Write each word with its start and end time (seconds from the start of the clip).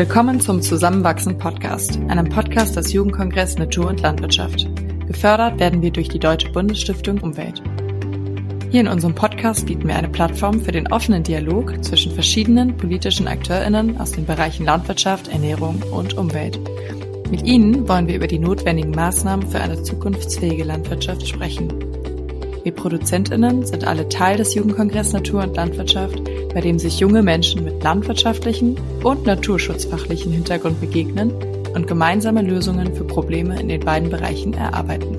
Willkommen 0.00 0.40
zum 0.40 0.62
Zusammenwachsen 0.62 1.36
Podcast, 1.36 2.00
einem 2.08 2.26
Podcast 2.30 2.74
des 2.74 2.90
Jugendkongress 2.90 3.58
Natur 3.58 3.88
und 3.88 4.00
Landwirtschaft. 4.00 4.66
Gefördert 5.06 5.60
werden 5.60 5.82
wir 5.82 5.90
durch 5.90 6.08
die 6.08 6.18
Deutsche 6.18 6.50
Bundesstiftung 6.52 7.18
Umwelt. 7.18 7.62
Hier 8.70 8.80
in 8.80 8.88
unserem 8.88 9.14
Podcast 9.14 9.66
bieten 9.66 9.86
wir 9.86 9.96
eine 9.96 10.08
Plattform 10.08 10.58
für 10.58 10.72
den 10.72 10.90
offenen 10.90 11.22
Dialog 11.22 11.84
zwischen 11.84 12.12
verschiedenen 12.12 12.78
politischen 12.78 13.28
AkteurInnen 13.28 14.00
aus 14.00 14.12
den 14.12 14.24
Bereichen 14.24 14.64
Landwirtschaft, 14.64 15.28
Ernährung 15.28 15.82
und 15.92 16.14
Umwelt. 16.14 16.58
Mit 17.30 17.42
Ihnen 17.42 17.86
wollen 17.86 18.08
wir 18.08 18.16
über 18.16 18.26
die 18.26 18.38
notwendigen 18.38 18.92
Maßnahmen 18.92 19.48
für 19.48 19.60
eine 19.60 19.82
zukunftsfähige 19.82 20.64
Landwirtschaft 20.64 21.28
sprechen. 21.28 21.89
Wir 22.62 22.72
ProduzentInnen 22.72 23.64
sind 23.64 23.86
alle 23.86 24.06
Teil 24.10 24.36
des 24.36 24.54
Jugendkongress 24.54 25.14
Natur 25.14 25.42
und 25.44 25.56
Landwirtschaft, 25.56 26.22
bei 26.52 26.60
dem 26.60 26.78
sich 26.78 27.00
junge 27.00 27.22
Menschen 27.22 27.64
mit 27.64 27.82
landwirtschaftlichen 27.82 28.76
und 29.02 29.24
naturschutzfachlichen 29.24 30.30
Hintergrund 30.30 30.78
begegnen 30.78 31.32
und 31.74 31.86
gemeinsame 31.86 32.42
Lösungen 32.42 32.94
für 32.94 33.04
Probleme 33.04 33.58
in 33.58 33.68
den 33.68 33.80
beiden 33.80 34.10
Bereichen 34.10 34.52
erarbeiten. 34.52 35.16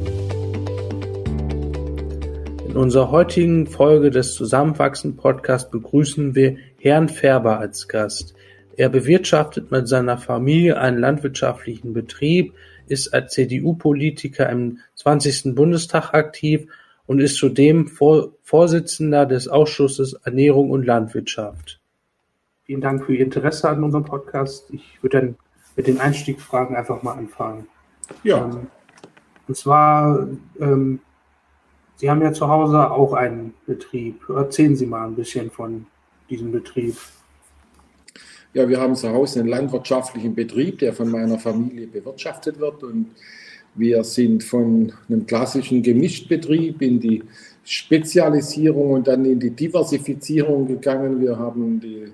In 2.68 2.76
unserer 2.76 3.10
heutigen 3.10 3.66
Folge 3.66 4.12
des 4.12 4.36
Zusammenwachsen 4.36 5.16
Podcasts 5.18 5.72
begrüßen 5.72 6.36
wir 6.36 6.58
Herrn 6.78 7.10
Färber 7.10 7.58
als 7.58 7.88
Gast. 7.88 8.36
Er 8.78 8.90
bewirtschaftet 8.90 9.72
mit 9.72 9.88
seiner 9.88 10.20
Familie 10.20 10.80
einen 10.80 11.00
landwirtschaftlichen 11.00 11.94
Betrieb, 11.94 12.54
ist 12.88 13.16
als 13.16 13.34
CDU-Politiker 13.34 14.48
im 14.50 14.78
20. 14.96 15.56
Bundestag 15.56 16.14
aktiv 16.14 16.68
und 17.12 17.20
ist 17.20 17.36
zudem 17.36 17.90
Vorsitzender 17.90 19.26
des 19.26 19.50
Ausschusses 19.50 20.14
Ernährung 20.24 20.72
und 20.72 20.86
Landwirtschaft. 20.86 21.82
Vielen 22.64 22.80
Dank 22.80 23.04
für 23.04 23.14
Ihr 23.14 23.26
Interesse 23.26 23.68
an 23.68 23.84
unserem 23.84 24.06
Podcast. 24.06 24.70
Ich 24.72 25.04
würde 25.04 25.20
dann 25.20 25.36
mit 25.76 25.88
den 25.88 26.00
Einstiegsfragen 26.00 26.74
einfach 26.74 27.04
mal 27.04 27.16
anfangen. 27.16 27.68
Ja. 28.24 28.46
Ähm, 28.46 28.68
und 29.46 29.58
zwar, 29.58 30.26
ähm, 30.62 31.02
Sie 31.98 32.10
haben 32.10 32.22
ja 32.22 32.32
zu 32.32 32.48
Hause 32.48 32.90
auch 32.90 33.12
einen 33.12 33.56
Betrieb. 33.66 34.22
Erzählen 34.30 34.78
Sie 34.78 34.86
mal 34.86 35.06
ein 35.06 35.16
bisschen 35.16 35.52
von 35.52 35.88
diesem 36.30 36.54
Betrieb. 36.54 36.96
Ja, 38.54 38.70
wir 38.70 38.80
haben 38.80 38.96
zu 38.96 39.10
Hause 39.10 39.42
einen 39.42 39.50
landwirtschaftlichen 39.50 40.34
Betrieb, 40.34 40.80
der 40.80 40.94
von 40.94 41.12
meiner 41.12 41.40
Familie 41.40 41.88
bewirtschaftet 41.88 42.58
wird. 42.58 42.84
Und 42.84 43.08
wir 43.76 44.04
sind 44.04 44.44
von 44.44 44.92
einem 45.08 45.26
klassischen 45.26 45.82
Gemischtbetrieb 45.82 46.82
in 46.82 47.00
die 47.00 47.24
Spezialisierung 47.64 48.92
und 48.92 49.08
dann 49.08 49.24
in 49.26 49.40
die 49.40 49.52
Diversifizierung 49.52 50.68
gegangen. 50.68 51.22
Wir 51.22 51.38
haben 51.38 51.80
die 51.80 52.08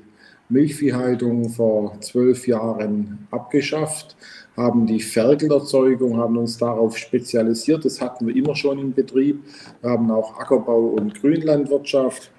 Milchviehhaltung 0.50 1.50
vor 1.50 2.00
zwölf 2.02 2.48
Jahren 2.48 3.28
abgeschafft, 3.32 4.16
haben 4.56 4.86
die 4.86 5.00
Ferkelerzeugung, 5.00 6.18
haben 6.18 6.38
uns 6.38 6.58
darauf 6.58 6.98
spezialisiert. 6.98 7.86
Das 7.86 8.02
hatten 8.02 8.28
wir 8.28 8.36
immer 8.36 8.56
schon 8.56 8.80
im 8.80 8.94
Betrieb. 8.94 9.44
Wir 9.82 9.92
haben 9.92 10.10
auch 10.12 10.40
Ackerbau 10.40 10.88
und 10.98 11.20
Grünlandwirtschaft 11.20 12.32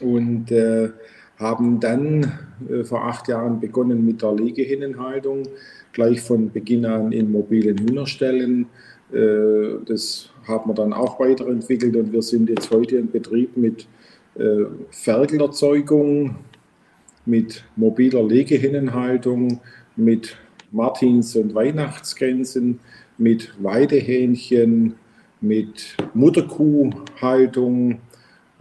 und 0.00 0.50
äh, 0.50 0.90
haben 1.38 1.80
dann 1.80 2.38
äh, 2.68 2.84
vor 2.84 3.04
acht 3.04 3.28
Jahren 3.28 3.60
begonnen 3.60 4.04
mit 4.04 4.22
der 4.22 4.32
Legehinnenhaltung, 4.32 5.44
gleich 5.92 6.20
von 6.20 6.50
Beginn 6.50 6.84
an 6.84 7.12
in 7.12 7.30
mobilen 7.30 7.78
Hühnerstellen. 7.78 8.66
Äh, 9.12 9.84
das 9.86 10.30
haben 10.46 10.70
wir 10.70 10.74
dann 10.74 10.92
auch 10.92 11.20
weiterentwickelt 11.20 11.96
und 11.96 12.12
wir 12.12 12.22
sind 12.22 12.48
jetzt 12.48 12.70
heute 12.70 12.96
in 12.96 13.10
Betrieb 13.10 13.56
mit 13.56 13.86
äh, 14.34 14.64
Ferkelerzeugung, 14.90 16.36
mit 17.26 17.64
mobiler 17.76 18.22
Legehinnenhaltung, 18.22 19.60
mit 19.96 20.36
Martins- 20.70 21.36
und 21.36 21.54
Weihnachtsgrenzen, 21.54 22.80
mit 23.18 23.52
Weidehähnchen, 23.62 24.94
mit 25.40 25.96
Mutterkuhhaltung, 26.14 28.00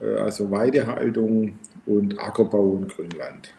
äh, 0.01 0.15
also 0.15 0.51
Weidehaltung 0.51 1.53
und 1.85 2.19
Ackerbau 2.19 2.71
und 2.71 2.89
Grünland. 2.89 3.53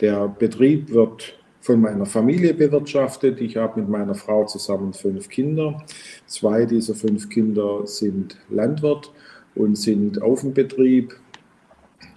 Der 0.00 0.28
Betrieb 0.28 0.90
wird 0.90 1.38
von 1.62 1.80
meiner 1.80 2.06
Familie 2.06 2.52
bewirtschaftet. 2.52 3.40
Ich 3.40 3.56
habe 3.56 3.80
mit 3.80 3.88
meiner 3.88 4.14
Frau 4.14 4.44
zusammen 4.44 4.92
fünf 4.92 5.28
Kinder. 5.28 5.82
Zwei 6.26 6.66
dieser 6.66 6.94
fünf 6.94 7.28
Kinder 7.28 7.86
sind 7.86 8.36
Landwirt 8.50 9.12
und 9.54 9.78
sind 9.78 10.20
auf 10.20 10.40
dem 10.40 10.52
Betrieb. 10.52 11.16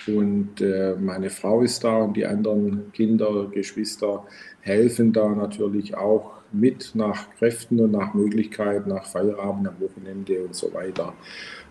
Und 0.07 0.61
äh, 0.61 0.95
meine 0.99 1.29
Frau 1.29 1.61
ist 1.61 1.83
da 1.83 1.97
und 1.97 2.17
die 2.17 2.25
anderen 2.25 2.91
Kinder, 2.91 3.47
Geschwister 3.51 4.25
helfen 4.61 5.13
da 5.13 5.29
natürlich 5.29 5.95
auch 5.95 6.33
mit 6.51 6.91
nach 6.93 7.29
Kräften 7.37 7.79
und 7.79 7.91
nach 7.91 8.13
Möglichkeit, 8.13 8.87
nach 8.87 9.05
Feierabend, 9.05 9.67
am 9.67 9.79
Wochenende 9.79 10.43
und 10.43 10.55
so 10.55 10.73
weiter. 10.73 11.13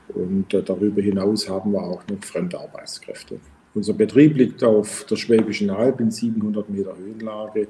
Und 0.08 0.52
äh, 0.54 0.62
darüber 0.62 1.02
hinaus 1.02 1.48
haben 1.48 1.72
wir 1.72 1.82
auch 1.82 2.02
noch 2.08 2.22
fremde 2.22 2.58
Arbeitskräfte. 2.58 3.40
Unser 3.74 3.92
Betrieb 3.94 4.36
liegt 4.36 4.62
auf 4.62 5.04
der 5.10 5.16
Schwäbischen 5.16 5.70
Alb 5.70 6.00
in 6.00 6.10
700 6.10 6.70
Meter 6.70 6.96
Höhenlage. 6.96 7.66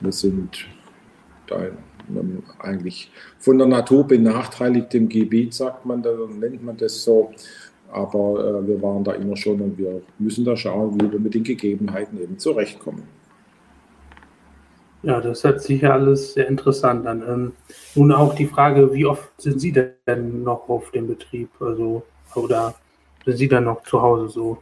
Wir 0.00 0.12
sind 0.12 0.66
da 1.48 1.66
eigentlich 2.60 3.10
von 3.38 3.58
der 3.58 3.66
Natur 3.66 4.06
benachteiligtem 4.06 5.08
Gebiet, 5.08 5.54
sagt 5.54 5.84
man, 5.84 6.02
da 6.02 6.12
nennt 6.38 6.62
man 6.64 6.76
das 6.76 7.02
so. 7.02 7.32
Aber 7.90 8.62
äh, 8.62 8.68
wir 8.68 8.80
waren 8.80 9.04
da 9.04 9.12
immer 9.12 9.36
schon 9.36 9.60
und 9.60 9.76
wir 9.76 10.00
müssen 10.18 10.44
da 10.44 10.56
schauen, 10.56 10.98
wie 11.00 11.12
wir 11.12 11.18
mit 11.18 11.34
den 11.34 11.44
Gegebenheiten 11.44 12.20
eben 12.22 12.38
zurechtkommen. 12.38 13.02
Ja, 15.02 15.20
das 15.20 15.42
hört 15.44 15.60
sich 15.60 15.82
ja 15.82 15.92
alles 15.92 16.34
sehr 16.34 16.48
interessant 16.48 17.06
an. 17.06 17.22
Ähm, 17.28 17.52
nun 17.96 18.12
auch 18.12 18.34
die 18.34 18.46
Frage, 18.46 18.94
wie 18.94 19.04
oft 19.04 19.28
sind 19.40 19.60
Sie 19.60 19.72
denn 19.72 20.44
noch 20.44 20.68
auf 20.68 20.90
dem 20.92 21.08
Betrieb? 21.08 21.50
Also, 21.60 22.04
oder 22.34 22.74
sind 23.24 23.36
Sie 23.36 23.48
dann 23.48 23.64
noch 23.64 23.82
zu 23.82 24.00
Hause 24.00 24.28
so? 24.28 24.58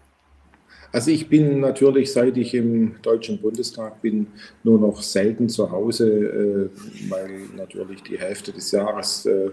Also 0.93 1.13
ich 1.13 1.29
bin 1.29 1.61
natürlich, 1.61 2.13
seit 2.13 2.37
ich 2.37 2.53
im 2.55 2.97
Deutschen 3.01 3.41
Bundestag 3.41 4.03
bin, 4.03 4.27
nur 4.65 4.79
noch 4.81 5.03
selten 5.03 5.49
zu 5.49 5.71
Hause, 5.71 6.09
äh, 6.09 7.11
weil 7.11 7.31
natürlich 7.57 8.03
die 8.03 8.19
Hälfte 8.19 8.53
des 8.53 8.73
Jahres 8.73 9.25
äh, 9.27 9.51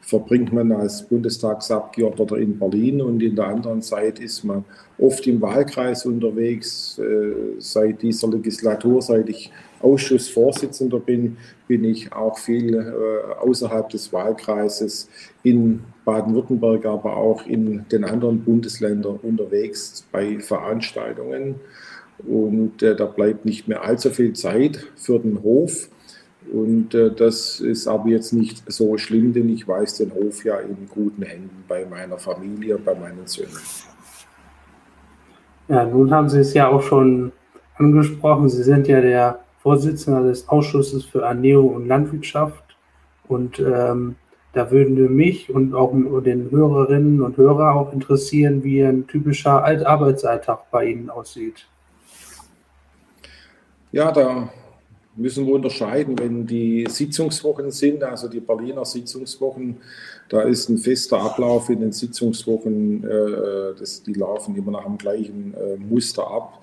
verbringt 0.00 0.52
man 0.52 0.72
als 0.72 1.06
Bundestagsabgeordneter 1.06 2.38
in 2.38 2.58
Berlin 2.58 3.02
und 3.02 3.22
in 3.22 3.36
der 3.36 3.46
anderen 3.46 3.82
Zeit 3.82 4.18
ist 4.18 4.42
man 4.42 4.64
oft 4.98 5.24
im 5.28 5.40
Wahlkreis 5.40 6.06
unterwegs. 6.06 6.98
Äh, 6.98 7.60
seit 7.60 8.02
dieser 8.02 8.28
Legislatur, 8.28 9.00
seit 9.00 9.28
ich 9.28 9.52
Ausschussvorsitzender 9.80 10.98
bin, 10.98 11.36
bin 11.68 11.84
ich 11.84 12.12
auch 12.12 12.36
viel 12.36 12.78
außerhalb 13.40 13.88
des 13.88 14.12
Wahlkreises 14.12 15.08
in 15.42 15.80
Baden-Württemberg, 16.10 16.86
aber 16.86 17.16
auch 17.16 17.46
in 17.46 17.86
den 17.88 18.04
anderen 18.04 18.42
Bundesländern 18.42 19.20
unterwegs 19.22 20.04
bei 20.10 20.40
Veranstaltungen. 20.40 21.54
Und 22.26 22.82
äh, 22.82 22.96
da 22.96 23.06
bleibt 23.06 23.44
nicht 23.44 23.68
mehr 23.68 23.84
allzu 23.84 24.10
viel 24.10 24.32
Zeit 24.32 24.88
für 24.96 25.20
den 25.20 25.40
Hof. 25.44 25.88
Und 26.52 26.94
äh, 26.94 27.14
das 27.14 27.60
ist 27.60 27.86
aber 27.86 28.08
jetzt 28.08 28.32
nicht 28.32 28.64
so 28.66 28.98
schlimm, 28.98 29.32
denn 29.32 29.48
ich 29.48 29.68
weiß 29.68 29.98
den 29.98 30.12
Hof 30.12 30.44
ja 30.44 30.58
in 30.58 30.88
guten 30.88 31.22
Händen 31.22 31.62
bei 31.68 31.86
meiner 31.86 32.18
Familie 32.18 32.76
bei 32.76 32.94
meinen 32.94 33.26
Söhnen. 33.26 33.60
Ja, 35.68 35.86
nun 35.86 36.12
haben 36.12 36.28
Sie 36.28 36.40
es 36.40 36.54
ja 36.54 36.66
auch 36.66 36.82
schon 36.82 37.30
angesprochen. 37.76 38.48
Sie 38.48 38.64
sind 38.64 38.88
ja 38.88 39.00
der 39.00 39.38
Vorsitzender 39.62 40.24
des 40.24 40.48
Ausschusses 40.48 41.04
für 41.04 41.22
Ernährung 41.22 41.74
und 41.76 41.86
Landwirtschaft. 41.86 42.64
Und 43.28 43.60
ähm, 43.60 44.16
da 44.52 44.70
würden 44.70 45.14
mich 45.14 45.50
und 45.50 45.74
auch 45.74 45.92
den 46.22 46.50
Hörerinnen 46.50 47.22
und 47.22 47.36
Hörer 47.36 47.74
auch 47.74 47.92
interessieren, 47.92 48.64
wie 48.64 48.82
ein 48.82 49.06
typischer 49.06 49.64
Arbeitsalltag 49.64 50.70
bei 50.70 50.86
Ihnen 50.86 51.10
aussieht. 51.10 51.66
Ja, 53.92 54.10
da 54.12 54.50
müssen 55.16 55.46
wir 55.46 55.54
unterscheiden, 55.54 56.18
wenn 56.18 56.46
die 56.46 56.86
Sitzungswochen 56.88 57.70
sind, 57.70 58.02
also 58.02 58.28
die 58.28 58.40
Berliner 58.40 58.84
Sitzungswochen, 58.84 59.76
da 60.28 60.42
ist 60.42 60.68
ein 60.68 60.78
fester 60.78 61.20
Ablauf 61.20 61.68
in 61.68 61.80
den 61.80 61.92
Sitzungswochen, 61.92 63.04
äh, 63.04 63.78
das, 63.78 64.02
die 64.02 64.14
laufen 64.14 64.56
immer 64.56 64.72
nach 64.72 64.84
dem 64.84 64.98
gleichen 64.98 65.54
äh, 65.54 65.76
Muster 65.76 66.28
ab. 66.28 66.62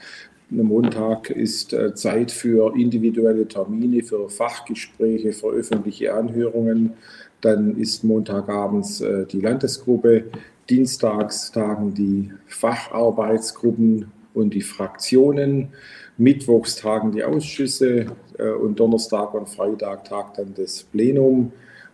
Montag 0.49 1.29
ist 1.29 1.73
äh, 1.73 1.93
Zeit 1.93 2.31
für 2.31 2.73
individuelle 2.75 3.47
Termine, 3.47 4.01
für 4.01 4.29
Fachgespräche, 4.29 5.33
für 5.33 5.47
öffentliche 5.47 6.13
Anhörungen. 6.13 6.93
Dann 7.41 7.77
ist 7.77 8.03
Montagabends 8.03 9.01
äh, 9.01 9.25
die 9.25 9.41
Landesgruppe. 9.41 10.25
Dienstags 10.69 11.51
tagen 11.51 11.93
die 11.93 12.31
Facharbeitsgruppen 12.47 14.11
und 14.33 14.53
die 14.53 14.61
Fraktionen. 14.61 15.69
Mittwochs 16.17 16.75
tagen 16.75 17.11
die 17.11 17.23
Ausschüsse 17.23 18.07
äh, 18.37 18.49
und 18.49 18.79
Donnerstag 18.79 19.33
und 19.33 19.49
Freitag 19.49 20.05
tagt 20.05 20.39
dann 20.39 20.53
das 20.55 20.83
Plenum. 20.83 21.51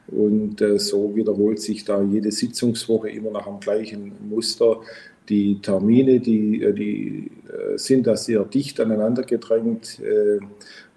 Und 0.08 0.62
äh, 0.62 0.80
so 0.80 1.16
wiederholt 1.16 1.60
sich 1.60 1.86
da 1.86 2.02
jede 2.02 2.32
Sitzungswoche 2.32 3.10
immer 3.10 3.32
nach 3.32 3.46
dem 3.46 3.60
gleichen 3.60 4.14
Muster. 4.30 4.82
Die 5.30 5.62
Termine, 5.62 6.20
die, 6.20 6.62
äh, 6.62 6.74
die 6.74 7.32
äh, 7.48 7.78
sind 7.78 8.08
da 8.08 8.16
sehr 8.16 8.44
dicht 8.44 8.80
aneinander 8.80 9.24
gedrängt. 9.24 10.02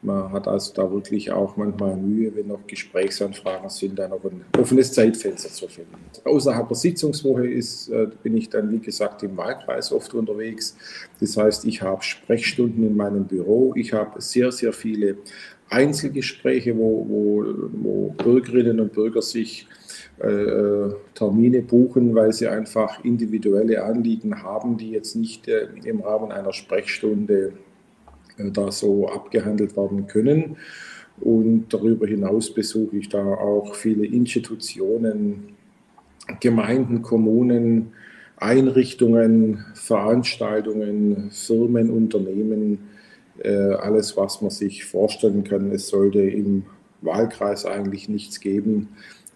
Äh, 0.02 0.06
man 0.06 0.32
hat 0.32 0.48
also 0.48 0.72
da 0.74 0.90
wirklich 0.90 1.30
auch 1.32 1.56
manchmal 1.56 1.96
Mühe, 1.96 2.34
wenn 2.34 2.48
noch 2.48 2.66
Gesprächsanfragen 2.66 3.68
sind, 3.70 3.98
da 3.98 4.08
noch 4.08 4.24
ein 4.24 4.44
offenes 4.58 4.92
Zeitfenster 4.92 5.50
zu 5.50 5.68
finden. 5.68 5.94
Außerhalb 6.24 6.68
der 6.68 6.76
Sitzungswoche 6.76 7.46
ist, 7.46 7.90
bin 8.22 8.36
ich 8.36 8.48
dann, 8.48 8.70
wie 8.70 8.78
gesagt, 8.78 9.22
im 9.22 9.36
Wahlkreis 9.36 9.92
oft 9.92 10.14
unterwegs. 10.14 10.76
Das 11.20 11.36
heißt, 11.36 11.64
ich 11.64 11.82
habe 11.82 12.02
Sprechstunden 12.02 12.84
in 12.84 12.96
meinem 12.96 13.24
Büro. 13.24 13.72
Ich 13.76 13.92
habe 13.92 14.20
sehr, 14.20 14.52
sehr 14.52 14.72
viele 14.72 15.16
Einzelgespräche, 15.68 16.76
wo, 16.76 17.06
wo, 17.08 17.44
wo 17.72 18.08
Bürgerinnen 18.10 18.80
und 18.80 18.92
Bürger 18.92 19.22
sich 19.22 19.66
äh, 20.18 20.88
Termine 21.14 21.62
buchen, 21.62 22.14
weil 22.14 22.32
sie 22.32 22.48
einfach 22.48 23.04
individuelle 23.04 23.84
Anliegen 23.84 24.42
haben, 24.42 24.76
die 24.76 24.90
jetzt 24.90 25.16
nicht 25.16 25.48
äh, 25.48 25.68
im 25.84 26.00
Rahmen 26.00 26.32
einer 26.32 26.52
Sprechstunde 26.52 27.34
äh, 27.34 27.52
da 28.38 28.70
so 28.70 29.08
abgehandelt 29.08 29.76
werden 29.76 30.06
können. 30.06 30.56
Und 31.20 31.72
darüber 31.72 32.06
hinaus 32.06 32.52
besuche 32.52 32.98
ich 32.98 33.08
da 33.08 33.24
auch 33.24 33.74
viele 33.74 34.04
Institutionen, 34.04 35.54
Gemeinden, 36.40 37.02
Kommunen, 37.02 37.92
Einrichtungen, 38.36 39.64
Veranstaltungen, 39.74 41.30
Firmen, 41.30 41.90
Unternehmen, 41.90 42.90
äh, 43.38 43.72
alles, 43.74 44.16
was 44.16 44.42
man 44.42 44.50
sich 44.50 44.84
vorstellen 44.84 45.44
kann. 45.44 45.70
Es 45.70 45.88
sollte 45.88 46.20
im 46.20 46.64
Wahlkreis 47.00 47.64
eigentlich 47.64 48.08
nichts 48.08 48.40
geben, 48.40 48.88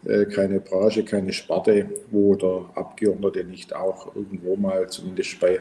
äh, 0.05 0.27
keine 0.27 0.61
Branche, 0.61 1.05
keine 1.05 1.33
Sparte, 1.33 1.87
wo 2.11 2.35
der 2.35 2.65
Abgeordnete 2.75 3.45
nicht 3.45 3.75
auch 3.75 4.15
irgendwo 4.15 4.57
mal 4.57 4.89
zumindest 4.89 5.41
bei 5.41 5.61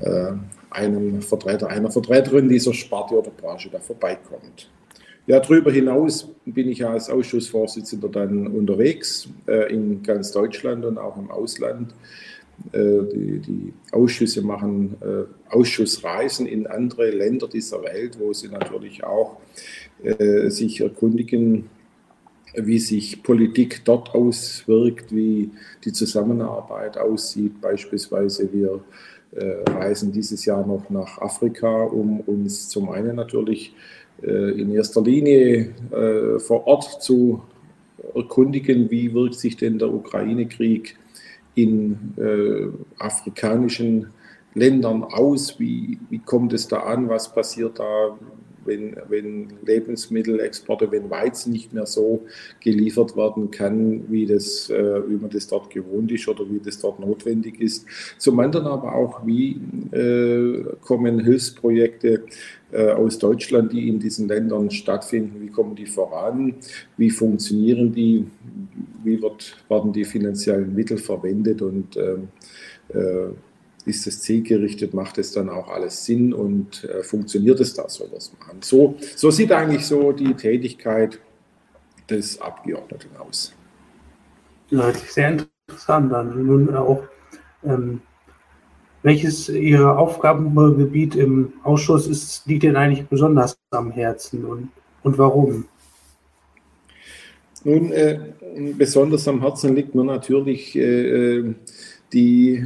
äh, 0.00 0.32
einem 0.70 1.22
Vertreter, 1.22 1.68
einer 1.68 1.90
Vertreterin 1.90 2.48
dieser 2.48 2.74
Sparte 2.74 3.14
oder 3.14 3.30
Branche 3.30 3.68
da 3.70 3.78
vorbeikommt. 3.80 4.70
Ja, 5.26 5.38
darüber 5.38 5.70
hinaus 5.70 6.28
bin 6.44 6.68
ich 6.68 6.84
als 6.84 7.10
Ausschussvorsitzender 7.10 8.08
dann 8.08 8.46
unterwegs 8.46 9.28
äh, 9.46 9.72
in 9.72 10.02
ganz 10.02 10.32
Deutschland 10.32 10.84
und 10.84 10.98
auch 10.98 11.16
im 11.16 11.30
Ausland. 11.30 11.94
Die, 12.74 13.38
die, 13.38 13.72
Ausschüsse 13.90 14.42
machen 14.42 14.94
Ausschussreisen 15.48 16.44
in 16.44 16.66
andere 16.66 17.08
Länder 17.08 17.48
dieser 17.48 17.82
Welt, 17.82 18.18
wo 18.20 18.34
sie 18.34 18.48
natürlich 18.48 19.02
auch 19.02 19.38
sich 20.48 20.82
erkundigen, 20.82 21.70
wie 22.54 22.78
sich 22.78 23.22
Politik 23.22 23.84
dort 23.84 24.14
auswirkt, 24.14 25.14
wie 25.14 25.50
die 25.84 25.92
Zusammenarbeit 25.92 26.98
aussieht. 26.98 27.60
Beispielsweise 27.60 28.52
wir 28.52 28.74
äh, 28.74 28.78
reisen 29.32 30.10
dieses 30.10 30.44
Jahr 30.44 30.66
noch 30.66 30.90
nach 30.90 31.18
Afrika, 31.18 31.84
um 31.84 32.20
uns 32.20 32.68
zum 32.68 32.90
einen 32.90 33.14
natürlich 33.14 33.74
äh, 34.22 34.60
in 34.60 34.72
erster 34.72 35.02
Linie 35.02 35.72
äh, 35.92 36.38
vor 36.38 36.66
Ort 36.66 37.02
zu 37.02 37.42
erkundigen, 38.14 38.90
wie 38.90 39.14
wirkt 39.14 39.36
sich 39.36 39.56
denn 39.56 39.78
der 39.78 39.92
Ukraine-Krieg 39.92 40.96
in 41.54 42.14
äh, 42.16 43.02
afrikanischen 43.02 44.10
Ländern 44.54 45.04
aus, 45.04 45.58
wie, 45.58 45.98
wie 46.08 46.18
kommt 46.18 46.52
es 46.52 46.68
da 46.68 46.80
an, 46.80 47.08
was 47.08 47.32
passiert 47.32 47.78
da, 47.78 48.18
wenn, 48.64 48.96
wenn 49.08 49.48
Lebensmittelexporte, 49.64 50.90
wenn 50.90 51.10
Weizen 51.10 51.52
nicht 51.52 51.72
mehr 51.72 51.86
so 51.86 52.26
geliefert 52.60 53.16
werden 53.16 53.50
kann, 53.50 54.10
wie, 54.10 54.26
das, 54.26 54.70
äh, 54.70 55.08
wie 55.08 55.16
man 55.16 55.30
das 55.30 55.46
dort 55.46 55.70
gewohnt 55.70 56.10
ist 56.12 56.28
oder 56.28 56.48
wie 56.50 56.60
das 56.60 56.78
dort 56.78 57.00
notwendig 57.00 57.60
ist. 57.60 57.86
Zum 58.18 58.38
anderen 58.40 58.66
aber 58.66 58.94
auch, 58.94 59.26
wie 59.26 59.60
äh, 59.92 60.64
kommen 60.80 61.20
Hilfsprojekte 61.20 62.24
äh, 62.72 62.90
aus 62.90 63.18
Deutschland, 63.18 63.72
die 63.72 63.88
in 63.88 63.98
diesen 63.98 64.28
Ländern 64.28 64.70
stattfinden, 64.70 65.40
wie 65.40 65.50
kommen 65.50 65.74
die 65.74 65.86
voran, 65.86 66.54
wie 66.96 67.10
funktionieren 67.10 67.92
die, 67.92 68.26
wie 69.02 69.20
wird, 69.20 69.56
werden 69.68 69.92
die 69.92 70.04
finanziellen 70.04 70.74
Mittel 70.74 70.98
verwendet? 70.98 71.62
Und 71.62 71.96
ähm, 71.96 72.28
äh, 72.88 73.30
ist 73.86 74.06
es 74.06 74.20
zielgerichtet, 74.20 74.94
macht 74.94 75.18
es 75.18 75.32
dann 75.32 75.48
auch 75.48 75.68
alles 75.68 76.04
Sinn 76.04 76.32
und 76.32 76.84
äh, 76.84 77.02
funktioniert 77.02 77.60
es 77.60 77.74
da, 77.74 77.88
soll 77.88 78.08
das 78.12 78.32
machen. 78.38 78.58
So, 78.60 78.96
so 79.16 79.30
sieht 79.30 79.52
eigentlich 79.52 79.86
so 79.86 80.12
die 80.12 80.34
Tätigkeit 80.34 81.18
des 82.08 82.40
Abgeordneten 82.40 83.16
aus. 83.16 83.54
Ja, 84.70 84.92
sehr 84.92 85.30
interessant 85.68 86.12
dann. 86.12 86.46
Nun 86.46 86.74
auch, 86.74 87.02
ähm, 87.64 88.02
welches 89.02 89.48
Ihr 89.48 89.88
Aufgabengebiet 89.98 91.16
im 91.16 91.54
Ausschuss 91.62 92.06
ist, 92.06 92.46
liegt 92.46 92.64
Ihnen 92.64 92.76
eigentlich 92.76 93.06
besonders 93.08 93.58
am 93.70 93.90
Herzen 93.90 94.44
und, 94.44 94.68
und 95.02 95.16
warum? 95.16 95.64
Nun, 97.64 97.92
äh, 97.92 98.18
besonders 98.76 99.26
am 99.28 99.40
Herzen 99.40 99.74
liegt 99.74 99.94
mir 99.94 100.04
natürlich 100.04 100.76
äh, 100.76 101.38
äh 101.38 101.54
die 102.12 102.62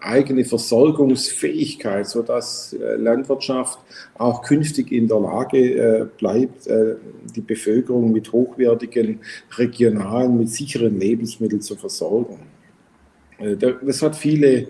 eigene 0.00 0.44
Versorgungsfähigkeit, 0.44 2.06
sodass 2.06 2.74
äh, 2.74 2.96
Landwirtschaft 2.96 3.78
auch 4.18 4.42
künftig 4.42 4.92
in 4.92 5.08
der 5.08 5.20
Lage 5.20 5.58
äh, 5.58 6.06
bleibt, 6.18 6.66
äh, 6.66 6.96
die 7.34 7.40
Bevölkerung 7.40 8.12
mit 8.12 8.30
hochwertigen, 8.32 9.20
regionalen, 9.56 10.38
mit 10.38 10.50
sicheren 10.50 10.98
Lebensmitteln 10.98 11.62
zu 11.62 11.76
versorgen. 11.76 12.38
Das 13.84 14.00
hat 14.00 14.14
viele 14.14 14.68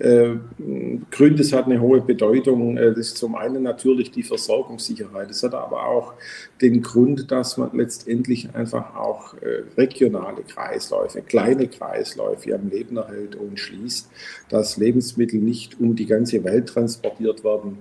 Gründe, 0.00 1.42
es 1.42 1.52
hat 1.52 1.66
eine 1.66 1.80
hohe 1.80 2.00
Bedeutung. 2.00 2.78
Äh, 2.78 2.90
das 2.90 3.08
ist 3.08 3.18
zum 3.18 3.34
einen 3.34 3.62
natürlich 3.62 4.10
die 4.10 4.22
Versorgungssicherheit. 4.22 5.30
Es 5.30 5.42
hat 5.42 5.54
aber 5.54 5.86
auch 5.86 6.14
den 6.62 6.80
Grund, 6.80 7.30
dass 7.30 7.58
man 7.58 7.70
letztendlich 7.76 8.54
einfach 8.54 8.96
auch 8.96 9.34
äh, 9.34 9.62
regionale 9.76 10.42
Kreisläufe, 10.42 11.20
kleine 11.20 11.68
Kreisläufe 11.68 12.54
am 12.54 12.70
Leben 12.70 12.96
erhält 12.96 13.36
und 13.36 13.58
schließt, 13.58 14.08
dass 14.48 14.78
Lebensmittel 14.78 15.38
nicht 15.38 15.78
um 15.78 15.94
die 15.94 16.06
ganze 16.06 16.42
Welt 16.44 16.70
transportiert 16.70 17.44
werden, 17.44 17.78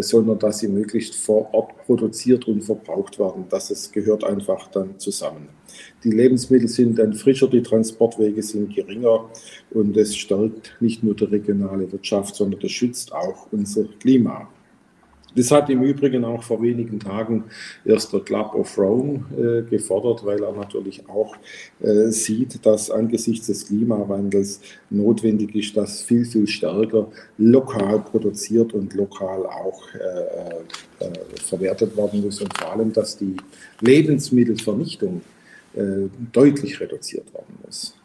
sondern 0.00 0.38
dass 0.38 0.58
sie 0.58 0.68
möglichst 0.68 1.14
vor 1.16 1.52
Ort 1.52 1.76
produziert 1.84 2.46
und 2.46 2.62
verbraucht 2.62 3.18
werden. 3.18 3.44
Das 3.48 3.92
gehört 3.92 4.24
einfach 4.24 4.68
dann 4.68 4.98
zusammen. 4.98 5.57
Die 6.04 6.10
Lebensmittel 6.10 6.68
sind 6.68 6.98
dann 6.98 7.14
frischer, 7.14 7.48
die 7.48 7.62
Transportwege 7.62 8.42
sind 8.42 8.74
geringer 8.74 9.28
und 9.70 9.96
es 9.96 10.16
stärkt 10.16 10.76
nicht 10.80 11.02
nur 11.02 11.14
die 11.14 11.24
regionale 11.24 11.90
Wirtschaft, 11.90 12.36
sondern 12.36 12.60
das 12.60 12.70
schützt 12.70 13.12
auch 13.12 13.46
unser 13.50 13.84
Klima. 14.00 14.48
Das 15.38 15.50
hat 15.50 15.68
im 15.70 15.82
Übrigen 15.82 16.24
auch 16.24 16.42
vor 16.42 16.60
wenigen 16.62 16.98
Tagen 16.98 17.44
erst 17.84 18.12
der 18.12 18.20
Club 18.20 18.54
of 18.54 18.76
Rome 18.78 19.24
äh, 19.36 19.70
gefordert, 19.70 20.24
weil 20.24 20.42
er 20.42 20.52
natürlich 20.52 21.08
auch 21.08 21.36
äh, 21.80 22.10
sieht, 22.10 22.64
dass 22.64 22.90
angesichts 22.90 23.46
des 23.46 23.68
Klimawandels 23.68 24.60
notwendig 24.90 25.54
ist, 25.54 25.76
dass 25.76 26.02
viel, 26.02 26.24
viel 26.24 26.46
stärker 26.46 27.08
lokal 27.36 28.00
produziert 28.00 28.72
und 28.72 28.94
lokal 28.94 29.46
auch 29.46 29.82
äh, 29.94 31.04
äh 31.04 31.10
verwertet 31.44 31.96
werden 31.96 32.22
muss 32.24 32.40
und 32.40 32.56
vor 32.58 32.72
allem, 32.72 32.92
dass 32.92 33.16
die 33.16 33.36
Lebensmittelvernichtung 33.80 35.18
äh, 35.18 35.37
deutlich 36.32 36.80
reduziert 36.80 37.32
worden 37.32 37.58
ist. 37.68 37.96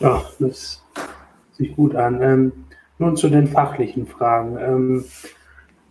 Ja, 0.00 0.24
das 0.38 0.82
sieht 1.52 1.76
gut 1.76 1.94
an. 1.94 2.22
Ähm, 2.22 2.52
nun 2.98 3.16
zu 3.16 3.28
den 3.28 3.48
fachlichen 3.48 4.06
Fragen. 4.06 4.56
Ähm, 4.58 5.04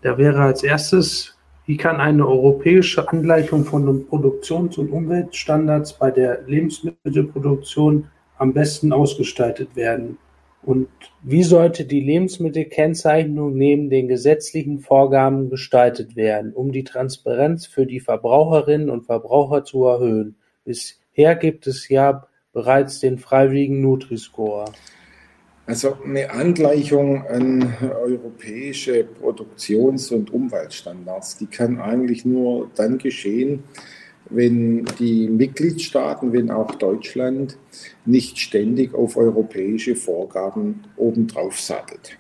da 0.02 0.18
wäre 0.18 0.42
als 0.42 0.64
erstes, 0.64 1.38
wie 1.66 1.78
kann 1.78 2.02
eine 2.02 2.28
europäische 2.28 3.08
Angleichung 3.08 3.64
von 3.66 4.06
Produktions- 4.08 4.78
und 4.78 4.92
Umweltstandards 4.92 5.94
bei 5.94 6.12
der 6.12 6.42
Lebensmittelproduktion 6.48 8.08
am 8.38 8.54
besten 8.54 8.92
ausgestaltet 8.92 9.76
werden? 9.76 10.18
Und 10.64 10.90
wie 11.24 11.44
sollte 11.44 11.86
die 11.86 12.02
Lebensmittelkennzeichnung 12.02 13.56
neben 13.56 13.90
den 13.90 14.08
gesetzlichen 14.08 14.80
Vorgaben 14.80 15.50
gestaltet 15.50 16.16
werden, 16.16 16.54
um 16.54 16.72
die 16.72 16.84
Transparenz 16.84 17.66
für 17.66 17.88
die 17.88 18.00
Verbraucherinnen 18.00 18.90
und 18.90 19.06
Verbraucher 19.06 19.64
zu 19.64 19.86
erhöhen? 19.86 20.36
Bisher 20.64 21.36
gibt 21.36 21.66
es 21.66 21.90
ja 21.90 22.28
bereits 22.54 23.00
den 23.00 23.18
freiwilligen 23.18 23.82
Nutri-Score. 23.82 24.66
Also 25.66 25.98
eine 26.04 26.30
Angleichung 26.32 27.26
an 27.28 27.74
europäische 28.04 29.04
Produktions- 29.04 30.12
und 30.12 30.32
Umweltstandards, 30.32 31.38
die 31.38 31.48
kann 31.48 31.80
eigentlich 31.80 32.26
nur 32.26 32.70
dann 32.76 32.98
geschehen, 32.98 33.64
wenn 34.32 34.86
die 35.00 35.28
Mitgliedstaaten, 35.28 36.34
wenn 36.34 36.50
auch 36.50 36.76
Deutschland 36.76 37.58
nicht 38.06 38.40
ständig 38.40 38.94
auf 38.94 39.18
europäische 39.18 39.96
Vorgaben 39.96 40.82
obendrauf 40.96 41.60
sattelt. 41.60 42.18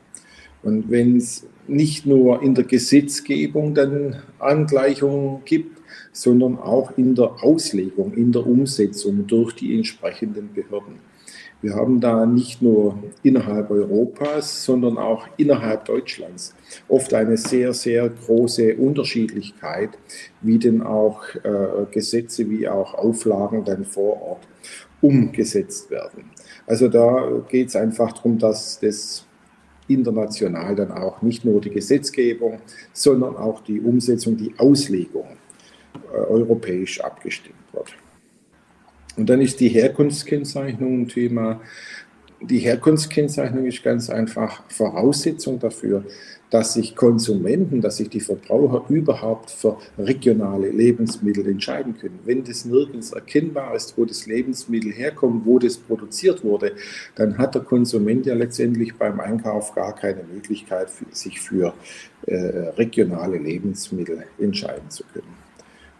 Und 0.63 0.91
wenn 0.91 1.17
es 1.17 1.47
nicht 1.67 2.05
nur 2.05 2.41
in 2.41 2.53
der 2.53 2.65
Gesetzgebung 2.65 3.73
dann 3.73 4.21
Angleichungen 4.39 5.43
gibt, 5.45 5.79
sondern 6.11 6.57
auch 6.57 6.97
in 6.97 7.15
der 7.15 7.43
Auslegung, 7.43 8.13
in 8.13 8.31
der 8.31 8.45
Umsetzung 8.45 9.25
durch 9.27 9.53
die 9.53 9.75
entsprechenden 9.75 10.53
Behörden. 10.53 11.10
Wir 11.61 11.75
haben 11.75 12.01
da 12.01 12.25
nicht 12.25 12.61
nur 12.61 12.97
innerhalb 13.21 13.69
Europas, 13.69 14.65
sondern 14.65 14.97
auch 14.97 15.27
innerhalb 15.37 15.85
Deutschlands 15.85 16.55
oft 16.87 17.13
eine 17.13 17.37
sehr, 17.37 17.73
sehr 17.73 18.09
große 18.09 18.75
Unterschiedlichkeit, 18.75 19.91
wie 20.41 20.57
denn 20.57 20.81
auch 20.81 21.23
äh, 21.35 21.85
Gesetze 21.91 22.49
wie 22.49 22.67
auch 22.67 22.95
Auflagen 22.95 23.63
dann 23.63 23.85
vor 23.85 24.21
Ort 24.21 24.47
umgesetzt 25.01 25.91
werden. 25.91 26.25
Also 26.65 26.87
da 26.87 27.43
geht 27.47 27.67
es 27.67 27.75
einfach 27.75 28.13
darum, 28.13 28.39
dass 28.39 28.79
das 28.79 29.25
international 29.87 30.75
dann 30.75 30.91
auch 30.91 31.21
nicht 31.21 31.45
nur 31.45 31.61
die 31.61 31.69
Gesetzgebung, 31.69 32.59
sondern 32.93 33.35
auch 33.35 33.61
die 33.61 33.81
Umsetzung, 33.81 34.37
die 34.37 34.53
Auslegung 34.57 35.37
äh, 36.11 36.17
europäisch 36.17 37.01
abgestimmt 37.01 37.55
wird. 37.73 37.95
Und 39.17 39.29
dann 39.29 39.41
ist 39.41 39.59
die 39.59 39.69
Herkunftskennzeichnung 39.69 41.01
ein 41.01 41.07
Thema. 41.07 41.61
Die 42.41 42.59
Herkunftskennzeichnung 42.59 43.65
ist 43.65 43.83
ganz 43.83 44.09
einfach 44.09 44.63
Voraussetzung 44.69 45.59
dafür, 45.59 46.03
dass 46.51 46.73
sich 46.73 46.95
Konsumenten, 46.95 47.81
dass 47.81 47.97
sich 47.97 48.09
die 48.09 48.19
Verbraucher 48.19 48.83
überhaupt 48.89 49.49
für 49.49 49.77
regionale 49.97 50.69
Lebensmittel 50.69 51.47
entscheiden 51.47 51.97
können. 51.97 52.19
Wenn 52.25 52.43
das 52.43 52.65
nirgends 52.65 53.13
erkennbar 53.13 53.73
ist, 53.73 53.97
wo 53.97 54.05
das 54.05 54.27
Lebensmittel 54.27 54.91
herkommt, 54.91 55.45
wo 55.45 55.59
das 55.59 55.77
produziert 55.77 56.43
wurde, 56.43 56.73
dann 57.15 57.37
hat 57.37 57.55
der 57.55 57.61
Konsument 57.61 58.25
ja 58.25 58.35
letztendlich 58.35 58.95
beim 58.95 59.19
Einkauf 59.19 59.73
gar 59.73 59.95
keine 59.95 60.23
Möglichkeit, 60.23 60.89
sich 61.11 61.39
für 61.39 61.73
äh, 62.27 62.35
regionale 62.35 63.37
Lebensmittel 63.37 64.25
entscheiden 64.37 64.89
zu 64.89 65.03
können. 65.13 65.40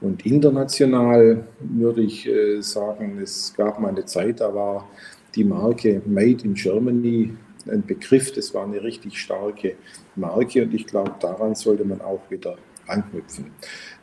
Und 0.02 0.26
international 0.26 1.46
würde 1.60 2.02
ich 2.02 2.28
äh, 2.28 2.60
sagen, 2.62 3.20
es 3.22 3.54
gab 3.56 3.80
mal 3.80 3.90
eine 3.90 4.06
Zeit, 4.06 4.42
da 4.42 4.54
war 4.54 4.90
die 5.36 5.44
Marke 5.44 6.02
Made 6.06 6.44
in 6.44 6.56
Germany 6.56 7.34
ein 7.72 7.86
Begriff, 7.86 8.34
das 8.34 8.54
war 8.56 8.66
eine 8.66 8.82
richtig 8.82 9.20
starke 9.20 9.76
Marke 10.16 10.64
und 10.64 10.74
ich 10.74 10.88
glaube, 10.88 11.14
daran 11.20 11.54
sollte 11.54 11.86
man 11.86 12.02
auch 12.02 12.22
wieder 12.30 12.58
anknüpfen. 12.88 13.52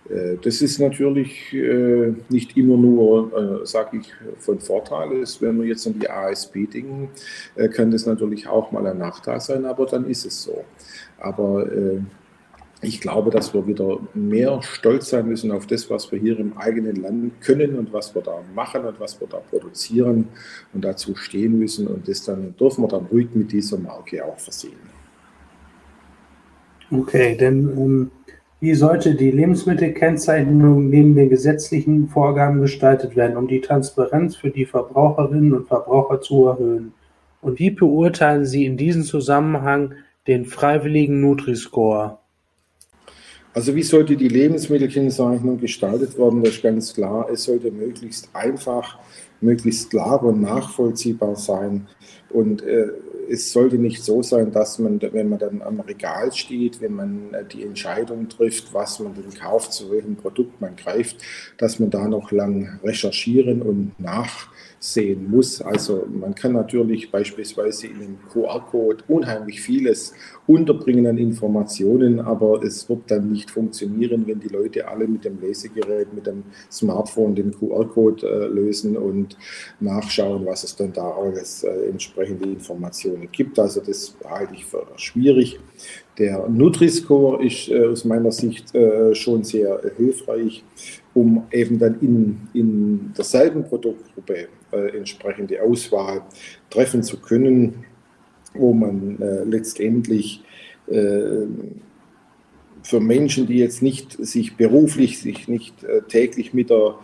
Äh, 0.09 0.37
das 0.41 0.63
ist 0.63 0.79
natürlich 0.79 1.53
äh, 1.53 2.15
nicht 2.29 2.57
immer 2.57 2.77
nur, 2.77 3.67
sage 3.67 3.99
ich, 3.99 4.15
von 4.39 4.61
Vorteil. 4.61 5.25
Wenn 5.41 5.61
wir 5.61 5.67
jetzt 5.67 5.85
an 5.89 5.99
die 5.99 6.09
ASP 6.09 6.71
denken, 6.73 7.11
kann 7.75 7.91
das 7.91 8.07
natürlich 8.07 8.47
auch 8.47 8.71
mal 8.71 8.87
ein 8.87 8.99
Nachteil 8.99 9.41
sein, 9.41 9.65
aber 9.65 9.85
dann 9.87 10.09
ist 10.09 10.25
es 10.25 10.45
so. 10.45 10.65
Aber 11.19 11.67
ich 12.81 13.01
glaube, 13.01 13.31
dass 13.31 13.55
wir 13.55 13.67
wieder 13.67 13.99
mehr 14.15 14.63
stolz 14.63 15.11
sein 15.11 15.27
müssen 15.27 15.51
auf 15.51 15.67
das, 15.67 15.91
was 15.91 16.13
wir 16.13 16.19
hier 16.21 16.39
im 16.39 16.57
eigenen 16.57 16.97
Land 16.97 17.41
können 17.41 17.77
und 17.77 17.93
was 17.93 18.15
wir 18.15 18.23
da 18.23 18.41
machen 18.55 18.85
und 18.85 19.01
was 19.01 19.21
wir 19.21 19.27
da 19.27 19.39
produzieren 19.39 20.29
und 20.73 20.85
dazu 20.85 21.17
stehen 21.17 21.59
müssen. 21.59 21.89
Und 21.89 22.07
das 22.07 22.25
dann 22.25 22.55
dürfen 22.57 22.85
wir 22.85 22.89
dann 22.89 23.07
ruhig 23.07 23.29
mit 23.35 23.51
dieser 23.51 23.79
Marke 23.79 24.25
auch 24.25 24.39
versehen. 24.39 24.79
Okay, 26.91 27.37
denn 27.37 27.69
ähm, 27.77 28.11
wie 28.61 28.75
sollte 28.75 29.15
die 29.15 29.33
Lebensmittelkennzeichnung 29.33 30.89
neben 30.89 31.17
den 31.17 31.31
gesetzlichen 31.31 32.09
Vorgaben 32.09 32.61
gestaltet 32.61 33.17
werden, 33.17 33.37
um 33.37 33.49
die 33.49 33.61
Transparenz 33.61 34.37
für 34.37 34.51
die 34.51 34.67
Verbraucherinnen 34.67 35.53
und 35.53 35.67
Verbraucher 35.67 36.21
zu 36.21 36.47
erhöhen? 36.47 36.93
Und 37.41 37.59
wie 37.59 37.71
beurteilen 37.71 38.47
Sie 38.47 38.65
in 38.65 38.77
diesem 38.77 39.03
Zusammenhang 39.03 39.95
den 40.29 40.45
freiwilligen 40.45 41.21
Nutri-Score? 41.21 42.19
Also 43.55 43.75
wie 43.75 43.83
sollte 43.83 44.17
die 44.17 44.29
Lebensmittelkennzeichnung 44.29 45.59
gestaltet 45.59 46.19
werden? 46.19 46.43
Das 46.43 46.55
ist 46.55 46.63
ganz 46.63 46.95
klar. 46.95 47.29
Es 47.31 47.45
sollte 47.45 47.71
möglichst 47.71 48.29
einfach, 48.33 48.99
möglichst 49.41 49.91
klar 49.91 50.23
und 50.23 50.41
nachvollziehbar 50.41 51.37
sein. 51.37 51.87
Und 52.31 52.63
äh, 52.63 52.89
es 53.31 53.53
sollte 53.53 53.77
nicht 53.77 54.03
so 54.03 54.23
sein, 54.23 54.53
dass 54.53 54.79
man, 54.79 55.01
wenn 55.01 55.29
man 55.29 55.39
dann 55.39 55.63
am 55.63 55.81
Regal 55.81 56.33
steht, 56.33 56.81
wenn 56.81 56.95
man 56.95 57.35
äh, 57.35 57.45
die 57.45 57.63
Entscheidung 57.63 58.29
trifft, 58.29 58.73
was 58.73 59.01
man 59.01 59.15
denn 59.15 59.33
kauft, 59.39 59.73
zu 59.73 59.91
welchem 59.91 60.17
Produkt 60.17 60.61
man 60.61 60.77
greift, 60.77 61.17
dass 61.59 61.79
man 61.79 61.91
da 61.91 62.09
noch 62.09 62.33
lang 62.33 62.79
recherchieren 62.83 63.63
und 63.63 63.93
nach 63.99 64.49
sehen 64.81 65.29
muss. 65.31 65.61
Also 65.61 66.07
man 66.09 66.35
kann 66.35 66.53
natürlich 66.53 67.11
beispielsweise 67.11 67.89
in 67.89 67.97
einem 67.97 68.19
QR-Code 68.33 69.05
unheimlich 69.09 69.61
vieles 69.61 70.13
unterbringen 70.47 71.07
an 71.07 71.19
Informationen, 71.19 72.21
aber 72.21 72.63
es 72.63 72.89
wird 72.89 73.11
dann 73.11 73.31
nicht 73.31 73.51
funktionieren, 73.51 74.27
wenn 74.27 74.41
die 74.41 74.49
Leute 74.49 74.87
alle 74.87 75.09
mit 75.09 75.25
dem 75.25 75.41
Lesegerät, 75.41 76.13
mit 76.15 76.27
dem 76.27 76.45
Smartphone 76.71 77.35
den 77.35 77.53
QR-Code 77.53 78.27
äh, 78.27 78.47
lösen 78.47 78.97
und 78.97 79.28
nachschauen, 79.81 80.47
was 80.47 80.65
es 80.65 80.77
dann 80.77 80.93
da 80.93 81.11
alles 81.11 81.65
äh, 81.65 81.89
entsprechende 81.89 82.49
Informationen 82.49 83.29
gibt. 83.31 83.59
Also 83.59 83.81
das 83.81 84.17
halte 84.29 84.55
ich 84.55 84.65
für 84.65 84.87
schwierig. 84.97 85.59
Der 86.19 86.49
Nutri-Score 86.49 87.45
ist 87.45 87.69
äh, 87.69 87.87
aus 87.87 88.05
meiner 88.05 88.33
Sicht 88.33 88.75
äh, 88.75 89.15
schon 89.15 89.45
sehr 89.45 89.81
hilfreich, 89.97 90.65
um 91.15 91.47
eben 91.53 91.79
dann 91.79 92.01
in, 92.01 92.49
in 92.55 93.13
derselben 93.17 93.65
Produktgruppe 93.65 94.49
äh, 94.73 94.97
entsprechende 94.97 95.63
Auswahl 95.63 96.23
treffen 96.71 97.03
zu 97.03 97.21
können, 97.21 97.85
wo 98.55 98.73
man 98.73 99.21
äh, 99.21 99.45
letztendlich 99.45 100.43
äh, 100.89 101.47
für 102.83 103.01
Menschen, 103.01 103.47
die 103.47 103.59
jetzt 103.59 103.83
nicht 103.83 104.13
sich 104.13 104.57
beruflich, 104.57 105.21
sich 105.21 105.49
nicht 105.49 105.85
äh, 105.85 106.03
täglich 106.03 106.55
mit 106.55 106.71
der, 106.71 106.95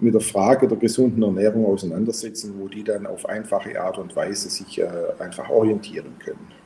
mit 0.00 0.14
der 0.14 0.20
Frage 0.20 0.68
der 0.68 0.78
gesunden 0.78 1.22
Ernährung 1.22 1.66
auseinandersetzen, 1.66 2.54
wo 2.58 2.68
die 2.68 2.84
dann 2.84 3.06
auf 3.06 3.28
einfache 3.28 3.80
Art 3.80 3.98
und 3.98 4.14
Weise 4.14 4.50
sich 4.50 4.80
äh, 4.80 4.86
einfach 5.18 5.48
orientieren 5.48 6.14
können. 6.18 6.62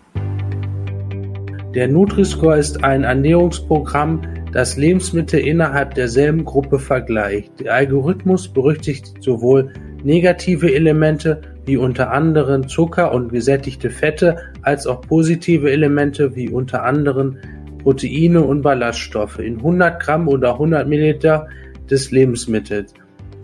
Der 1.75 1.89
Nutri-Score 1.89 2.59
ist 2.59 2.83
ein 2.83 3.05
Ernährungsprogramm, 3.05 4.23
das 4.53 4.79
Lebensmittel 4.79 5.41
innerhalb 5.41 5.95
derselben 5.95 6.45
Gruppe 6.45 6.79
vergleicht. 6.79 7.61
Der 7.61 7.75
Algorithmus 7.75 8.49
berücksichtigt 8.49 9.23
sowohl 9.23 9.75
negative 10.03 10.73
Elemente 10.75 11.43
wie 11.67 11.77
unter 11.77 12.13
anderem 12.13 12.67
Zucker 12.67 13.13
und 13.13 13.29
gesättigte 13.29 13.91
Fette 13.91 14.37
als 14.63 14.87
auch 14.87 15.03
positive 15.03 15.71
Elemente 15.71 16.35
wie 16.35 16.49
unter 16.49 16.85
anderem 16.85 17.37
Proteine 17.87 18.43
und 18.43 18.63
Ballaststoffe 18.63 19.39
in 19.39 19.59
100 19.59 20.03
Gramm 20.03 20.27
oder 20.27 20.55
100 20.55 20.89
Milliliter 20.89 21.47
des 21.89 22.11
Lebensmittels, 22.11 22.93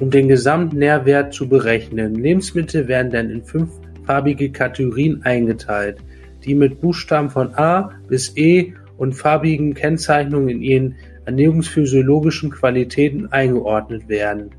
um 0.00 0.10
den 0.10 0.26
Gesamtnährwert 0.26 1.32
zu 1.32 1.48
berechnen. 1.48 2.16
Lebensmittel 2.16 2.88
werden 2.88 3.12
dann 3.12 3.30
in 3.30 3.44
fünffarbige 3.44 4.50
Kategorien 4.50 5.22
eingeteilt 5.22 5.98
die 6.44 6.54
mit 6.54 6.80
Buchstaben 6.80 7.30
von 7.30 7.54
A 7.54 7.92
bis 8.08 8.36
E 8.36 8.74
und 8.96 9.14
farbigen 9.14 9.74
Kennzeichnungen 9.74 10.48
in 10.48 10.62
ihren 10.62 10.96
ernährungsphysiologischen 11.24 12.50
Qualitäten 12.50 13.28
eingeordnet 13.30 14.08
werden. 14.08 14.50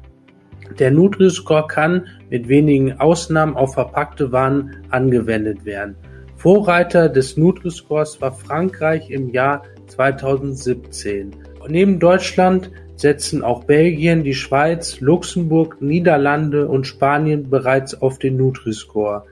Der 0.79 0.91
Nutri-Score 0.91 1.67
kann 1.67 2.07
mit 2.29 2.47
wenigen 2.47 2.93
Ausnahmen 2.99 3.55
auf 3.55 3.73
verpackte 3.73 4.31
Waren 4.31 4.77
angewendet 4.89 5.65
werden. 5.65 5.95
Vorreiter 6.35 7.09
des 7.09 7.37
Nutri-Scores 7.37 8.21
war 8.21 8.31
Frankreich 8.31 9.09
im 9.09 9.29
Jahr 9.29 9.63
2017. 9.87 11.35
Neben 11.67 11.99
Deutschland 11.99 12.71
setzen 12.95 13.43
auch 13.43 13.63
Belgien, 13.63 14.23
die 14.23 14.33
Schweiz, 14.33 14.99
Luxemburg, 14.99 15.81
Niederlande 15.81 16.67
und 16.67 16.85
Spanien 16.85 17.49
bereits 17.49 18.01
auf 18.01 18.19
den 18.19 18.37
Nutri-Score. 18.37 19.23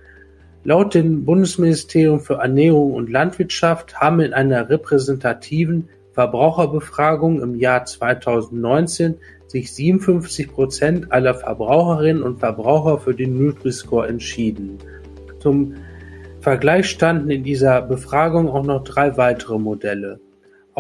Laut 0.64 0.94
dem 0.94 1.26
Bundesministerium 1.26 2.20
für 2.20 2.36
Ernährung 2.36 2.94
und 2.94 3.10
Landwirtschaft 3.10 3.96
haben 4.00 4.20
in 4.20 4.34
einer 4.34 4.70
repräsentativen 4.70 5.90
Verbraucherbefragung 6.14 7.42
im 7.42 7.56
Jahr 7.56 7.86
2019 7.86 9.16
sich 9.48 9.74
57 9.74 10.52
Prozent 10.52 11.12
aller 11.12 11.34
Verbraucherinnen 11.34 12.24
und 12.24 12.40
Verbraucher 12.40 13.00
für 13.00 13.14
den 13.14 13.38
Nutri-Score 13.38 14.08
entschieden. 14.08 14.78
Zum 15.40 15.76
Vergleich 16.42 16.90
standen 16.90 17.30
in 17.30 17.44
dieser 17.44 17.82
Befragung 17.82 18.50
auch 18.50 18.64
noch 18.64 18.84
drei 18.84 19.18
weitere 19.18 19.60
Modelle. 19.60 20.20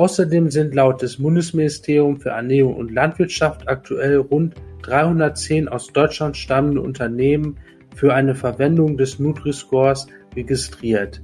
Außerdem 0.01 0.50
sind 0.50 0.74
laut 0.74 1.03
des 1.03 1.17
Bundesministerium 1.17 2.20
für 2.20 2.29
Ernährung 2.29 2.75
und 2.75 2.91
Landwirtschaft 2.91 3.67
aktuell 3.67 4.17
rund 4.17 4.55
310 4.81 5.67
aus 5.67 5.93
Deutschland 5.93 6.36
stammende 6.36 6.81
Unternehmen 6.81 7.58
für 7.96 8.12
eine 8.15 8.34
Verwendung 8.34 8.98
des 8.98 9.20
Nutri-Scores 9.20 10.08
registriert. 10.36 11.22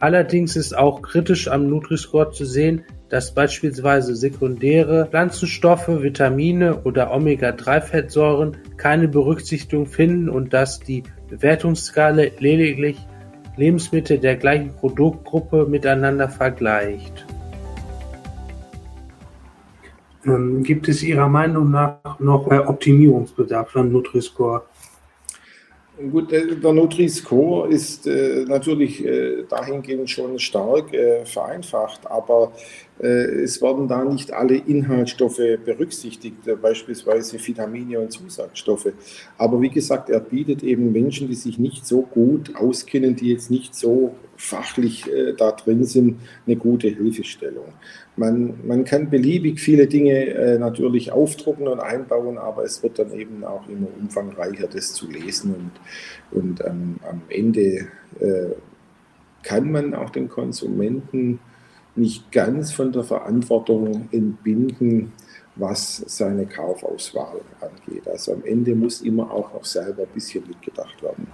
Allerdings 0.00 0.56
ist 0.56 0.76
auch 0.76 1.02
kritisch 1.02 1.46
am 1.46 1.70
Nutri-Score 1.70 2.32
zu 2.32 2.44
sehen, 2.44 2.82
dass 3.10 3.32
beispielsweise 3.32 4.16
sekundäre 4.16 5.06
Pflanzenstoffe, 5.06 5.86
Vitamine 5.86 6.82
oder 6.82 7.12
Omega-3-Fettsäuren 7.12 8.56
keine 8.76 9.06
Berücksichtigung 9.06 9.86
finden 9.86 10.28
und 10.28 10.52
dass 10.52 10.80
die 10.80 11.04
Bewertungsskala 11.30 12.24
lediglich 12.40 12.96
Lebensmittel 13.56 14.18
der 14.18 14.34
gleichen 14.34 14.74
Produktgruppe 14.74 15.66
miteinander 15.66 16.28
vergleicht. 16.28 17.25
Ähm, 20.26 20.62
gibt 20.62 20.88
es 20.88 21.02
Ihrer 21.02 21.28
Meinung 21.28 21.70
nach 21.70 22.18
noch 22.18 22.46
Optimierungsbedarf 22.46 23.72
beim 23.72 23.92
Nutri-Score? 23.92 24.62
Gut, 26.10 26.30
der 26.30 26.72
Nutri-Score 26.74 27.68
ist 27.68 28.06
äh, 28.06 28.44
natürlich 28.46 29.02
äh, 29.02 29.44
dahingehend 29.48 30.10
schon 30.10 30.38
stark 30.38 30.92
äh, 30.92 31.24
vereinfacht, 31.24 32.06
aber 32.06 32.52
äh, 33.00 33.06
es 33.06 33.62
werden 33.62 33.88
da 33.88 34.04
nicht 34.04 34.30
alle 34.30 34.56
Inhaltsstoffe 34.56 35.40
berücksichtigt, 35.64 36.46
äh, 36.46 36.54
beispielsweise 36.54 37.38
Vitamine 37.38 37.98
und 38.00 38.12
Zusatzstoffe. 38.12 38.92
Aber 39.38 39.62
wie 39.62 39.70
gesagt, 39.70 40.10
er 40.10 40.20
bietet 40.20 40.62
eben 40.62 40.92
Menschen, 40.92 41.28
die 41.28 41.34
sich 41.34 41.58
nicht 41.58 41.86
so 41.86 42.02
gut 42.02 42.54
auskennen, 42.56 43.16
die 43.16 43.30
jetzt 43.32 43.50
nicht 43.50 43.74
so 43.74 44.16
fachlich 44.36 45.10
äh, 45.10 45.32
da 45.32 45.52
drin 45.52 45.84
sind, 45.84 46.20
eine 46.46 46.56
gute 46.56 46.88
Hilfestellung. 46.88 47.72
Man, 48.16 48.66
man 48.66 48.84
kann 48.84 49.10
beliebig 49.10 49.60
viele 49.60 49.86
Dinge 49.86 50.26
äh, 50.26 50.58
natürlich 50.58 51.12
aufdrucken 51.12 51.68
und 51.68 51.80
einbauen, 51.80 52.38
aber 52.38 52.64
es 52.64 52.82
wird 52.82 52.98
dann 52.98 53.12
eben 53.12 53.44
auch 53.44 53.68
immer 53.68 53.88
umfangreicher, 54.00 54.68
das 54.68 54.94
zu 54.94 55.10
lesen. 55.10 55.54
Und, 56.32 56.38
und 56.38 56.64
ähm, 56.64 56.96
am 57.08 57.20
Ende 57.28 57.88
äh, 58.20 58.54
kann 59.42 59.70
man 59.70 59.94
auch 59.94 60.10
den 60.10 60.28
Konsumenten 60.28 61.40
nicht 61.94 62.32
ganz 62.32 62.72
von 62.72 62.92
der 62.92 63.04
Verantwortung 63.04 64.08
entbinden, 64.12 65.12
was 65.56 65.96
seine 66.06 66.46
Kaufauswahl 66.46 67.40
angeht. 67.60 68.06
Also 68.08 68.34
am 68.34 68.44
Ende 68.44 68.74
muss 68.74 69.00
immer 69.00 69.30
auch 69.30 69.52
noch 69.54 69.64
selber 69.64 70.02
ein 70.02 70.14
bisschen 70.14 70.46
mitgedacht 70.46 71.02
werden. 71.02 71.26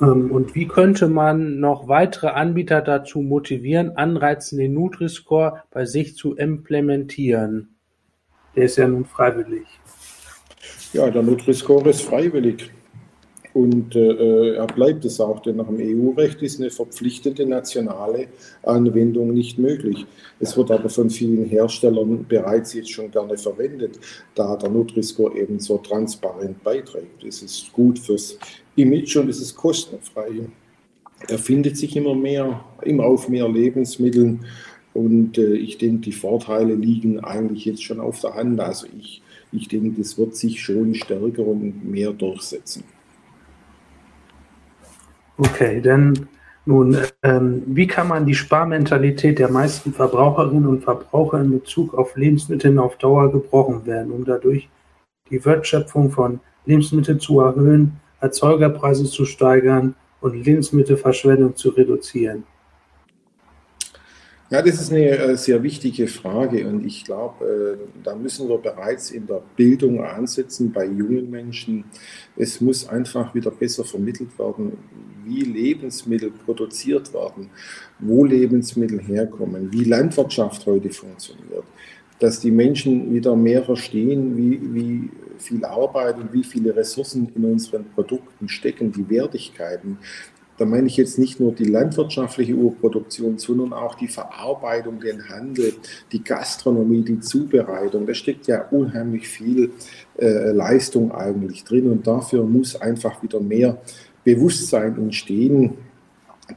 Ähm, 0.00 0.30
und 0.30 0.54
wie 0.54 0.66
könnte 0.66 1.08
man 1.08 1.60
noch 1.60 1.88
weitere 1.88 2.28
Anbieter 2.28 2.80
dazu 2.80 3.20
motivieren, 3.20 3.96
anreizen, 3.96 4.58
den 4.58 4.74
Nutri-Score 4.74 5.62
bei 5.70 5.84
sich 5.84 6.16
zu 6.16 6.34
implementieren? 6.34 7.76
Der 8.54 8.64
ist 8.64 8.76
ja 8.76 8.88
nun 8.88 9.04
freiwillig. 9.04 9.66
Ja, 10.92 11.10
der 11.10 11.22
Nutri-Score 11.22 11.90
ist 11.90 12.02
freiwillig. 12.02 12.70
Und 13.54 13.96
äh, 13.96 14.54
er 14.54 14.66
bleibt 14.66 15.04
es 15.04 15.20
auch, 15.20 15.40
denn 15.40 15.56
nach 15.56 15.66
dem 15.66 15.78
EU-Recht 15.80 16.42
ist 16.42 16.60
eine 16.60 16.70
verpflichtende 16.70 17.44
nationale 17.44 18.28
Anwendung 18.62 19.32
nicht 19.32 19.58
möglich. 19.58 20.06
Es 20.38 20.56
wird 20.56 20.70
aber 20.70 20.88
von 20.88 21.10
vielen 21.10 21.44
Herstellern 21.44 22.24
bereits 22.28 22.74
jetzt 22.74 22.92
schon 22.92 23.10
gerne 23.10 23.36
verwendet, 23.36 23.98
da 24.34 24.54
der 24.54 24.68
Nutri-Score 24.68 25.36
eben 25.36 25.58
so 25.58 25.78
transparent 25.78 26.62
beiträgt. 26.62 27.24
Es 27.24 27.42
ist 27.42 27.72
gut 27.72 27.98
fürs 27.98 28.38
Image 28.78 29.16
und 29.16 29.28
es 29.28 29.40
ist 29.40 29.56
kostenfrei. 29.56 30.48
Er 31.26 31.38
findet 31.38 31.76
sich 31.76 31.96
immer 31.96 32.14
mehr, 32.14 32.64
immer 32.82 33.04
auf 33.04 33.28
mehr 33.28 33.48
Lebensmitteln 33.48 34.44
und 34.94 35.36
äh, 35.38 35.54
ich 35.54 35.78
denke, 35.78 36.02
die 36.02 36.12
Vorteile 36.12 36.74
liegen 36.74 37.20
eigentlich 37.20 37.64
jetzt 37.64 37.82
schon 37.82 38.00
auf 38.00 38.20
der 38.20 38.34
Hand. 38.34 38.60
Also 38.60 38.86
ich, 38.98 39.22
ich 39.52 39.68
denke, 39.68 40.00
das 40.00 40.16
wird 40.16 40.36
sich 40.36 40.62
schon 40.62 40.94
stärker 40.94 41.46
und 41.46 41.88
mehr 41.88 42.12
durchsetzen. 42.12 42.84
Okay, 45.36 45.80
dann 45.80 46.28
nun, 46.66 46.98
ähm, 47.22 47.62
wie 47.66 47.86
kann 47.86 48.08
man 48.08 48.26
die 48.26 48.34
Sparmentalität 48.34 49.38
der 49.38 49.50
meisten 49.50 49.92
Verbraucherinnen 49.92 50.66
und 50.66 50.84
Verbraucher 50.84 51.40
in 51.40 51.52
Bezug 51.52 51.94
auf 51.94 52.16
Lebensmittel 52.16 52.78
auf 52.78 52.96
Dauer 52.98 53.32
gebrochen 53.32 53.86
werden, 53.86 54.12
um 54.12 54.24
dadurch 54.24 54.68
die 55.30 55.42
Wertschöpfung 55.44 56.10
von 56.10 56.40
Lebensmitteln 56.66 57.20
zu 57.20 57.40
erhöhen, 57.40 58.00
Erzeugerpreise 58.20 59.04
zu 59.04 59.24
steigern 59.24 59.94
und 60.20 60.44
Lebensmittelverschwendung 60.44 61.56
zu 61.56 61.70
reduzieren? 61.70 62.44
Ja, 64.50 64.62
das 64.62 64.80
ist 64.80 64.90
eine 64.90 65.10
äh, 65.10 65.36
sehr 65.36 65.62
wichtige 65.62 66.06
Frage 66.06 66.66
und 66.66 66.86
ich 66.86 67.04
glaube, 67.04 67.44
äh, 67.44 68.02
da 68.02 68.14
müssen 68.14 68.48
wir 68.48 68.56
bereits 68.56 69.10
in 69.10 69.26
der 69.26 69.42
Bildung 69.56 70.02
ansetzen 70.02 70.72
bei 70.72 70.86
jungen 70.86 71.28
Menschen. 71.28 71.84
Es 72.34 72.58
muss 72.58 72.88
einfach 72.88 73.34
wieder 73.34 73.50
besser 73.50 73.84
vermittelt 73.84 74.38
werden, 74.38 74.72
wie 75.26 75.42
Lebensmittel 75.42 76.30
produziert 76.30 77.12
werden, 77.12 77.50
wo 77.98 78.24
Lebensmittel 78.24 79.00
herkommen, 79.00 79.70
wie 79.70 79.84
Landwirtschaft 79.84 80.64
heute 80.64 80.88
funktioniert, 80.88 81.64
dass 82.18 82.40
die 82.40 82.50
Menschen 82.50 83.14
wieder 83.14 83.36
mehr 83.36 83.62
verstehen, 83.62 84.36
wie, 84.36 84.60
wie 84.74 85.10
viel 85.38 85.64
Arbeit 85.64 86.18
und 86.18 86.32
wie 86.32 86.44
viele 86.44 86.74
Ressourcen 86.74 87.30
in 87.34 87.44
unseren 87.44 87.84
Produkten 87.90 88.48
stecken, 88.48 88.92
die 88.92 89.08
Wertigkeiten, 89.08 89.98
da 90.58 90.64
meine 90.64 90.88
ich 90.88 90.96
jetzt 90.96 91.18
nicht 91.18 91.38
nur 91.38 91.52
die 91.52 91.64
landwirtschaftliche 91.64 92.54
Urproduktion, 92.54 93.38
sondern 93.38 93.72
auch 93.72 93.94
die 93.94 94.08
Verarbeitung, 94.08 94.98
den 94.98 95.28
Handel, 95.28 95.72
die 96.10 96.22
Gastronomie, 96.22 97.02
die 97.02 97.20
Zubereitung. 97.20 98.06
Da 98.06 98.14
steckt 98.14 98.48
ja 98.48 98.66
unheimlich 98.68 99.28
viel 99.28 99.70
äh, 100.18 100.50
Leistung 100.50 101.12
eigentlich 101.12 101.62
drin 101.62 101.88
und 101.90 102.06
dafür 102.06 102.42
muss 102.42 102.74
einfach 102.74 103.22
wieder 103.22 103.38
mehr 103.40 103.80
Bewusstsein 104.24 104.96
entstehen. 104.98 105.74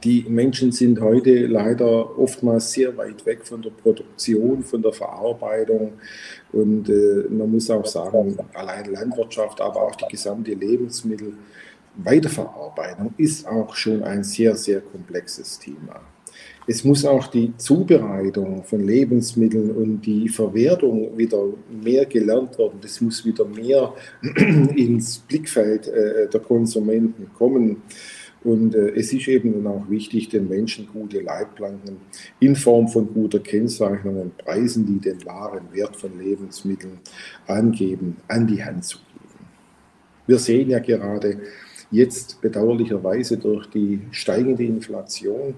Die 0.00 0.24
Menschen 0.26 0.72
sind 0.72 1.00
heute 1.00 1.46
leider 1.46 2.18
oftmals 2.18 2.72
sehr 2.72 2.96
weit 2.96 3.26
weg 3.26 3.46
von 3.46 3.60
der 3.60 3.70
Produktion, 3.70 4.62
von 4.62 4.80
der 4.80 4.92
Verarbeitung. 4.92 5.92
Und 6.52 6.88
äh, 6.88 7.26
man 7.28 7.50
muss 7.50 7.70
auch 7.70 7.84
sagen, 7.84 8.36
allein 8.54 8.86
Landwirtschaft, 8.86 9.60
aber 9.60 9.82
auch 9.82 9.94
die 9.96 10.08
gesamte 10.10 10.54
Lebensmittel. 10.54 11.34
Weiterverarbeitung 11.96 13.12
ist 13.18 13.46
auch 13.46 13.74
schon 13.74 14.02
ein 14.02 14.24
sehr, 14.24 14.56
sehr 14.56 14.80
komplexes 14.80 15.58
Thema. 15.58 16.00
Es 16.66 16.84
muss 16.84 17.04
auch 17.04 17.26
die 17.26 17.54
Zubereitung 17.56 18.64
von 18.64 18.86
Lebensmitteln 18.86 19.72
und 19.72 20.00
die 20.02 20.28
Verwertung 20.28 21.16
wieder 21.18 21.44
mehr 21.68 22.06
gelernt 22.06 22.56
werden. 22.58 22.78
Das 22.80 23.00
muss 23.00 23.24
wieder 23.24 23.44
mehr 23.44 23.92
ins 24.76 25.18
Blickfeld 25.18 25.88
äh, 25.88 26.28
der 26.28 26.40
Konsumenten 26.40 27.30
kommen. 27.36 27.82
Und 28.44 28.74
äh, 28.74 28.90
es 28.90 29.12
ist 29.12 29.28
eben 29.28 29.52
dann 29.52 29.66
auch 29.66 29.88
wichtig, 29.88 30.28
den 30.28 30.48
Menschen 30.48 30.88
gute 30.92 31.20
Leitplanken 31.20 31.98
in 32.40 32.56
Form 32.56 32.88
von 32.88 33.12
guter 33.12 33.38
Kennzeichnung 33.38 34.20
und 34.20 34.38
Preisen, 34.38 34.84
die 34.86 34.98
den 34.98 35.24
wahren 35.24 35.72
Wert 35.72 35.96
von 35.96 36.18
Lebensmitteln 36.18 36.98
angeben, 37.46 38.16
an 38.28 38.46
die 38.46 38.62
Hand 38.62 38.84
zu 38.84 38.98
geben. 38.98 39.46
Wir 40.26 40.38
sehen 40.38 40.70
ja 40.70 40.80
gerade, 40.80 41.38
jetzt 41.90 42.40
bedauerlicherweise 42.40 43.36
durch 43.36 43.66
die 43.66 44.00
steigende 44.10 44.64
Inflation, 44.64 45.54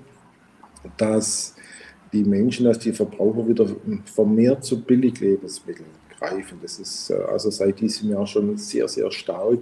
dass 0.96 1.54
die 2.12 2.24
Menschen, 2.24 2.66
dass 2.66 2.78
die 2.78 2.92
Verbraucher 2.92 3.48
wieder 3.48 3.66
vermehrt 4.04 4.64
zu 4.64 4.82
Billiglebensmitteln 4.82 6.03
greifen. 6.24 6.58
Das 6.62 6.78
ist 6.78 7.10
äh, 7.10 7.14
also 7.14 7.50
seit 7.50 7.80
diesem 7.80 8.10
Jahr 8.10 8.26
schon 8.26 8.56
sehr, 8.56 8.88
sehr 8.88 9.10
stark 9.10 9.60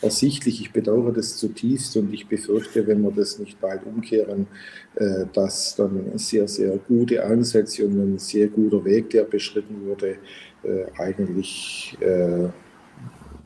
ersichtlich. 0.00 0.60
Ich 0.60 0.72
bedauere 0.72 1.12
das 1.12 1.36
zutiefst 1.36 1.96
und 1.96 2.12
ich 2.12 2.26
befürchte, 2.26 2.86
wenn 2.86 3.02
wir 3.02 3.10
das 3.10 3.38
nicht 3.38 3.60
bald 3.60 3.84
umkehren, 3.84 4.46
äh, 4.96 5.26
dass 5.32 5.76
dann 5.76 6.18
sehr, 6.18 6.48
sehr 6.48 6.78
gute 6.78 7.24
Ansätze 7.24 7.86
und 7.86 7.98
ein 7.98 8.18
sehr 8.18 8.48
guter 8.48 8.84
Weg, 8.84 9.10
der 9.10 9.24
beschritten 9.24 9.86
wurde, 9.86 10.16
äh, 10.62 10.84
eigentlich 10.98 11.96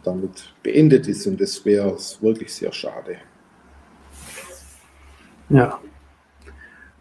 damit 0.03 0.55
beendet 0.63 1.09
ist. 1.09 1.27
Und 1.27 1.41
das 1.41 1.65
wäre 1.65 1.97
wirklich 2.21 2.53
sehr 2.53 2.73
schade. 2.73 3.17
Ja. 5.49 5.81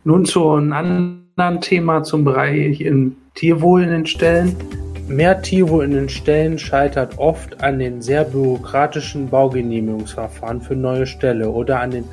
Nun 0.06 0.26
zu 0.26 0.50
einem 0.52 1.24
anderen 1.36 1.62
Thema 1.62 2.04
zum 2.04 2.24
Bereich 2.24 2.82
im 2.82 3.16
Tierwohl 3.34 3.84
in 3.84 3.90
den 3.90 4.06
Stellen. 4.06 4.56
Mehr 5.08 5.42
Tierwohl 5.42 5.84
in 5.84 5.92
den 5.92 6.10
Stellen 6.10 6.58
scheitert 6.58 7.18
oft 7.18 7.62
an 7.62 7.78
den 7.80 8.02
sehr 8.02 8.24
bürokratischen 8.24 9.30
Baugenehmigungsverfahren 9.30 10.62
für 10.62 10.78
neue 10.78 11.06
Ställe 11.06 11.50
oder 11.50 11.82
an 11.82 11.92
den 11.92 12.06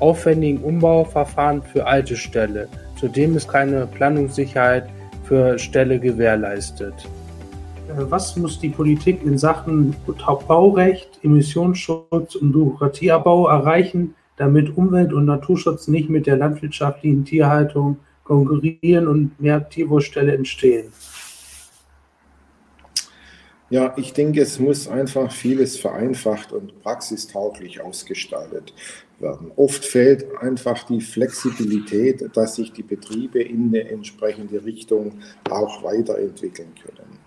aufwendigen 0.00 0.62
Umbauverfahren 0.62 1.62
für 1.62 1.86
alte 1.86 2.16
Ställe. 2.16 2.68
Zudem 2.98 3.36
ist 3.36 3.48
keine 3.48 3.86
Planungssicherheit 3.86 4.88
für 5.24 5.58
Ställe 5.58 6.00
gewährleistet. 6.00 6.94
Äh, 7.88 8.10
was 8.10 8.34
muss 8.36 8.58
die 8.58 8.70
Politik 8.70 9.22
in 9.24 9.36
Sachen 9.36 9.94
Baurecht, 10.48 11.20
Emissionsschutz 11.22 12.34
und 12.34 12.52
Bürokratieabbau 12.52 13.48
erreichen, 13.48 14.14
damit 14.38 14.74
Umwelt- 14.74 15.12
und 15.12 15.26
Naturschutz 15.26 15.86
nicht 15.86 16.08
mit 16.08 16.26
der 16.26 16.38
landwirtschaftlichen 16.38 17.26
Tierhaltung 17.26 17.98
konkurrieren 18.24 19.06
und 19.06 19.38
mehr 19.38 19.68
Tierwohlställe 19.68 20.34
entstehen? 20.34 20.86
Ja, 23.70 23.92
ich 23.98 24.14
denke, 24.14 24.40
es 24.40 24.58
muss 24.58 24.88
einfach 24.88 25.30
vieles 25.30 25.78
vereinfacht 25.78 26.52
und 26.52 26.82
praxistauglich 26.82 27.82
ausgestaltet 27.82 28.72
werden. 29.18 29.52
Oft 29.56 29.84
fehlt 29.84 30.24
einfach 30.40 30.84
die 30.84 31.02
Flexibilität, 31.02 32.30
dass 32.34 32.54
sich 32.54 32.72
die 32.72 32.82
Betriebe 32.82 33.42
in 33.42 33.68
eine 33.68 33.90
entsprechende 33.90 34.64
Richtung 34.64 35.18
auch 35.50 35.82
weiterentwickeln 35.82 36.72
können. 36.82 37.18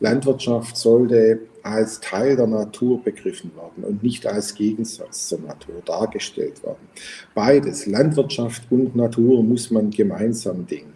Landwirtschaft 0.00 0.76
sollte 0.76 1.40
als 1.62 2.00
Teil 2.00 2.36
der 2.36 2.46
Natur 2.46 3.02
begriffen 3.02 3.52
werden 3.56 3.84
und 3.84 4.02
nicht 4.02 4.26
als 4.26 4.54
Gegensatz 4.54 5.28
zur 5.28 5.40
Natur 5.40 5.82
dargestellt 5.84 6.62
werden. 6.62 6.88
Beides, 7.34 7.86
Landwirtschaft 7.86 8.62
und 8.70 8.94
Natur, 8.94 9.42
muss 9.42 9.70
man 9.70 9.90
gemeinsam 9.90 10.66
denken. 10.66 10.95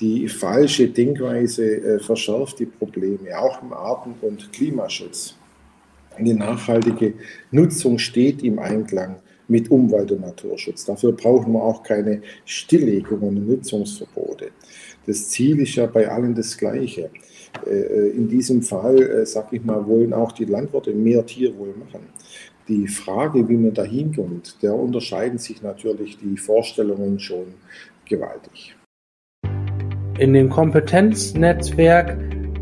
Die 0.00 0.28
falsche 0.28 0.88
Denkweise 0.88 1.76
äh, 1.76 1.98
verschärft 1.98 2.58
die 2.58 2.66
Probleme, 2.66 3.38
auch 3.38 3.62
im 3.62 3.72
Arten- 3.72 4.14
und 4.22 4.50
Klimaschutz. 4.50 5.36
Die 6.18 6.32
nachhaltige 6.32 7.14
Nutzung 7.50 7.98
steht 7.98 8.42
im 8.42 8.58
Einklang 8.58 9.16
mit 9.48 9.70
Umwelt- 9.70 10.12
und 10.12 10.22
Naturschutz. 10.22 10.84
Dafür 10.84 11.12
brauchen 11.12 11.52
wir 11.52 11.62
auch 11.62 11.82
keine 11.82 12.22
Stilllegung 12.46 13.20
und 13.20 13.46
Nutzungsverbote. 13.46 14.50
Das 15.06 15.28
Ziel 15.28 15.60
ist 15.60 15.74
ja 15.74 15.86
bei 15.86 16.08
allen 16.08 16.34
das 16.34 16.56
gleiche. 16.56 17.10
Äh, 17.66 18.10
in 18.10 18.28
diesem 18.28 18.62
Fall, 18.62 19.00
äh, 19.02 19.26
sag 19.26 19.52
ich 19.52 19.62
mal, 19.62 19.86
wollen 19.86 20.14
auch 20.14 20.32
die 20.32 20.44
Landwirte 20.46 20.94
mehr 20.94 21.26
Tierwohl 21.26 21.74
machen. 21.76 22.06
Die 22.68 22.86
Frage, 22.86 23.46
wie 23.48 23.56
man 23.56 23.74
dahin 23.74 24.14
kommt, 24.14 24.62
der 24.62 24.74
unterscheiden 24.74 25.38
sich 25.38 25.60
natürlich 25.60 26.16
die 26.18 26.36
Vorstellungen 26.36 27.18
schon 27.18 27.46
gewaltig. 28.08 28.76
In 30.20 30.34
dem 30.34 30.50
Kompetenznetzwerk 30.50 32.14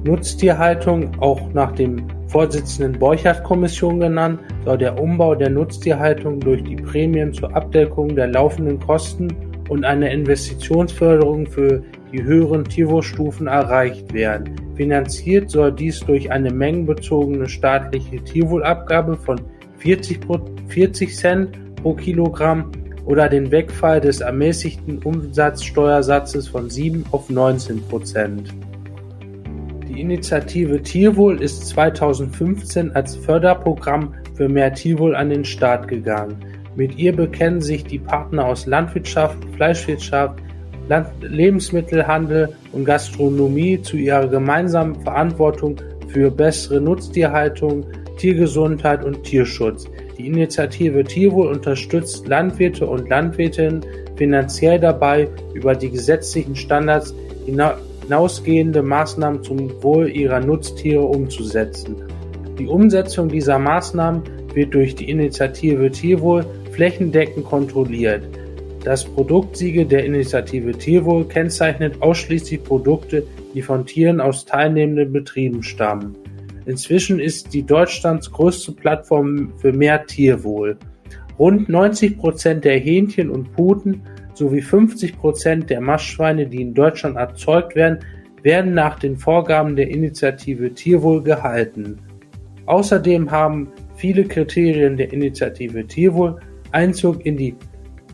Nutztierhaltung, 0.04 1.10
auch 1.18 1.52
nach 1.54 1.72
dem 1.72 2.06
Vorsitzenden 2.28 2.96
Borchardt-Kommission 3.00 3.98
genannt, 3.98 4.38
soll 4.64 4.78
der 4.78 4.96
Umbau 4.96 5.34
der 5.34 5.50
Nutztierhaltung 5.50 6.38
durch 6.38 6.62
die 6.62 6.76
Prämien 6.76 7.32
zur 7.32 7.56
Abdeckung 7.56 8.14
der 8.14 8.28
laufenden 8.28 8.78
Kosten 8.78 9.34
und 9.68 9.84
eine 9.84 10.12
Investitionsförderung 10.12 11.48
für 11.48 11.82
die 12.12 12.22
höheren 12.22 12.62
Tierwohlstufen 12.62 13.48
erreicht 13.48 14.14
werden. 14.14 14.54
Finanziert 14.76 15.50
soll 15.50 15.72
dies 15.72 15.98
durch 15.98 16.30
eine 16.30 16.52
mengenbezogene 16.52 17.48
staatliche 17.48 18.22
Tierwohlabgabe 18.22 19.16
von 19.16 19.40
40, 19.78 20.20
40 20.68 21.16
Cent 21.16 21.58
pro 21.82 21.94
Kilogramm 21.94 22.70
oder 23.08 23.26
den 23.30 23.50
Wegfall 23.50 24.02
des 24.02 24.20
ermäßigten 24.20 24.98
Umsatzsteuersatzes 24.98 26.46
von 26.46 26.68
7 26.68 27.06
auf 27.10 27.30
19 27.30 27.80
Prozent. 27.88 28.52
Die 29.88 30.02
Initiative 30.02 30.82
Tierwohl 30.82 31.40
ist 31.40 31.68
2015 31.68 32.92
als 32.92 33.16
Förderprogramm 33.16 34.14
für 34.34 34.50
mehr 34.50 34.74
Tierwohl 34.74 35.16
an 35.16 35.30
den 35.30 35.46
Start 35.46 35.88
gegangen. 35.88 36.36
Mit 36.76 36.98
ihr 36.98 37.16
bekennen 37.16 37.62
sich 37.62 37.82
die 37.82 37.98
Partner 37.98 38.44
aus 38.44 38.66
Landwirtschaft, 38.66 39.38
Fleischwirtschaft, 39.56 40.40
Lebensmittelhandel 41.22 42.54
und 42.72 42.84
Gastronomie 42.84 43.80
zu 43.80 43.96
ihrer 43.96 44.26
gemeinsamen 44.26 44.94
Verantwortung 44.96 45.76
für 46.08 46.30
bessere 46.30 46.80
Nutztierhaltung, 46.80 47.86
Tiergesundheit 48.18 49.02
und 49.02 49.24
Tierschutz. 49.24 49.86
Die 50.18 50.26
Initiative 50.26 51.04
Tierwohl 51.04 51.46
unterstützt 51.46 52.26
Landwirte 52.26 52.86
und 52.86 53.08
Landwirtinnen 53.08 53.84
finanziell 54.16 54.80
dabei, 54.80 55.28
über 55.54 55.76
die 55.76 55.90
gesetzlichen 55.90 56.56
Standards 56.56 57.14
hinausgehende 57.46 58.82
Maßnahmen 58.82 59.44
zum 59.44 59.80
Wohl 59.80 60.08
ihrer 60.10 60.40
Nutztiere 60.40 61.02
umzusetzen. 61.02 61.94
Die 62.58 62.66
Umsetzung 62.66 63.28
dieser 63.28 63.60
Maßnahmen 63.60 64.22
wird 64.54 64.74
durch 64.74 64.96
die 64.96 65.08
Initiative 65.08 65.88
Tierwohl 65.88 66.44
flächendeckend 66.72 67.44
kontrolliert. 67.44 68.24
Das 68.82 69.04
Produktsiegel 69.04 69.84
der 69.84 70.04
Initiative 70.04 70.72
Tierwohl 70.72 71.26
kennzeichnet 71.26 72.02
ausschließlich 72.02 72.64
Produkte, 72.64 73.24
die 73.54 73.62
von 73.62 73.86
Tieren 73.86 74.20
aus 74.20 74.44
teilnehmenden 74.44 75.12
Betrieben 75.12 75.62
stammen. 75.62 76.16
Inzwischen 76.68 77.18
ist 77.18 77.54
die 77.54 77.62
Deutschlands 77.62 78.30
größte 78.30 78.72
Plattform 78.72 79.54
für 79.56 79.72
mehr 79.72 80.04
Tierwohl. 80.04 80.76
Rund 81.38 81.70
90 81.70 82.18
Prozent 82.18 82.62
der 82.62 82.78
Hähnchen 82.78 83.30
und 83.30 83.50
Puten 83.52 84.02
sowie 84.34 84.60
50 84.60 85.16
Prozent 85.16 85.70
der 85.70 85.80
Mastschweine, 85.80 86.46
die 86.46 86.60
in 86.60 86.74
Deutschland 86.74 87.16
erzeugt 87.16 87.74
werden, 87.74 88.00
werden 88.42 88.74
nach 88.74 88.98
den 88.98 89.16
Vorgaben 89.16 89.76
der 89.76 89.88
Initiative 89.88 90.74
Tierwohl 90.74 91.22
gehalten. 91.22 92.00
Außerdem 92.66 93.30
haben 93.30 93.72
viele 93.96 94.24
Kriterien 94.24 94.98
der 94.98 95.10
Initiative 95.10 95.86
Tierwohl 95.86 96.38
Einzug 96.72 97.24
in 97.24 97.38
die 97.38 97.56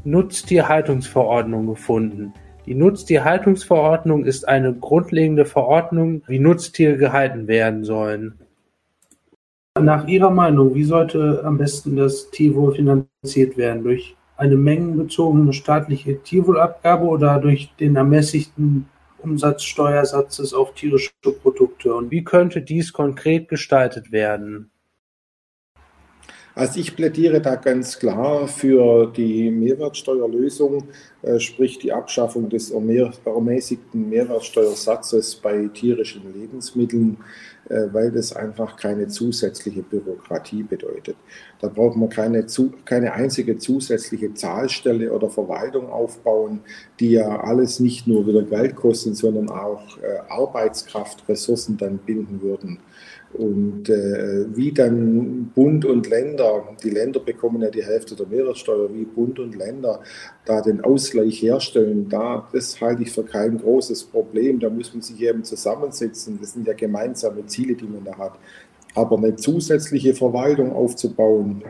Nutztierhaltungsverordnung 0.05 1.67
gefunden. 1.67 2.33
Die 2.67 2.75
Nutztierhaltungsverordnung 2.75 4.25
ist 4.25 4.49
eine 4.49 4.73
grundlegende 4.73 5.45
Verordnung, 5.45 6.23
wie 6.27 6.39
Nutztiere 6.39 6.97
gehalten 6.97 7.47
werden 7.47 7.85
sollen. 7.85 8.39
Nach 9.79 10.07
Ihrer 10.07 10.31
Meinung, 10.31 10.75
wie 10.75 10.85
sollte 10.85 11.43
am 11.45 11.59
besten 11.59 11.97
das 11.97 12.31
Tierwohl 12.31 12.75
finanziert 12.75 13.57
werden? 13.57 13.83
Durch 13.83 14.17
eine 14.37 14.57
mengenbezogene 14.57 15.53
staatliche 15.53 16.23
Tierwohlabgabe 16.23 17.05
oder 17.05 17.39
durch 17.39 17.75
den 17.79 17.97
ermäßigten 17.97 18.87
Umsatzsteuersatzes 19.19 20.55
auf 20.55 20.75
tierische 20.75 21.11
Produkte? 21.43 21.95
Und 21.95 22.11
wie 22.11 22.25
könnte 22.25 22.63
dies 22.63 22.93
konkret 22.93 23.49
gestaltet 23.49 24.11
werden? 24.11 24.71
Also 26.57 26.79
ich 26.79 26.95
plädiere 26.95 27.41
da 27.41 27.57
ganz 27.57 27.99
klar 27.99 28.47
für 28.47 29.11
die 29.11 29.51
Mehrwertsteuerlösung, 29.51 30.85
äh, 31.23 31.41
sprich 31.41 31.81
die 31.81 31.93
Abschaffung 31.93 32.49
des 32.49 32.71
ermäßigten 32.71 34.09
Mehrwertsteuersatzes 34.09 35.35
bei 35.35 35.69
tierischen 35.75 36.33
Lebensmitteln, 36.33 37.17
äh, 37.69 37.89
weil 37.91 38.13
das 38.13 38.37
einfach 38.37 38.77
keine 38.77 39.09
zusätzliche 39.09 39.83
Bürokratie 39.83 40.63
bedeutet. 40.63 41.17
Da 41.61 41.67
braucht 41.67 41.97
man 41.97 42.09
keine, 42.09 42.47
keine 42.85 43.15
einzige 43.15 43.59
zusätzliche 43.59 44.33
Zahlstelle 44.35 45.13
oder 45.13 45.31
Verwaltung 45.31 45.91
aufbauen, 45.91 46.61
die 47.01 47.13
ja 47.13 47.41
alles 47.41 47.81
nicht 47.81 48.07
nur 48.07 48.29
wieder 48.29 48.43
Geld 48.43 48.77
kosten, 48.77 49.15
sondern 49.15 49.49
auch 49.49 49.99
äh, 49.99 50.19
Arbeitskraft, 50.29 51.29
Ressourcen 51.29 51.77
dann 51.79 51.99
binden 51.99 52.41
würden. 52.43 52.79
Und 53.35 53.89
äh, 53.89 54.47
wie 54.57 54.71
dann 54.71 55.51
Bund 55.55 55.85
und 55.85 56.09
Länder, 56.09 56.69
die 56.83 56.91
Länder 56.91 57.19
bekommen 57.19 57.63
ja 57.63 57.71
die 57.71 57.83
Hälfte 57.83 58.15
der 58.15 58.27
Mehrwertsteuer, 58.27 58.95
wie 58.95 59.05
Bund 59.05 59.41
und 59.41 59.57
Länder 59.57 60.01
da 60.45 60.61
den 60.61 60.83
Ausgleich 60.83 61.43
herstellen, 61.43 62.09
da, 62.09 62.49
das 62.53 62.81
halte 62.81 63.03
ich 63.03 63.11
für 63.11 63.25
kein 63.25 63.59
großes 63.59 64.05
Problem. 64.05 64.61
Da 64.61 64.71
muss 64.71 64.93
man 64.93 65.03
sich 65.03 65.21
eben 65.21 65.43
zusammensetzen. 65.43 66.39
Das 66.41 66.53
sind 66.53 66.69
ja 66.69 66.75
gemeinsame 66.75 67.45
Ziele, 67.47 67.75
die 67.75 67.87
man 67.87 68.05
da 68.05 68.17
hat. 68.17 68.39
Aber 68.95 69.19
eine 69.19 69.35
zusätzliche 69.35 70.15
Verwaltung 70.15 70.73
aufzubauen, 70.73 71.65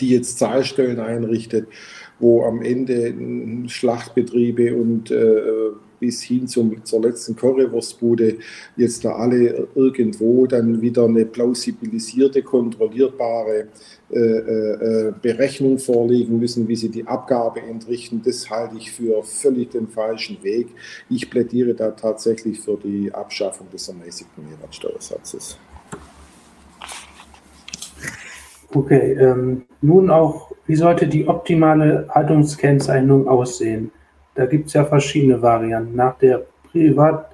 die 0.00 0.08
jetzt 0.08 0.38
Zahlstellen 0.38 1.00
einrichtet, 1.00 1.68
wo 2.18 2.44
am 2.44 2.62
Ende 2.62 3.68
Schlachtbetriebe 3.68 4.74
und 4.74 5.10
äh, 5.10 5.42
bis 5.98 6.22
hin 6.22 6.46
zum, 6.46 6.84
zur 6.84 7.02
letzten 7.02 7.36
Currywurstbude 7.36 8.38
jetzt 8.76 9.04
da 9.04 9.12
alle 9.12 9.68
irgendwo 9.74 10.46
dann 10.46 10.80
wieder 10.80 11.04
eine 11.04 11.24
plausibilisierte, 11.24 12.42
kontrollierbare 12.42 13.68
äh, 14.10 14.18
äh, 14.18 15.12
Berechnung 15.20 15.78
vorlegen 15.78 16.38
müssen, 16.38 16.66
wie 16.66 16.76
sie 16.76 16.88
die 16.88 17.06
Abgabe 17.06 17.60
entrichten. 17.60 18.22
Das 18.24 18.48
halte 18.48 18.76
ich 18.78 18.90
für 18.90 19.22
völlig 19.22 19.70
den 19.70 19.88
falschen 19.88 20.42
Weg. 20.42 20.68
Ich 21.10 21.28
plädiere 21.28 21.74
da 21.74 21.90
tatsächlich 21.90 22.60
für 22.60 22.78
die 22.82 23.12
Abschaffung 23.12 23.68
des 23.70 23.88
ermäßigten 23.88 24.48
Mehrwertsteuersatzes. 24.48 25.58
Okay, 28.74 29.12
ähm, 29.12 29.62
nun 29.80 30.10
auch, 30.10 30.52
wie 30.66 30.76
sollte 30.76 31.06
die 31.06 31.26
optimale 31.26 32.06
Haltungskennzeichnung 32.10 33.26
aussehen? 33.26 33.90
Da 34.38 34.46
gibt 34.46 34.68
es 34.68 34.74
ja 34.74 34.84
verschiedene 34.84 35.42
Varianten. 35.42 35.96
Nach 35.96 36.16
der 36.16 36.46
Privat, 36.70 37.32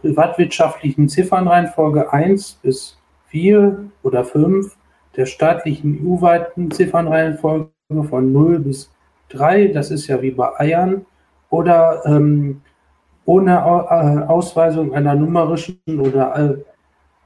privatwirtschaftlichen 0.00 1.08
Ziffernreihenfolge 1.08 2.12
1 2.12 2.60
bis 2.62 2.96
4 3.26 3.90
oder 4.04 4.24
5, 4.24 4.76
der 5.16 5.26
staatlichen 5.26 5.98
EU-weiten 6.00 6.70
Ziffernreihenfolge 6.70 7.72
von 8.08 8.32
0 8.32 8.60
bis 8.60 8.88
3, 9.30 9.72
das 9.72 9.90
ist 9.90 10.06
ja 10.06 10.22
wie 10.22 10.30
bei 10.30 10.48
Eiern, 10.60 11.06
oder 11.50 12.02
ähm, 12.06 12.60
ohne 13.24 13.54
äh, 13.54 14.30
Ausweisung 14.30 14.94
einer 14.94 15.16
numerischen 15.16 15.80
oder 15.88 16.56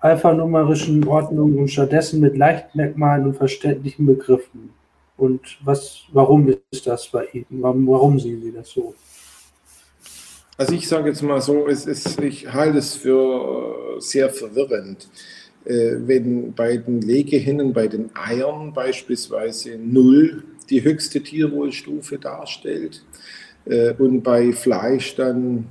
alphanumerischen 0.01 1.07
Ordnung 1.07 1.59
und 1.59 1.69
stattdessen 1.69 2.21
mit 2.21 2.39
Leichtmerkmalen 2.39 3.27
und 3.27 3.37
verständlichen 3.37 4.07
Begriffen. 4.07 4.71
Und 5.17 5.41
was, 5.65 6.03
warum 6.13 6.55
ist 6.71 6.87
das 6.87 7.09
bei 7.09 7.27
Ihnen? 7.33 7.63
Warum, 7.63 8.19
sehen 8.19 8.43
Sie 8.43 8.53
das 8.53 8.71
so? 8.71 8.95
Also 10.57 10.75
ich 10.75 10.87
sage 10.87 11.09
jetzt 11.09 11.23
mal 11.23 11.41
so, 11.41 11.67
es 11.69 11.87
ist, 11.87 12.21
ich 12.21 12.53
halte 12.53 12.79
es 12.79 12.95
für 12.95 14.01
sehr 14.01 14.31
verwirrend, 14.31 15.09
äh, 15.65 15.97
wenn 15.99 16.53
bei 16.53 16.77
den 16.77 17.01
Legehennen, 17.01 17.73
bei 17.73 17.89
den 17.89 18.11
Eiern 18.15 18.73
beispielsweise 18.73 19.79
null 19.79 20.45
die 20.71 20.83
höchste 20.83 21.23
Tierwohlstufe 21.23 22.19
darstellt 22.19 23.05
äh, 23.67 23.93
und 23.95 24.23
bei 24.23 24.53
Fleisch 24.53 25.15
dann 25.17 25.69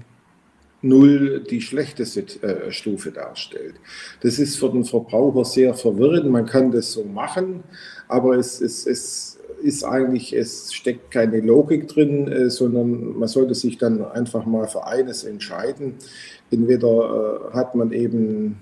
null 0.82 1.44
die 1.50 1.62
schlechteste 1.62 2.22
äh, 2.42 2.72
Stufe 2.72 3.12
darstellt. 3.12 3.76
Das 4.22 4.40
ist 4.40 4.58
für 4.58 4.70
den 4.70 4.84
Verbraucher 4.84 5.46
sehr 5.46 5.74
verwirrend. 5.74 6.30
Man 6.30 6.46
kann 6.46 6.72
das 6.72 6.92
so 6.92 7.04
machen, 7.04 7.64
aber 8.08 8.38
es, 8.38 8.62
es, 8.62 8.86
es 8.88 9.31
ist 9.62 9.84
eigentlich, 9.84 10.34
es 10.34 10.74
steckt 10.74 11.12
keine 11.12 11.40
Logik 11.40 11.88
drin, 11.88 12.28
äh, 12.28 12.50
sondern 12.50 13.18
man 13.18 13.28
sollte 13.28 13.56
sich 13.56 13.78
dann 13.78 14.04
einfach 14.04 14.46
mal 14.46 14.68
für 14.68 14.86
eines 14.86 15.24
entscheiden. 15.24 15.96
Entweder 16.50 17.50
äh, 17.52 17.56
hat 17.56 17.76
man 17.76 17.92
eben 17.92 18.58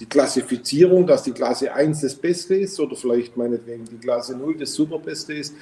die 0.00 0.06
Klassifizierung, 0.06 1.06
dass 1.06 1.22
die 1.22 1.32
Klasse 1.32 1.72
1 1.72 2.00
das 2.00 2.14
Beste 2.14 2.56
ist 2.56 2.78
oder 2.80 2.96
vielleicht 2.96 3.36
meinetwegen 3.36 3.84
die 3.84 3.98
Klasse 3.98 4.36
0 4.36 4.56
das 4.58 4.74
Superbeste 4.74 5.34
ist. 5.34 5.54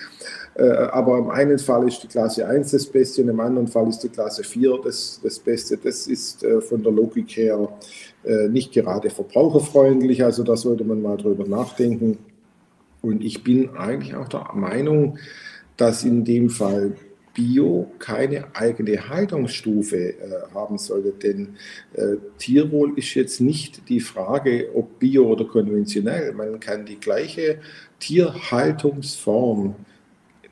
Äh, 0.55 0.65
aber 0.65 1.19
im 1.19 1.31
einen 1.31 1.59
Fall 1.59 1.87
ist 1.87 2.03
die 2.03 2.09
Klasse 2.09 2.47
1 2.47 2.71
das 2.71 2.87
Beste 2.87 3.23
und 3.23 3.29
im 3.29 3.41
anderen 3.41 3.69
Fall 3.69 3.89
ist 3.89 4.01
die 4.01 4.09
Klasse 4.09 4.43
4 4.43 4.81
das, 4.83 5.21
das 5.23 5.39
Beste. 5.39 5.77
Das 5.77 6.07
ist 6.07 6.45
von 6.69 6.83
der 6.83 6.93
Logik 6.93 7.37
her 7.37 7.69
nicht 8.51 8.73
gerade 8.73 9.09
verbraucherfreundlich, 9.09 10.23
also 10.23 10.43
da 10.43 10.55
sollte 10.55 10.85
man 10.85 11.01
mal 11.01 11.17
drüber 11.17 11.47
nachdenken. 11.47 12.19
Und 13.03 13.25
ich 13.25 13.43
bin 13.43 13.77
eigentlich 13.77 14.15
auch 14.15 14.29
der 14.29 14.51
Meinung, 14.55 15.19
dass 15.77 16.05
in 16.05 16.25
dem 16.25 16.51
Fall 16.51 16.97
Bio 17.33 17.91
keine 17.99 18.55
eigene 18.55 19.09
Haltungsstufe 19.09 19.97
äh, 19.97 20.15
haben 20.53 20.79
sollte. 20.79 21.13
Denn 21.13 21.57
äh, 21.95 22.17
Tierwohl 22.39 22.99
ist 22.99 23.15
jetzt 23.15 23.41
nicht 23.41 23.89
die 23.89 24.01
Frage, 24.01 24.71
ob 24.75 24.99
Bio 24.99 25.29
oder 25.29 25.45
konventionell. 25.45 26.33
Man 26.33 26.61
kann 26.61 26.85
die 26.85 26.99
gleiche 26.99 27.61
Tierhaltungsform 28.01 29.77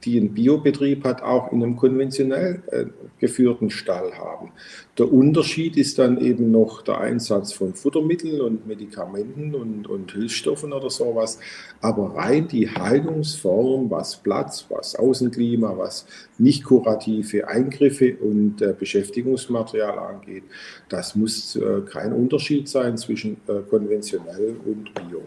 die 0.04 0.18
einen 0.18 0.34
Biobetrieb 0.34 1.04
hat, 1.04 1.22
auch 1.22 1.52
in 1.52 1.62
einem 1.62 1.76
konventionell 1.76 2.62
äh, 2.70 2.84
geführten 3.18 3.70
Stall 3.70 4.12
haben. 4.16 4.52
Der 4.96 5.12
Unterschied 5.12 5.76
ist 5.76 5.98
dann 5.98 6.20
eben 6.20 6.50
noch 6.50 6.82
der 6.82 7.00
Einsatz 7.00 7.52
von 7.52 7.74
Futtermitteln 7.74 8.40
und 8.40 8.66
Medikamenten 8.66 9.54
und, 9.54 9.88
und 9.88 10.12
Hilfsstoffen 10.12 10.72
oder 10.72 10.90
sowas. 10.90 11.38
Aber 11.80 12.14
rein 12.14 12.48
die 12.48 12.70
Haltungsform, 12.70 13.90
was 13.90 14.16
Platz, 14.16 14.66
was 14.68 14.94
Außenklima, 14.94 15.76
was 15.76 16.06
nicht 16.38 16.64
kurative 16.64 17.48
Eingriffe 17.48 18.16
und 18.16 18.62
äh, 18.62 18.74
Beschäftigungsmaterial 18.78 19.98
angeht, 19.98 20.44
das 20.88 21.16
muss 21.16 21.56
äh, 21.56 21.80
kein 21.90 22.12
Unterschied 22.12 22.68
sein 22.68 22.96
zwischen 22.96 23.38
äh, 23.48 23.60
konventionell 23.68 24.56
und 24.64 24.94
Bio. 24.94 25.22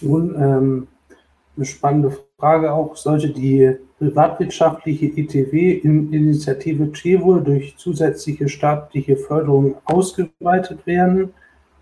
Nun, 0.00 0.34
ähm 0.36 0.88
eine 1.56 1.64
spannende 1.66 2.16
Frage 2.38 2.72
auch, 2.72 2.96
sollte 2.96 3.28
die 3.28 3.76
privatwirtschaftliche 3.98 5.06
ITW-Initiative 5.06 6.92
Tierwohl 6.92 7.42
durch 7.42 7.76
zusätzliche 7.76 8.48
staatliche 8.48 9.16
Förderung 9.16 9.76
ausgeweitet 9.84 10.86
werden, 10.86 11.32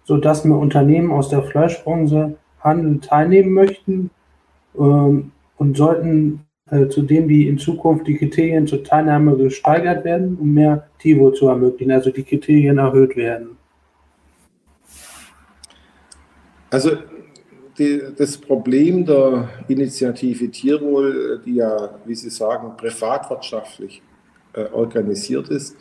sodass 0.05 0.45
mehr 0.45 0.59
Unternehmen 0.59 1.11
aus 1.11 1.29
der 1.29 1.43
Fleischbranche 1.43 2.37
Handel 2.61 3.01
teilnehmen 3.01 3.53
möchten 3.53 4.11
ähm, 4.79 5.33
und 5.57 5.77
sollten 5.77 6.47
äh, 6.71 6.89
zudem 6.89 7.29
die 7.29 7.49
in 7.49 7.59
Zukunft 7.59 8.07
die 8.07 8.17
Kriterien 8.17 8.67
zur 8.67 8.85
Teilnahme 8.85 9.37
gesteigert 9.37 10.05
werden, 10.05 10.39
um 10.41 10.53
mehr 10.55 10.89
Tierwohl 10.99 11.35
zu 11.35 11.49
ermöglichen, 11.49 11.93
also 11.93 12.11
die 12.11 12.23
Kriterien 12.23 12.79
erhöht 12.79 13.17
werden. 13.17 13.57
Also 16.71 16.93
die, 17.83 18.03
das 18.17 18.37
Problem 18.37 19.05
der 19.05 19.49
Initiative 19.69 20.51
Tierwohl, 20.51 21.41
die 21.45 21.57
ja, 21.57 21.99
wie 22.05 22.15
Sie 22.15 22.31
sagen, 22.31 22.77
privatwirtschaftlich 22.77 24.03
äh, 24.53 24.65
organisiert 24.73 25.49
ist, 25.49 25.77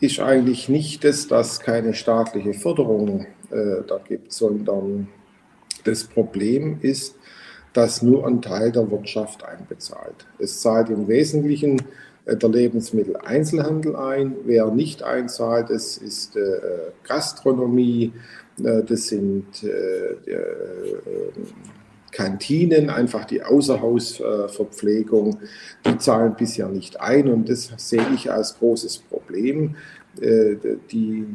ist 0.00 0.20
eigentlich 0.20 0.68
nicht 0.68 1.04
das, 1.04 1.26
dass 1.26 1.60
keine 1.60 1.94
staatliche 1.94 2.54
Förderung 2.54 3.26
äh, 3.50 3.82
da 3.86 3.98
gibt, 4.06 4.32
sondern 4.32 5.08
das 5.84 6.04
Problem 6.04 6.78
ist, 6.82 7.16
dass 7.72 8.02
nur 8.02 8.26
ein 8.26 8.40
Teil 8.40 8.72
der 8.72 8.90
Wirtschaft 8.90 9.44
einbezahlt. 9.44 10.26
Es 10.38 10.60
zahlt 10.60 10.90
im 10.90 11.08
Wesentlichen 11.08 11.82
äh, 12.24 12.36
der 12.36 12.48
Lebensmitteleinzelhandel 12.50 13.96
ein. 13.96 14.36
Wer 14.44 14.70
nicht 14.70 15.02
einzahlt, 15.02 15.70
das 15.70 15.96
ist 15.96 16.36
äh, 16.36 16.60
Gastronomie, 17.04 18.12
äh, 18.14 18.45
das 18.58 19.08
sind 19.08 19.62
äh, 19.62 20.30
äh, 20.30 20.96
Kantinen, 22.10 22.88
einfach 22.88 23.26
die 23.26 23.42
Außerhausverpflegung, 23.42 25.38
die 25.84 25.98
zahlen 25.98 26.34
bisher 26.36 26.68
nicht 26.68 26.98
ein 27.00 27.28
und 27.28 27.48
das 27.48 27.72
sehe 27.76 28.06
ich 28.14 28.30
als 28.30 28.58
großes 28.58 28.98
Problem. 28.98 29.76
Die 30.18 31.26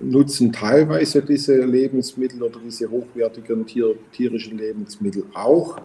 nutzen 0.00 0.52
teilweise 0.52 1.22
diese 1.22 1.64
Lebensmittel 1.64 2.42
oder 2.42 2.58
diese 2.64 2.90
hochwertigen 2.90 3.64
tierischen 4.10 4.58
Lebensmittel 4.58 5.22
auch, 5.34 5.80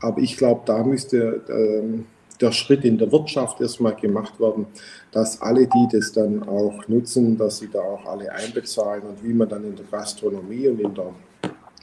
aber 0.00 0.20
ich 0.20 0.36
glaube, 0.36 0.62
da 0.66 0.82
müsste 0.82 1.42
ähm, 1.48 2.06
der 2.40 2.52
Schritt 2.52 2.84
in 2.84 2.98
der 2.98 3.10
Wirtschaft 3.12 3.60
erstmal 3.60 3.94
gemacht 3.94 4.40
werden, 4.40 4.66
dass 5.12 5.40
alle, 5.40 5.66
die 5.66 5.88
das 5.92 6.12
dann 6.12 6.42
auch 6.42 6.86
nutzen, 6.88 7.36
dass 7.36 7.58
sie 7.58 7.68
da 7.68 7.80
auch 7.80 8.06
alle 8.06 8.32
einbezahlen 8.32 9.02
und 9.02 9.22
wie 9.22 9.32
man 9.32 9.48
dann 9.48 9.64
in 9.64 9.76
der 9.76 9.84
Gastronomie 9.90 10.68
und 10.68 10.80
in, 10.80 10.94
der, 10.94 11.12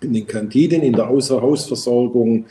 in 0.02 0.14
den 0.14 0.28
Kantinen, 0.28 0.82
in 0.82 0.94
der 0.94 1.08
Außerhausversorgung 1.08 2.46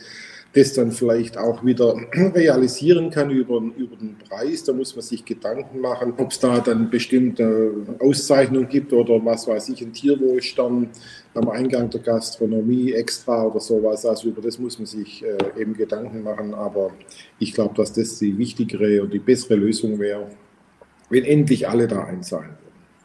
das 0.53 0.73
dann 0.73 0.91
vielleicht 0.91 1.37
auch 1.37 1.63
wieder 1.63 1.95
realisieren 2.35 3.09
kann 3.09 3.29
über, 3.29 3.61
über 3.77 3.95
den 3.95 4.17
Preis. 4.17 4.63
Da 4.63 4.73
muss 4.73 4.95
man 4.95 5.03
sich 5.03 5.23
Gedanken 5.25 5.81
machen, 5.81 6.13
ob 6.17 6.31
es 6.31 6.39
da 6.39 6.59
dann 6.59 6.89
bestimmte 6.89 7.71
Auszeichnungen 7.99 8.67
gibt 8.69 8.93
oder 8.93 9.23
was 9.23 9.47
weiß 9.47 9.69
ich, 9.69 9.81
ein 9.81 9.93
Tierwohlstern 9.93 10.89
am 11.33 11.49
Eingang 11.49 11.89
der 11.89 12.01
Gastronomie 12.01 12.93
extra 12.93 13.45
oder 13.45 13.59
sowas. 13.59 14.05
Also 14.05 14.29
über 14.29 14.41
das 14.41 14.57
muss 14.57 14.79
man 14.79 14.85
sich 14.85 15.23
äh, 15.23 15.61
eben 15.61 15.73
Gedanken 15.73 16.23
machen. 16.23 16.53
Aber 16.53 16.91
ich 17.39 17.53
glaube, 17.53 17.75
dass 17.75 17.93
das 17.93 18.19
die 18.19 18.37
wichtigere 18.37 19.03
und 19.03 19.13
die 19.13 19.19
bessere 19.19 19.55
Lösung 19.55 19.99
wäre, 19.99 20.27
wenn 21.09 21.23
endlich 21.23 21.67
alle 21.67 21.87
da 21.87 22.03
einzahlen. 22.03 22.51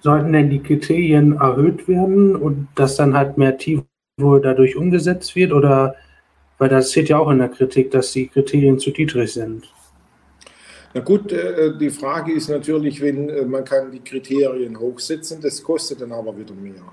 Sollten 0.00 0.33
denn 0.33 0.50
die 0.50 0.61
Kriterien 0.61 1.35
erhöht 1.35 1.87
werden 1.87 2.35
und 2.35 2.68
dass 2.74 2.96
dann 2.96 3.14
halt 3.14 3.38
mehr 3.38 3.57
Tierwohl 3.57 4.40
dadurch 4.42 4.76
umgesetzt 4.76 5.37
wird 5.37 5.52
oder 5.52 5.94
weil 6.62 6.68
das 6.68 6.92
steht 6.92 7.09
ja 7.09 7.18
auch 7.18 7.29
in 7.29 7.38
der 7.38 7.48
Kritik, 7.48 7.90
dass 7.90 8.12
die 8.12 8.29
Kriterien 8.29 8.79
zu 8.79 8.90
niedrig 8.90 9.33
sind. 9.33 9.68
Na 10.94 11.01
gut, 11.01 11.33
äh, 11.33 11.77
die 11.77 11.90
Frage 11.90 12.33
ist 12.33 12.51
natürlich, 12.51 13.01
wenn 13.01 13.29
äh, 13.29 13.44
man 13.44 13.64
kann 13.64 13.90
die 13.90 13.98
Kriterien 13.98 14.79
hochsetzen, 14.79 15.40
das 15.40 15.61
kostet 15.61 16.03
dann 16.03 16.12
aber 16.12 16.38
wieder 16.38 16.55
mehr. 16.55 16.85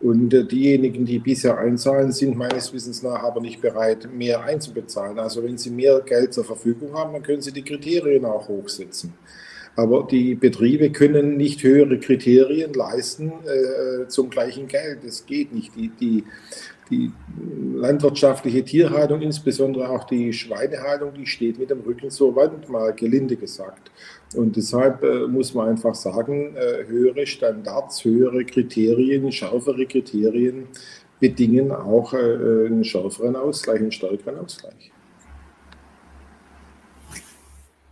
Und 0.00 0.32
äh, 0.32 0.46
diejenigen, 0.46 1.04
die 1.04 1.18
bisher 1.18 1.58
einzahlen, 1.58 2.12
sind 2.12 2.34
meines 2.34 2.72
Wissens 2.72 3.02
nach 3.02 3.22
aber 3.22 3.42
nicht 3.42 3.60
bereit, 3.60 4.08
mehr 4.10 4.42
einzubezahlen. 4.42 5.18
Also 5.18 5.44
wenn 5.44 5.58
sie 5.58 5.68
mehr 5.68 6.00
Geld 6.00 6.32
zur 6.32 6.46
Verfügung 6.46 6.94
haben, 6.94 7.12
dann 7.12 7.22
können 7.22 7.42
sie 7.42 7.52
die 7.52 7.62
Kriterien 7.62 8.24
auch 8.24 8.48
hochsetzen. 8.48 9.12
Aber 9.76 10.08
die 10.10 10.34
Betriebe 10.34 10.92
können 10.92 11.36
nicht 11.36 11.62
höhere 11.62 12.00
Kriterien 12.00 12.72
leisten 12.72 13.32
äh, 13.44 14.08
zum 14.08 14.30
gleichen 14.30 14.66
Geld. 14.66 15.00
Das 15.04 15.26
geht 15.26 15.52
nicht. 15.52 15.76
Die, 15.76 15.90
die, 15.90 16.24
die 16.90 17.12
landwirtschaftliche 17.74 18.64
Tierhaltung, 18.64 19.22
insbesondere 19.22 19.88
auch 19.88 20.04
die 20.04 20.32
Schweinehaltung, 20.32 21.14
die 21.14 21.26
steht 21.26 21.58
mit 21.58 21.70
dem 21.70 21.80
Rücken 21.80 22.10
zur 22.10 22.34
Wand, 22.36 22.68
mal 22.68 22.92
gelinde 22.92 23.36
gesagt. 23.36 23.90
Und 24.34 24.56
deshalb 24.56 25.02
äh, 25.02 25.26
muss 25.26 25.54
man 25.54 25.70
einfach 25.70 25.94
sagen, 25.94 26.54
äh, 26.56 26.86
höhere 26.86 27.26
Standards, 27.26 28.04
höhere 28.04 28.44
Kriterien, 28.44 29.30
schärfere 29.32 29.86
Kriterien 29.86 30.66
bedingen 31.18 31.72
auch 31.72 32.12
äh, 32.14 32.66
einen 32.66 32.84
schärferen 32.84 33.36
Ausgleich, 33.36 33.80
einen 33.80 33.92
stärkeren 33.92 34.38
Ausgleich. 34.38 34.92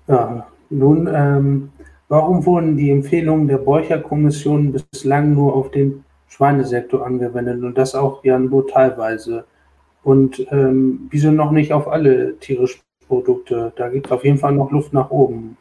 Ja, 0.07 0.47
nun, 0.71 1.09
ähm, 1.13 1.71
warum 2.09 2.45
wurden 2.47 2.77
die 2.77 2.91
Empfehlungen 2.91 3.47
der 3.47 3.59
Borcher-Kommission 3.59 4.73
bislang 4.73 5.35
nur 5.35 5.55
auf 5.55 5.71
den 5.71 6.05
Schweinesektor 6.29 7.05
angewendet 7.05 7.63
und 7.63 7.77
das 7.77 7.95
auch 7.95 8.25
ja 8.25 8.39
nur 8.39 8.69
teilweise. 8.69 9.45
Und 10.03 10.47
ähm, 10.51 11.09
wieso 11.11 11.31
noch 11.31 11.51
nicht 11.51 11.73
auf 11.73 11.89
alle 11.89 12.37
tierischen 12.39 12.81
Produkte? 13.07 13.73
Da 13.77 13.89
gibt 13.89 14.07
es 14.07 14.13
auf 14.13 14.25
jeden 14.25 14.39
Fall 14.39 14.53
noch 14.53 14.71
Luft 14.71 14.93
nach 14.93 15.11
oben. 15.11 15.57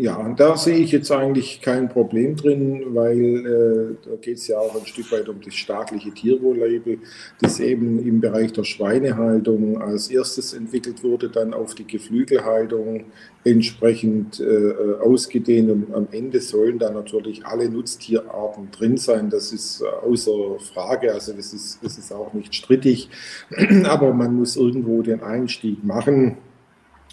Ja, 0.00 0.16
und 0.16 0.40
da 0.40 0.56
sehe 0.56 0.78
ich 0.78 0.92
jetzt 0.92 1.12
eigentlich 1.12 1.60
kein 1.60 1.90
Problem 1.90 2.34
drin, 2.34 2.82
weil 2.94 3.18
äh, 3.18 4.08
da 4.08 4.16
geht 4.16 4.38
es 4.38 4.48
ja 4.48 4.58
auch 4.58 4.74
ein 4.74 4.86
Stück 4.86 5.12
weit 5.12 5.28
um 5.28 5.42
das 5.42 5.52
staatliche 5.52 6.10
Tierwohl-Label, 6.10 7.00
das 7.42 7.60
eben 7.60 7.98
im 7.98 8.18
Bereich 8.18 8.50
der 8.54 8.64
Schweinehaltung 8.64 9.78
als 9.78 10.08
erstes 10.08 10.54
entwickelt 10.54 11.04
wurde, 11.04 11.28
dann 11.28 11.52
auf 11.52 11.74
die 11.74 11.86
Geflügelhaltung 11.86 13.04
entsprechend 13.44 14.40
äh, 14.40 14.72
ausgedehnt 15.02 15.70
und 15.70 15.94
am 15.94 16.08
Ende 16.12 16.40
sollen 16.40 16.78
da 16.78 16.90
natürlich 16.90 17.44
alle 17.44 17.68
Nutztierarten 17.68 18.70
drin 18.70 18.96
sein. 18.96 19.28
Das 19.28 19.52
ist 19.52 19.82
äh, 19.82 19.84
außer 19.84 20.60
Frage, 20.72 21.12
also 21.12 21.34
das 21.34 21.52
ist, 21.52 21.78
das 21.82 21.98
ist 21.98 22.10
auch 22.10 22.32
nicht 22.32 22.54
strittig, 22.54 23.10
aber 23.84 24.14
man 24.14 24.34
muss 24.34 24.56
irgendwo 24.56 25.02
den 25.02 25.22
Einstieg 25.22 25.84
machen. 25.84 26.38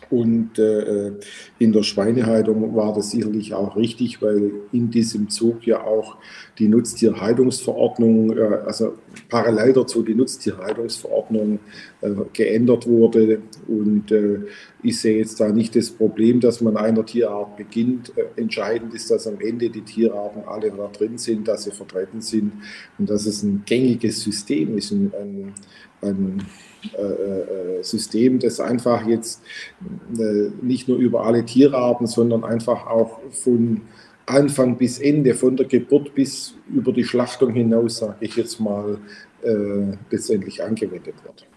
Und 0.09 0.57
äh, 0.57 1.11
in 1.59 1.73
der 1.73 1.83
Schweinehaltung 1.83 2.75
war 2.75 2.93
das 2.93 3.11
sicherlich 3.11 3.53
auch 3.53 3.75
richtig, 3.75 4.21
weil 4.21 4.51
in 4.71 4.89
diesem 4.89 5.29
Zug 5.29 5.65
ja 5.67 5.83
auch 5.83 6.17
die 6.59 6.67
Nutztierhaltungsverordnung, 6.67 8.37
äh, 8.37 8.41
also 8.65 8.93
parallel 9.29 9.73
dazu 9.73 10.03
die 10.03 10.15
Nutztierhaltungsverordnung 10.15 11.59
äh, 12.01 12.11
geändert 12.33 12.87
wurde. 12.87 13.41
Und 13.67 14.11
äh, 14.11 14.39
ich 14.83 14.99
sehe 14.99 15.17
jetzt 15.17 15.39
da 15.39 15.49
nicht 15.49 15.75
das 15.75 15.91
Problem, 15.91 16.39
dass 16.39 16.61
man 16.61 16.77
einer 16.77 17.05
Tierart 17.05 17.57
beginnt. 17.57 18.13
Äh, 18.17 18.39
entscheidend 18.39 18.93
ist, 18.93 19.11
dass 19.11 19.27
am 19.27 19.39
Ende 19.41 19.69
die 19.69 19.81
Tierarten 19.81 20.43
alle 20.47 20.71
da 20.71 20.87
drin 20.87 21.17
sind, 21.17 21.47
dass 21.47 21.63
sie 21.63 21.71
vertreten 21.71 22.21
sind 22.21 22.53
und 22.97 23.09
dass 23.09 23.25
es 23.25 23.43
ein 23.43 23.63
gängiges 23.65 24.21
System 24.21 24.77
ist, 24.77 24.91
ein, 24.91 25.11
ein, 25.19 25.53
ein 26.01 26.43
äh, 26.93 27.79
äh, 27.79 27.83
System, 27.83 28.39
das 28.39 28.59
einfach 28.59 29.05
jetzt 29.05 29.41
äh, 30.17 30.49
nicht 30.61 30.87
nur 30.87 30.97
über 30.97 31.25
alle 31.25 31.45
Tierarten, 31.45 32.07
sondern 32.07 32.43
einfach 32.43 32.87
auch 32.87 33.19
von 33.31 33.81
Anfang 34.25 34.77
bis 34.77 34.99
Ende, 34.99 35.33
von 35.33 35.55
der 35.55 35.67
Geburt 35.67 36.13
bis 36.13 36.55
über 36.69 36.91
die 36.91 37.03
Schlachtung 37.03 37.53
hinaus, 37.53 37.97
sage 37.97 38.17
ich 38.21 38.35
jetzt 38.35 38.59
mal, 38.59 38.97
letztendlich 40.09 40.61
angewendet 40.63 41.13
wird. 41.23 41.47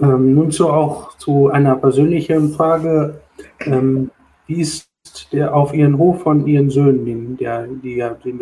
Ähm, 0.00 0.34
nun 0.34 0.50
so 0.50 0.68
auch 0.68 1.16
zu 1.16 1.48
einer 1.48 1.76
persönlichen 1.76 2.50
Frage. 2.50 3.20
Ähm, 3.60 4.10
wie 4.46 4.60
ist 4.60 4.88
der 5.32 5.54
auf 5.54 5.72
Ihren 5.72 5.96
Hof 5.98 6.22
von 6.22 6.46
Ihren 6.46 6.68
Söhnen, 6.68 7.04
den, 7.04 7.36
der, 7.36 7.66
die 7.66 7.96
ja 7.96 8.10
den 8.10 8.38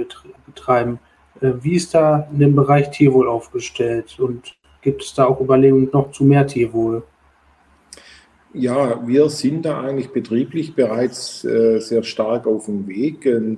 betreiben, 0.46 0.98
wie 1.40 1.74
ist 1.74 1.94
da 1.94 2.28
in 2.32 2.38
dem 2.38 2.54
Bereich 2.54 2.90
Tierwohl 2.90 3.28
aufgestellt 3.28 4.18
und 4.18 4.56
gibt 4.82 5.02
es 5.02 5.14
da 5.14 5.26
auch 5.26 5.40
Überlegungen 5.40 5.90
noch 5.92 6.10
zu 6.12 6.24
mehr 6.24 6.46
Tierwohl? 6.46 7.02
Ja, 8.52 9.06
wir 9.06 9.28
sind 9.30 9.64
da 9.64 9.80
eigentlich 9.80 10.10
betrieblich 10.10 10.74
bereits 10.74 11.44
äh, 11.44 11.78
sehr 11.78 12.02
stark 12.02 12.46
auf 12.46 12.66
dem 12.66 12.88
Weg. 12.88 13.24
Äh, 13.24 13.56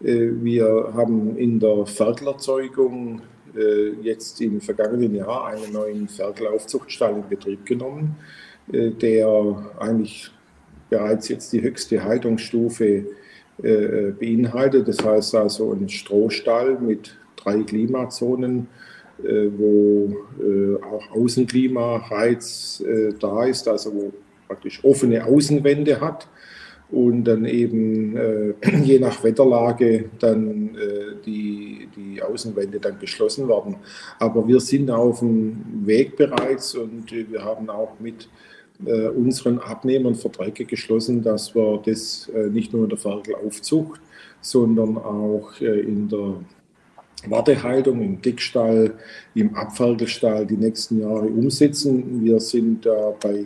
wir 0.00 0.92
haben 0.94 1.36
in 1.36 1.58
der 1.58 1.86
Ferkelerzeugung 1.86 3.20
äh, 3.56 3.90
jetzt 4.00 4.40
im 4.40 4.60
vergangenen 4.60 5.16
Jahr 5.16 5.48
einen 5.48 5.72
neuen 5.72 6.08
Ferkelaufzuchtstall 6.08 7.14
in 7.14 7.28
Betrieb 7.28 7.66
genommen, 7.66 8.16
äh, 8.72 8.90
der 8.90 9.72
eigentlich 9.80 10.30
bereits 10.88 11.28
jetzt 11.28 11.52
die 11.52 11.62
höchste 11.62 12.04
Haltungsstufe 12.04 13.06
äh, 13.62 14.12
beinhaltet. 14.12 14.86
Das 14.86 15.04
heißt 15.04 15.34
also 15.34 15.72
ein 15.72 15.88
Strohstall 15.88 16.78
mit 16.78 17.17
drei 17.42 17.62
Klimazonen, 17.62 18.68
äh, 19.22 19.48
wo 19.56 20.16
äh, 20.40 20.82
auch 20.82 21.10
Außenklimareiz 21.10 22.84
da 23.20 23.44
ist, 23.44 23.66
also 23.68 23.94
wo 23.94 24.12
praktisch 24.46 24.82
offene 24.84 25.24
Außenwände 25.24 26.00
hat 26.00 26.28
und 26.90 27.24
dann 27.24 27.44
eben 27.44 28.16
äh, 28.16 28.54
je 28.82 28.98
nach 28.98 29.22
Wetterlage 29.22 30.06
dann 30.18 30.74
äh, 30.76 31.22
die, 31.24 31.88
die 31.94 32.22
Außenwände 32.22 32.80
dann 32.80 32.98
geschlossen 32.98 33.48
werden. 33.48 33.76
Aber 34.18 34.46
wir 34.48 34.60
sind 34.60 34.90
auf 34.90 35.20
dem 35.20 35.64
Weg 35.84 36.16
bereits 36.16 36.74
und 36.74 37.12
wir 37.12 37.44
haben 37.44 37.68
auch 37.68 38.00
mit 38.00 38.28
äh, 38.84 39.08
unseren 39.08 39.58
Abnehmern 39.58 40.14
Verträge 40.14 40.64
geschlossen, 40.64 41.22
dass 41.22 41.54
wir 41.54 41.82
das 41.84 42.30
äh, 42.34 42.48
nicht 42.48 42.72
nur 42.72 42.84
in 42.84 42.90
der 42.90 42.98
Ferkelaufzucht, 42.98 44.00
sondern 44.40 44.96
auch 44.96 45.60
äh, 45.60 45.80
in 45.80 46.08
der 46.08 46.36
Wartehaltung, 47.26 48.00
im 48.00 48.22
Dickstall, 48.22 48.94
im 49.34 49.54
Abferkelstall 49.54 50.46
die 50.46 50.56
nächsten 50.56 51.00
Jahre 51.00 51.26
umsetzen. 51.26 52.24
Wir 52.24 52.38
sind 52.38 52.86
da 52.86 53.14
bei 53.20 53.44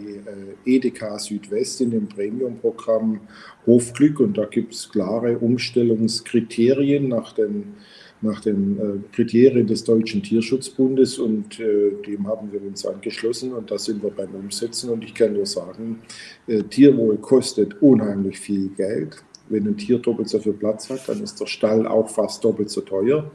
Edeka 0.64 1.18
Südwest 1.18 1.80
in 1.80 1.90
dem 1.90 2.08
Premium-Programm 2.08 3.20
Hofglück 3.66 4.20
und 4.20 4.36
da 4.36 4.44
gibt 4.44 4.74
es 4.74 4.90
klare 4.90 5.38
Umstellungskriterien 5.38 7.08
nach 7.08 7.32
den 7.32 7.74
nach 8.22 8.40
den 8.40 8.78
äh, 8.78 9.14
Kriterien 9.14 9.66
des 9.66 9.84
Deutschen 9.84 10.22
Tierschutzbundes 10.22 11.18
und 11.18 11.58
äh, 11.58 11.90
dem 12.06 12.26
haben 12.28 12.52
wir 12.52 12.62
uns 12.62 12.86
angeschlossen 12.86 13.52
und 13.52 13.70
da 13.70 13.78
sind 13.78 14.02
wir 14.02 14.10
beim 14.10 14.32
Umsetzen 14.34 14.90
und 14.90 15.04
ich 15.04 15.12
kann 15.12 15.32
nur 15.32 15.46
sagen, 15.46 15.98
äh, 16.46 16.62
Tierwohl 16.62 17.18
kostet 17.18 17.82
unheimlich 17.82 18.38
viel 18.38 18.68
Geld. 18.76 19.16
Wenn 19.48 19.66
ein 19.66 19.76
Tier 19.76 19.98
doppelt 19.98 20.28
so 20.28 20.38
viel 20.38 20.52
Platz 20.52 20.88
hat, 20.88 21.08
dann 21.08 21.20
ist 21.20 21.40
der 21.40 21.46
Stall 21.46 21.86
auch 21.86 22.08
fast 22.08 22.44
doppelt 22.44 22.70
so 22.70 22.80
teuer 22.82 23.30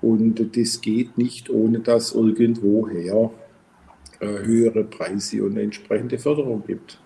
und 0.00 0.56
das 0.56 0.80
geht 0.80 1.16
nicht, 1.18 1.50
ohne 1.50 1.80
dass 1.80 2.14
irgendwoher 2.14 3.30
höhere 4.20 4.84
Preise 4.84 5.44
und 5.44 5.56
entsprechende 5.56 6.18
Förderung 6.18 6.62
gibt. 6.66 6.98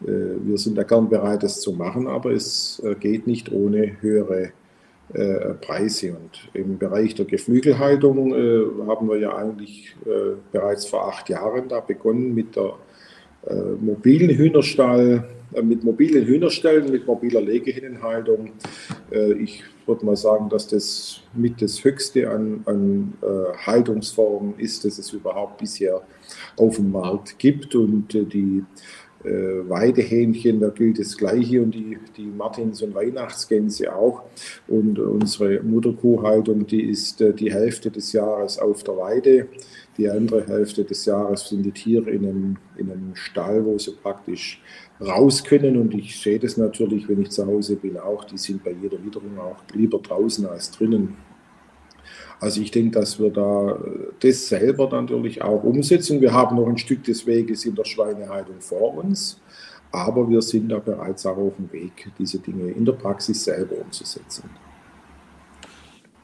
Wir 0.00 0.58
sind 0.58 0.76
da 0.76 0.82
gern 0.82 1.08
bereit, 1.08 1.42
das 1.42 1.60
zu 1.60 1.72
machen, 1.72 2.06
aber 2.08 2.32
es 2.32 2.82
geht 3.00 3.26
nicht 3.26 3.52
ohne 3.52 4.00
höhere 4.00 4.52
äh, 5.14 5.54
Preise. 5.60 6.12
Und 6.12 6.48
im 6.54 6.78
Bereich 6.78 7.14
der 7.14 7.26
Geflügelhaltung 7.26 8.32
äh, 8.34 8.86
haben 8.86 9.08
wir 9.10 9.18
ja 9.18 9.36
eigentlich 9.36 9.94
äh, 10.06 10.36
bereits 10.50 10.86
vor 10.86 11.08
acht 11.08 11.28
Jahren 11.28 11.68
da 11.68 11.80
begonnen 11.80 12.34
mit 12.34 12.56
der 12.56 12.76
äh, 13.46 13.54
mobilen 13.78 14.30
Hühnerstall, 14.30 15.24
äh, 15.28 15.41
mit 15.62 15.84
mobilen 15.84 16.24
Hühnerstellen, 16.24 16.90
mit 16.90 17.06
mobiler 17.06 17.40
Legehinnenhaltung. 17.40 18.52
Äh, 19.10 19.34
ich 19.34 19.64
würde 19.86 20.06
mal 20.06 20.16
sagen, 20.16 20.48
dass 20.48 20.68
das 20.68 21.20
mit 21.34 21.60
das 21.60 21.82
Höchste 21.82 22.30
an, 22.30 22.62
an 22.66 23.14
Haltungsformen 23.66 24.54
ist, 24.58 24.84
das 24.84 24.98
es 24.98 25.12
überhaupt 25.12 25.58
bisher 25.58 26.02
auf 26.56 26.76
dem 26.76 26.92
Markt 26.92 27.36
gibt. 27.40 27.74
Und 27.74 28.12
die 28.12 28.62
äh, 29.24 29.68
Weidehähnchen, 29.68 30.60
da 30.60 30.70
gilt 30.70 30.98
das 30.98 31.16
Gleiche 31.16 31.62
und 31.62 31.72
die, 31.72 31.96
die 32.16 32.26
Martins- 32.26 32.82
und 32.82 32.94
Weihnachtsgänse 32.94 33.94
auch. 33.94 34.24
Und 34.66 34.98
unsere 34.98 35.62
Mutterkuhhaltung, 35.62 36.66
die 36.66 36.82
ist 36.82 37.20
äh, 37.20 37.32
die 37.32 37.52
Hälfte 37.52 37.90
des 37.90 38.12
Jahres 38.12 38.58
auf 38.58 38.82
der 38.82 38.96
Weide. 38.96 39.48
Die 39.96 40.08
andere 40.08 40.46
Hälfte 40.46 40.84
des 40.84 41.04
Jahres 41.04 41.48
sind 41.48 41.62
die 41.62 41.70
Tiere 41.70 42.10
in 42.10 42.26
einem, 42.26 42.56
in 42.76 42.90
einem 42.90 43.14
Stall, 43.14 43.64
wo 43.64 43.78
sie 43.78 43.92
praktisch 43.92 44.60
raus 45.00 45.42
können. 45.44 45.76
Und 45.76 45.94
ich 45.94 46.20
sehe 46.20 46.38
das 46.38 46.56
natürlich, 46.56 47.08
wenn 47.08 47.22
ich 47.22 47.30
zu 47.30 47.46
Hause 47.46 47.76
bin, 47.76 47.96
auch. 47.98 48.24
Die 48.24 48.38
sind 48.38 48.62
bei 48.62 48.72
jeder 48.72 49.02
Witterung 49.04 49.38
auch 49.38 49.56
lieber 49.74 49.98
draußen 49.98 50.46
als 50.46 50.70
drinnen. 50.70 51.16
Also 52.42 52.60
ich 52.60 52.72
denke, 52.72 52.98
dass 52.98 53.20
wir 53.20 53.30
da 53.30 53.70
äh, 53.70 53.76
das 54.18 54.48
selber 54.48 54.88
natürlich 54.90 55.40
auch 55.42 55.62
umsetzen. 55.62 56.20
Wir 56.20 56.32
haben 56.32 56.56
noch 56.56 56.66
ein 56.66 56.76
Stück 56.76 57.04
des 57.04 57.24
Weges 57.24 57.64
in 57.64 57.76
der 57.76 57.84
Schweinehaltung 57.84 58.60
vor 58.60 58.98
uns, 58.98 59.40
aber 59.92 60.28
wir 60.28 60.42
sind 60.42 60.68
da 60.68 60.80
bereits 60.80 61.24
auch 61.24 61.36
auf 61.36 61.54
dem 61.54 61.70
Weg, 61.72 62.10
diese 62.18 62.40
Dinge 62.40 62.72
in 62.72 62.84
der 62.84 62.94
Praxis 62.94 63.44
selber 63.44 63.76
umzusetzen. 63.80 64.50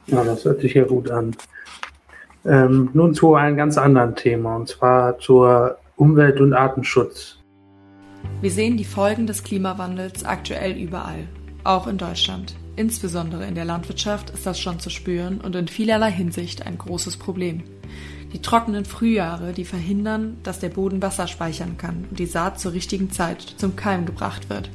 Ja, 0.07 0.25
das 0.25 0.43
hört 0.43 0.59
sich 0.59 0.73
ja 0.73 0.83
gut 0.83 1.09
an. 1.09 1.37
Ähm, 2.43 2.89
nun 2.93 3.13
zu 3.13 3.35
einem 3.35 3.55
ganz 3.55 3.77
anderen 3.77 4.13
Thema, 4.15 4.57
und 4.57 4.67
zwar 4.67 5.19
zur 5.19 5.77
Umwelt- 5.95 6.41
und 6.41 6.53
Artenschutz. 6.53 7.38
Wir 8.41 8.51
sehen 8.51 8.77
die 8.77 8.85
Folgen 8.85 9.27
des 9.27 9.43
Klimawandels 9.43 10.23
aktuell 10.23 10.71
überall, 10.77 11.27
auch 11.65 11.87
in 11.87 11.97
Deutschland. 11.97 12.55
Insbesondere 12.77 13.45
in 13.45 13.53
der 13.53 13.65
Landwirtschaft 13.65 14.29
ist 14.29 14.45
das 14.45 14.57
schon 14.57 14.79
zu 14.79 14.89
spüren 14.89 15.41
und 15.41 15.57
in 15.57 15.67
vielerlei 15.67 16.09
Hinsicht 16.09 16.65
ein 16.65 16.77
großes 16.77 17.17
Problem. 17.17 17.63
Die 18.31 18.41
trockenen 18.41 18.85
Frühjahre, 18.85 19.51
die 19.51 19.65
verhindern, 19.65 20.37
dass 20.43 20.59
der 20.59 20.69
Boden 20.69 21.01
Wasser 21.01 21.27
speichern 21.27 21.77
kann 21.77 22.05
und 22.09 22.17
die 22.17 22.27
Saat 22.27 22.61
zur 22.61 22.71
richtigen 22.71 23.11
Zeit 23.11 23.41
zum 23.41 23.75
Keim 23.75 24.05
gebracht 24.05 24.49
wird. 24.49 24.69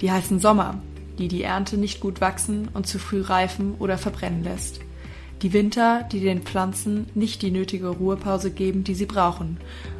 Die 0.00 0.10
heißen 0.10 0.40
Sommer, 0.40 0.80
die 1.18 1.28
die 1.28 1.42
Ernte 1.42 1.76
nicht 1.76 2.00
gut 2.00 2.22
wachsen 2.22 2.68
und 2.72 2.86
zu 2.86 2.98
früh 2.98 3.20
reifen 3.20 3.74
oder 3.78 3.98
verbrennen 3.98 4.42
lässt. 4.42 4.80
Die 5.42 5.52
Winter, 5.52 6.04
die 6.12 6.20
den 6.20 6.42
Pflanzen 6.42 7.06
nicht 7.14 7.42
die 7.42 7.50
nötige 7.50 7.88
Ruhepause 7.88 8.52
geben, 8.52 8.84
die 8.84 8.94
sie 8.94 9.06
brauchen 9.06 9.56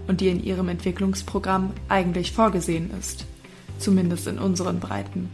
und 0.07 0.21
die 0.21 0.29
in 0.29 0.43
ihrem 0.43 0.69
Entwicklungsprogramm 0.69 1.73
eigentlich 1.89 2.31
vorgesehen 2.31 2.93
ist. 2.97 3.27
Zumindest 3.79 4.29
in 4.29 4.39
unseren 4.39 4.79
Breiten. 4.79 5.29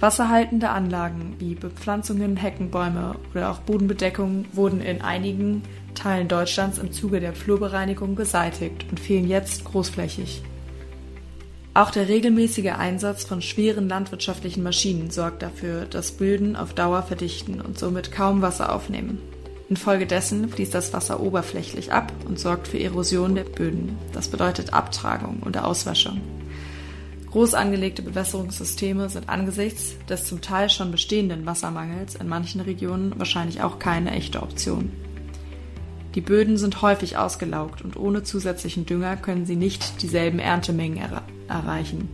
Wasserhaltende 0.00 0.70
Anlagen 0.70 1.36
wie 1.38 1.54
Bepflanzungen, 1.54 2.36
Heckenbäume 2.36 3.14
oder 3.32 3.52
auch 3.52 3.60
Bodenbedeckungen 3.60 4.46
wurden 4.52 4.80
in 4.80 5.02
einigen 5.02 5.62
Teilen 5.94 6.26
Deutschlands 6.26 6.78
im 6.78 6.90
Zuge 6.90 7.20
der 7.20 7.32
Flurbereinigung 7.32 8.16
beseitigt 8.16 8.86
und 8.90 8.98
fehlen 8.98 9.28
jetzt 9.28 9.64
großflächig. 9.64 10.42
Auch 11.76 11.90
der 11.90 12.08
regelmäßige 12.08 12.70
Einsatz 12.78 13.24
von 13.24 13.42
schweren 13.42 13.88
landwirtschaftlichen 13.88 14.62
Maschinen 14.62 15.10
sorgt 15.10 15.42
dafür, 15.42 15.86
dass 15.86 16.12
Böden 16.12 16.54
auf 16.54 16.72
Dauer 16.72 17.02
verdichten 17.02 17.60
und 17.60 17.80
somit 17.80 18.12
kaum 18.12 18.42
Wasser 18.42 18.72
aufnehmen. 18.72 19.18
Infolgedessen 19.68 20.48
fließt 20.48 20.72
das 20.72 20.92
Wasser 20.92 21.18
oberflächlich 21.18 21.92
ab 21.92 22.12
und 22.28 22.38
sorgt 22.38 22.68
für 22.68 22.78
Erosion 22.78 23.34
der 23.34 23.42
Böden. 23.42 23.98
Das 24.12 24.28
bedeutet 24.28 24.72
Abtragung 24.72 25.40
und 25.40 25.58
Auswaschung. 25.58 26.20
Groß 27.32 27.54
angelegte 27.54 28.02
Bewässerungssysteme 28.02 29.08
sind 29.08 29.28
angesichts 29.28 29.96
des 30.08 30.26
zum 30.26 30.40
Teil 30.40 30.70
schon 30.70 30.92
bestehenden 30.92 31.44
Wassermangels 31.44 32.14
in 32.14 32.28
manchen 32.28 32.60
Regionen 32.60 33.18
wahrscheinlich 33.18 33.62
auch 33.62 33.80
keine 33.80 34.12
echte 34.12 34.44
Option. 34.44 34.92
Die 36.14 36.20
Böden 36.20 36.58
sind 36.58 36.80
häufig 36.80 37.16
ausgelaugt 37.16 37.82
und 37.82 37.96
ohne 37.96 38.22
zusätzlichen 38.22 38.86
Dünger 38.86 39.16
können 39.16 39.46
sie 39.46 39.56
nicht 39.56 40.00
dieselben 40.00 40.38
Erntemengen 40.38 40.98
er 40.98 41.22
erreichen. 41.48 42.08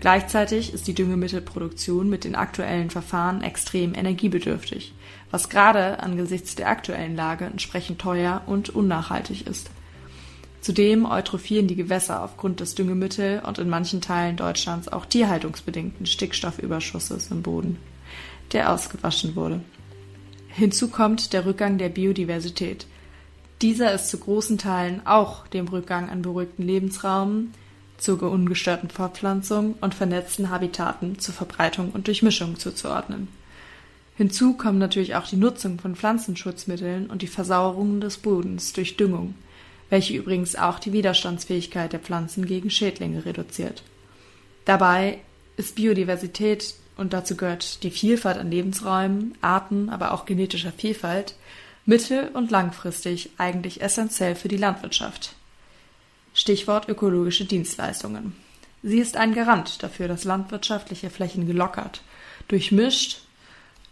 Gleichzeitig 0.00 0.72
ist 0.72 0.86
die 0.86 0.94
Düngemittelproduktion 0.94 2.08
mit 2.08 2.24
den 2.24 2.36
aktuellen 2.36 2.88
Verfahren 2.88 3.42
extrem 3.42 3.94
energiebedürftig, 3.94 4.94
was 5.30 5.50
gerade 5.50 6.00
angesichts 6.00 6.54
der 6.54 6.68
aktuellen 6.68 7.16
Lage 7.16 7.44
entsprechend 7.44 8.00
teuer 8.00 8.42
und 8.46 8.70
unnachhaltig 8.70 9.46
ist. 9.46 9.70
Zudem 10.60 11.04
eutrophieren 11.04 11.66
die 11.66 11.76
Gewässer 11.76 12.22
aufgrund 12.22 12.60
des 12.60 12.74
Düngemittel- 12.74 13.42
und 13.46 13.58
in 13.58 13.68
manchen 13.68 14.00
Teilen 14.00 14.36
Deutschlands 14.36 14.88
auch 14.88 15.04
tierhaltungsbedingten 15.04 16.06
Stickstoffüberschusses 16.06 17.30
im 17.30 17.42
Boden, 17.42 17.76
der 18.52 18.72
ausgewaschen 18.72 19.36
wurde. 19.36 19.60
Hinzu 20.48 20.88
kommt 20.88 21.32
der 21.34 21.44
Rückgang 21.44 21.76
der 21.76 21.90
Biodiversität– 21.90 22.86
dieser 23.62 23.92
ist 23.92 24.08
zu 24.08 24.18
großen 24.18 24.58
Teilen 24.58 25.06
auch 25.06 25.46
dem 25.48 25.68
Rückgang 25.68 26.10
an 26.10 26.22
beruhigten 26.22 26.64
Lebensraum, 26.64 27.52
zur 27.98 28.22
ungestörten 28.22 28.90
Fortpflanzung 28.90 29.74
und 29.80 29.94
vernetzten 29.94 30.50
Habitaten 30.50 31.18
zur 31.18 31.34
Verbreitung 31.34 31.90
und 31.90 32.06
Durchmischung 32.06 32.56
zuzuordnen. 32.58 33.28
Hinzu 34.16 34.54
kommen 34.54 34.78
natürlich 34.78 35.16
auch 35.16 35.26
die 35.26 35.36
Nutzung 35.36 35.78
von 35.78 35.96
Pflanzenschutzmitteln 35.96 37.06
und 37.06 37.22
die 37.22 37.26
Versauerung 37.26 38.00
des 38.00 38.18
Bodens 38.18 38.72
durch 38.72 38.96
Düngung, 38.96 39.34
welche 39.90 40.16
übrigens 40.16 40.56
auch 40.56 40.78
die 40.78 40.92
Widerstandsfähigkeit 40.92 41.92
der 41.92 42.00
Pflanzen 42.00 42.46
gegen 42.46 42.70
Schädlinge 42.70 43.24
reduziert. 43.24 43.82
Dabei 44.64 45.18
ist 45.56 45.76
Biodiversität 45.76 46.74
und 46.96 47.12
dazu 47.12 47.36
gehört 47.36 47.82
die 47.82 47.90
Vielfalt 47.90 48.38
an 48.38 48.50
Lebensräumen, 48.50 49.36
Arten, 49.40 49.88
aber 49.88 50.12
auch 50.12 50.24
genetischer 50.24 50.72
Vielfalt 50.72 51.34
mittel- 51.88 52.28
und 52.34 52.50
langfristig 52.50 53.30
eigentlich 53.38 53.80
essentiell 53.80 54.34
für 54.34 54.48
die 54.48 54.58
Landwirtschaft. 54.58 55.34
Stichwort 56.34 56.86
ökologische 56.86 57.46
Dienstleistungen. 57.46 58.36
Sie 58.82 58.98
ist 58.98 59.16
ein 59.16 59.34
Garant 59.34 59.82
dafür, 59.82 60.06
dass 60.06 60.24
landwirtschaftliche 60.24 61.08
Flächen 61.08 61.46
gelockert, 61.46 62.02
durchmischt, 62.46 63.22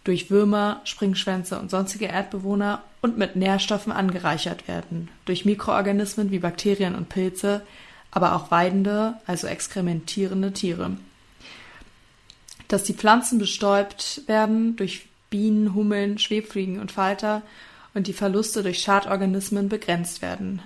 durch 0.04 0.30
Würmer, 0.30 0.82
Springschwänze 0.84 1.58
und 1.58 1.70
sonstige 1.70 2.04
Erdbewohner 2.04 2.82
und 3.00 3.16
mit 3.16 3.34
Nährstoffen 3.34 3.92
angereichert 3.92 4.68
werden, 4.68 5.08
durch 5.24 5.46
Mikroorganismen 5.46 6.30
wie 6.30 6.38
Bakterien 6.38 6.94
und 6.94 7.08
Pilze, 7.08 7.62
aber 8.10 8.36
auch 8.36 8.50
weidende, 8.50 9.14
also 9.26 9.46
exkrementierende 9.46 10.52
Tiere. 10.52 10.98
Dass 12.68 12.84
die 12.84 12.94
Pflanzen 12.94 13.38
bestäubt 13.38 14.20
werden 14.26 14.76
durch 14.76 15.08
Bienen, 15.30 15.74
Hummeln, 15.74 16.18
Schwebfliegen 16.18 16.78
und 16.78 16.92
Falter 16.92 17.40
und 17.96 18.06
die 18.06 18.12
Verluste 18.12 18.62
durch 18.62 18.80
Schadorganismen 18.80 19.70
begrenzt 19.70 20.20
werden. 20.20 20.60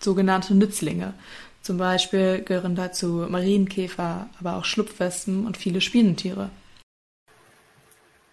Sogenannte 0.00 0.56
Nützlinge. 0.56 1.14
Zum 1.62 1.78
Beispiel 1.78 2.42
gehören 2.42 2.74
dazu 2.74 3.26
Marienkäfer, 3.28 4.28
aber 4.40 4.56
auch 4.56 4.64
Schlupfwespen 4.64 5.46
und 5.46 5.56
viele 5.56 5.80
Spinnentiere. 5.80 6.50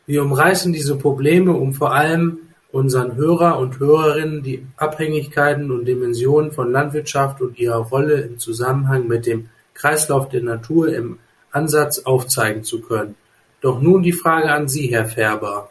Wir 0.08 0.24
umreißen 0.24 0.74
diese 0.74 0.98
Probleme, 0.98 1.54
um 1.54 1.74
vor 1.74 1.94
allem 1.94 2.40
unseren 2.72 3.16
Hörer 3.16 3.60
und 3.60 3.80
Hörerinnen 3.80 4.42
die 4.42 4.66
Abhängigkeiten 4.76 5.70
und 5.70 5.86
Dimensionen 5.86 6.52
von 6.52 6.72
Landwirtschaft 6.72 7.42
und 7.42 7.60
ihrer 7.60 7.78
Rolle 7.78 8.22
im 8.22 8.40
Zusammenhang 8.40 9.08
mit 9.08 9.28
dem 9.28 9.50
Kreislauf 9.76 10.30
der 10.30 10.42
Natur 10.42 10.94
im 10.94 11.20
Ansatz 11.52 12.00
aufzeigen 12.00 12.64
zu 12.64 12.82
können. 12.82 13.16
Doch 13.62 13.80
nun 13.80 14.02
die 14.02 14.14
Frage 14.14 14.52
an 14.52 14.68
Sie, 14.68 14.88
Herr 14.88 15.06
Färber. 15.06 15.70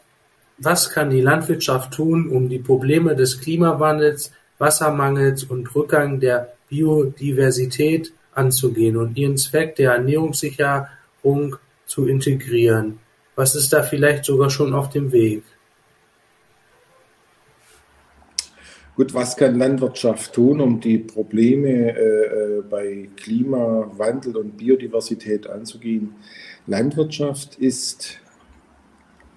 Was 0.58 0.90
kann 0.90 1.10
die 1.10 1.20
Landwirtschaft 1.20 1.94
tun, 1.94 2.28
um 2.28 2.48
die 2.48 2.60
Probleme 2.60 3.16
des 3.16 3.40
Klimawandels, 3.40 4.32
Wassermangels 4.58 5.44
und 5.44 5.74
Rückgang 5.74 6.20
der 6.20 6.54
Biodiversität 6.68 8.12
anzugehen 8.34 8.96
und 8.96 9.18
ihren 9.18 9.36
Zweck 9.36 9.76
der 9.76 9.94
Ernährungssicherung 9.94 11.56
zu 11.86 12.06
integrieren? 12.06 13.00
Was 13.34 13.56
ist 13.56 13.72
da 13.72 13.82
vielleicht 13.82 14.24
sogar 14.24 14.48
schon 14.48 14.74
auf 14.74 14.90
dem 14.90 15.10
Weg? 15.10 15.42
Gut, 18.96 19.12
was 19.12 19.36
kann 19.36 19.58
Landwirtschaft 19.58 20.34
tun, 20.34 20.60
um 20.60 20.78
die 20.78 20.98
Probleme 20.98 21.96
äh, 21.96 22.58
äh 22.58 22.62
bei 22.62 23.08
Klimawandel 23.16 24.36
und 24.36 24.56
Biodiversität 24.56 25.48
anzugehen? 25.48 26.14
Landwirtschaft 26.68 27.56
ist 27.56 28.20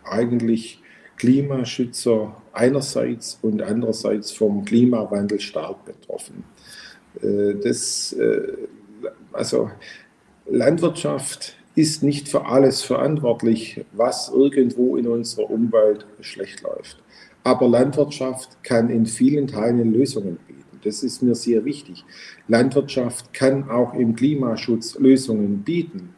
eigentlich 0.03 0.79
Klimaschützer 1.17 2.35
einerseits 2.53 3.39
und 3.41 3.61
andererseits 3.61 4.31
vom 4.31 4.63
Klimawandel 4.65 5.39
stark 5.39 5.85
betroffen. 5.85 6.43
Äh, 7.21 7.55
das, 7.63 8.13
äh, 8.13 8.53
also 9.33 9.69
Landwirtschaft 10.49 11.55
ist 11.75 12.01
nicht 12.01 12.27
für 12.27 12.45
alles 12.45 12.81
verantwortlich, 12.81 13.85
was 13.91 14.29
irgendwo 14.29 14.97
in 14.97 15.07
unserer 15.07 15.49
Umwelt 15.49 16.07
schlecht 16.21 16.61
läuft. 16.63 16.97
Aber 17.43 17.67
Landwirtschaft 17.67 18.63
kann 18.63 18.89
in 18.89 19.05
vielen 19.05 19.47
Teilen 19.47 19.93
Lösungen 19.93 20.37
bieten. 20.47 20.79
Das 20.83 21.03
ist 21.03 21.21
mir 21.21 21.35
sehr 21.35 21.65
wichtig. 21.65 22.03
Landwirtschaft 22.47 23.33
kann 23.33 23.69
auch 23.69 23.93
im 23.93 24.15
Klimaschutz 24.15 24.97
Lösungen 24.97 25.63
bieten. 25.63 26.13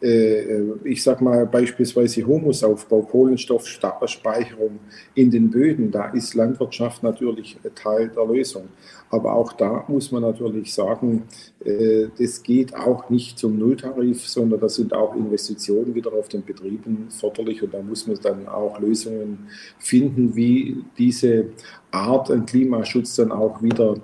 Äh, 0.00 0.62
ich 0.84 1.02
sage 1.02 1.24
mal 1.24 1.46
beispielsweise 1.46 2.26
Humusaufbau, 2.26 3.02
Kohlenstoffspeicherung 3.02 4.78
in 5.14 5.30
den 5.30 5.50
Böden, 5.50 5.90
da 5.90 6.06
ist 6.10 6.34
Landwirtschaft 6.34 7.02
natürlich 7.02 7.58
Teil 7.74 8.08
der 8.08 8.26
Lösung. 8.26 8.68
Aber 9.10 9.32
auch 9.32 9.54
da 9.54 9.84
muss 9.88 10.12
man 10.12 10.22
natürlich 10.22 10.72
sagen, 10.74 11.22
äh, 11.64 12.08
das 12.18 12.42
geht 12.42 12.74
auch 12.76 13.08
nicht 13.08 13.38
zum 13.38 13.58
Nulltarif, 13.58 14.26
sondern 14.28 14.60
da 14.60 14.68
sind 14.68 14.92
auch 14.92 15.16
Investitionen 15.16 15.94
wieder 15.94 16.12
auf 16.12 16.28
den 16.28 16.44
Betrieben 16.44 17.06
förderlich 17.08 17.62
und 17.62 17.72
da 17.72 17.80
muss 17.80 18.06
man 18.06 18.18
dann 18.22 18.46
auch 18.46 18.78
Lösungen 18.78 19.48
finden, 19.78 20.36
wie 20.36 20.84
diese 20.98 21.46
Art 21.90 22.30
an 22.30 22.44
Klimaschutz 22.44 23.16
dann 23.16 23.32
auch 23.32 23.62
wieder 23.62 23.96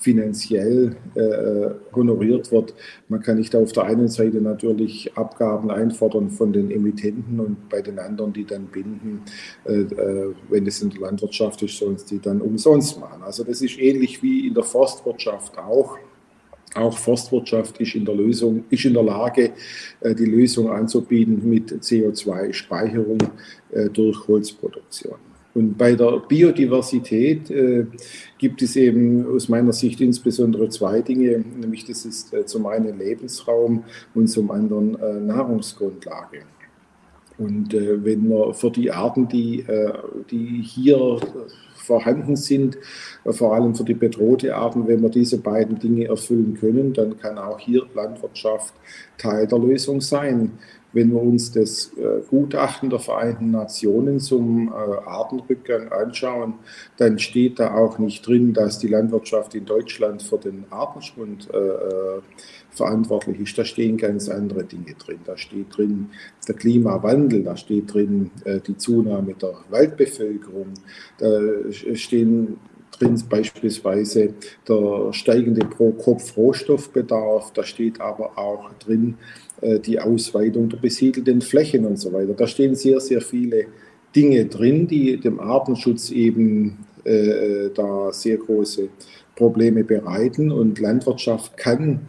finanziell 0.00 0.94
äh, 1.14 1.94
honoriert 1.94 2.52
wird. 2.52 2.74
Man 3.08 3.22
kann 3.22 3.38
nicht 3.38 3.56
auf 3.56 3.72
der 3.72 3.84
einen 3.84 4.08
Seite 4.08 4.40
natürlich 4.40 5.16
Abgaben 5.16 5.70
einfordern 5.70 6.30
von 6.30 6.52
den 6.52 6.70
Emittenten 6.70 7.40
und 7.40 7.68
bei 7.68 7.82
den 7.82 7.98
anderen, 7.98 8.32
die 8.32 8.44
dann 8.44 8.66
binden, 8.66 9.22
äh, 9.64 9.72
äh, 9.72 10.34
wenn 10.48 10.66
es 10.66 10.82
in 10.82 10.90
der 10.90 11.00
Landwirtschaft 11.00 11.62
ist, 11.62 11.78
sollen 11.78 11.96
die 12.10 12.20
dann 12.20 12.40
umsonst 12.40 13.00
machen. 13.00 13.22
Also 13.22 13.42
das 13.42 13.62
ist 13.62 13.78
ähnlich 13.78 14.22
wie 14.22 14.46
in 14.46 14.54
der 14.54 14.64
Forstwirtschaft 14.64 15.58
auch. 15.58 15.98
Auch 16.74 16.98
Forstwirtschaft 16.98 17.80
ist 17.80 17.94
in 17.94 18.04
der 18.04 18.14
Lösung, 18.14 18.64
ist 18.68 18.84
in 18.84 18.92
der 18.92 19.02
Lage, 19.02 19.52
äh, 20.00 20.14
die 20.14 20.26
Lösung 20.26 20.70
anzubieten 20.70 21.48
mit 21.48 21.72
CO2-Speicherung 21.72 23.18
äh, 23.72 23.88
durch 23.88 24.28
Holzproduktion. 24.28 25.25
Und 25.56 25.78
bei 25.78 25.94
der 25.94 26.18
Biodiversität 26.18 27.50
äh, 27.50 27.86
gibt 28.36 28.60
es 28.60 28.76
eben 28.76 29.24
aus 29.34 29.48
meiner 29.48 29.72
Sicht 29.72 30.02
insbesondere 30.02 30.68
zwei 30.68 31.00
Dinge, 31.00 31.42
nämlich 31.58 31.86
das 31.86 32.04
ist 32.04 32.34
äh, 32.34 32.44
zum 32.44 32.66
einen 32.66 32.98
Lebensraum 32.98 33.84
und 34.14 34.28
zum 34.28 34.50
anderen 34.50 35.00
äh, 35.00 35.14
Nahrungsgrundlage. 35.18 36.42
Und 37.38 37.72
äh, 37.72 38.04
wenn 38.04 38.28
wir 38.28 38.52
für 38.52 38.70
die 38.70 38.90
Arten, 38.90 39.28
die, 39.28 39.60
äh, 39.60 39.94
die 40.30 40.60
hier 40.62 41.20
vorhanden 41.74 42.36
sind, 42.36 42.76
äh, 43.24 43.32
vor 43.32 43.54
allem 43.54 43.74
für 43.74 43.84
die 43.84 43.94
bedrohte 43.94 44.54
Arten, 44.54 44.86
wenn 44.86 45.00
wir 45.00 45.08
diese 45.08 45.38
beiden 45.38 45.78
Dinge 45.78 46.04
erfüllen 46.08 46.58
können, 46.60 46.92
dann 46.92 47.18
kann 47.18 47.38
auch 47.38 47.58
hier 47.58 47.86
Landwirtschaft 47.94 48.74
Teil 49.16 49.46
der 49.46 49.58
Lösung 49.58 50.02
sein. 50.02 50.52
Wenn 50.96 51.12
wir 51.12 51.20
uns 51.20 51.52
das 51.52 51.92
äh, 51.98 52.22
Gutachten 52.26 52.88
der 52.88 53.00
Vereinten 53.00 53.50
Nationen 53.50 54.18
zum 54.18 54.68
äh, 54.68 54.72
Artenrückgang 54.72 55.92
anschauen, 55.92 56.54
dann 56.96 57.18
steht 57.18 57.58
da 57.58 57.74
auch 57.74 57.98
nicht 57.98 58.26
drin, 58.26 58.54
dass 58.54 58.78
die 58.78 58.88
Landwirtschaft 58.88 59.54
in 59.54 59.66
Deutschland 59.66 60.22
für 60.22 60.38
den 60.38 60.64
Artenschwund 60.70 61.50
äh, 61.52 62.22
verantwortlich 62.70 63.40
ist. 63.40 63.58
Da 63.58 63.66
stehen 63.66 63.98
ganz 63.98 64.30
andere 64.30 64.64
Dinge 64.64 64.94
drin. 64.94 65.18
Da 65.26 65.36
steht 65.36 65.76
drin 65.76 66.08
der 66.48 66.54
Klimawandel, 66.54 67.42
da 67.42 67.58
steht 67.58 67.92
drin 67.92 68.30
die 68.66 68.76
Zunahme 68.78 69.34
der 69.34 69.54
Waldbevölkerung, 69.68 70.74
da 71.18 71.40
stehen 71.94 72.58
drin 72.98 73.20
beispielsweise 73.28 74.34
der 74.68 75.12
steigende 75.12 75.66
Pro-Kopf-Rohstoffbedarf, 75.66 77.52
da 77.52 77.62
steht 77.62 78.00
aber 78.00 78.38
auch 78.38 78.72
drin 78.74 79.18
äh, 79.60 79.78
die 79.78 80.00
Ausweitung 80.00 80.68
der 80.68 80.78
besiedelten 80.78 81.40
Flächen 81.40 81.84
und 81.84 81.98
so 81.98 82.12
weiter. 82.12 82.34
Da 82.34 82.46
stehen 82.46 82.74
sehr, 82.74 83.00
sehr 83.00 83.20
viele 83.20 83.66
Dinge 84.14 84.46
drin, 84.46 84.86
die 84.86 85.18
dem 85.18 85.40
Artenschutz 85.40 86.10
eben 86.10 86.86
äh, 87.04 87.70
da 87.74 88.12
sehr 88.12 88.38
große 88.38 88.88
Probleme 89.34 89.84
bereiten. 89.84 90.50
Und 90.50 90.78
Landwirtschaft 90.78 91.56
kann 91.56 92.00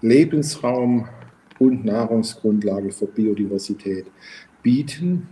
Lebensraum 0.00 1.08
und 1.58 1.84
Nahrungsgrundlage 1.84 2.92
für 2.92 3.06
Biodiversität 3.06 4.06
bieten. 4.62 5.28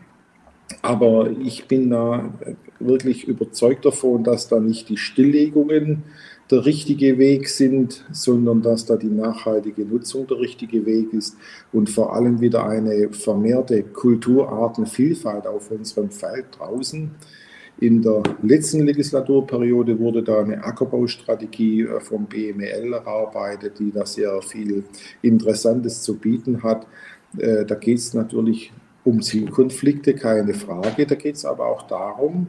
Aber 0.87 1.29
ich 1.43 1.67
bin 1.67 1.91
da 1.91 2.33
wirklich 2.79 3.27
überzeugt 3.27 3.85
davon, 3.85 4.23
dass 4.23 4.47
da 4.47 4.61
nicht 4.61 4.89
die 4.89 4.97
Stilllegungen 4.97 6.05
der 6.49 6.65
richtige 6.65 7.19
Weg 7.19 7.49
sind, 7.49 8.05
sondern 8.13 8.63
dass 8.63 8.87
da 8.87 8.95
die 8.95 9.09
nachhaltige 9.09 9.85
Nutzung 9.85 10.29
der 10.29 10.39
richtige 10.39 10.87
Weg 10.87 11.13
ist 11.13 11.37
und 11.73 11.91
vor 11.91 12.15
allem 12.15 12.41
wieder 12.41 12.69
eine 12.69 13.09
vermehrte 13.11 13.83
Kulturartenvielfalt 13.83 15.49
auf 15.49 15.73
unserem 15.73 16.11
Feld 16.11 16.47
draußen. 16.57 17.11
In 17.81 18.01
der 18.01 18.23
letzten 18.43 18.87
Legislaturperiode 18.87 19.99
wurde 19.99 20.23
da 20.23 20.39
eine 20.41 20.63
Ackerbaustrategie 20.63 21.83
äh, 21.83 22.01
vom 22.01 22.27
BML 22.27 22.93
erarbeitet, 22.93 23.81
die 23.81 23.91
da 23.91 24.07
sehr 24.07 24.41
viel 24.41 24.85
Interessantes 25.21 26.01
zu 26.03 26.17
bieten 26.17 26.63
hat. 26.63 26.87
Äh, 27.37 27.67
da 27.67 27.75
geht 27.75 27.99
es 27.99 28.15
natürlich 28.15 28.73
um 29.07 29.23
Zielkonflikte, 29.23 30.15
keine 30.15 30.53
Frage. 30.53 31.07
Da 31.07 31.15
geht 31.15 31.37
es 31.37 31.45
aber 31.45 31.67
auch 31.67 31.87
darum, 31.87 32.49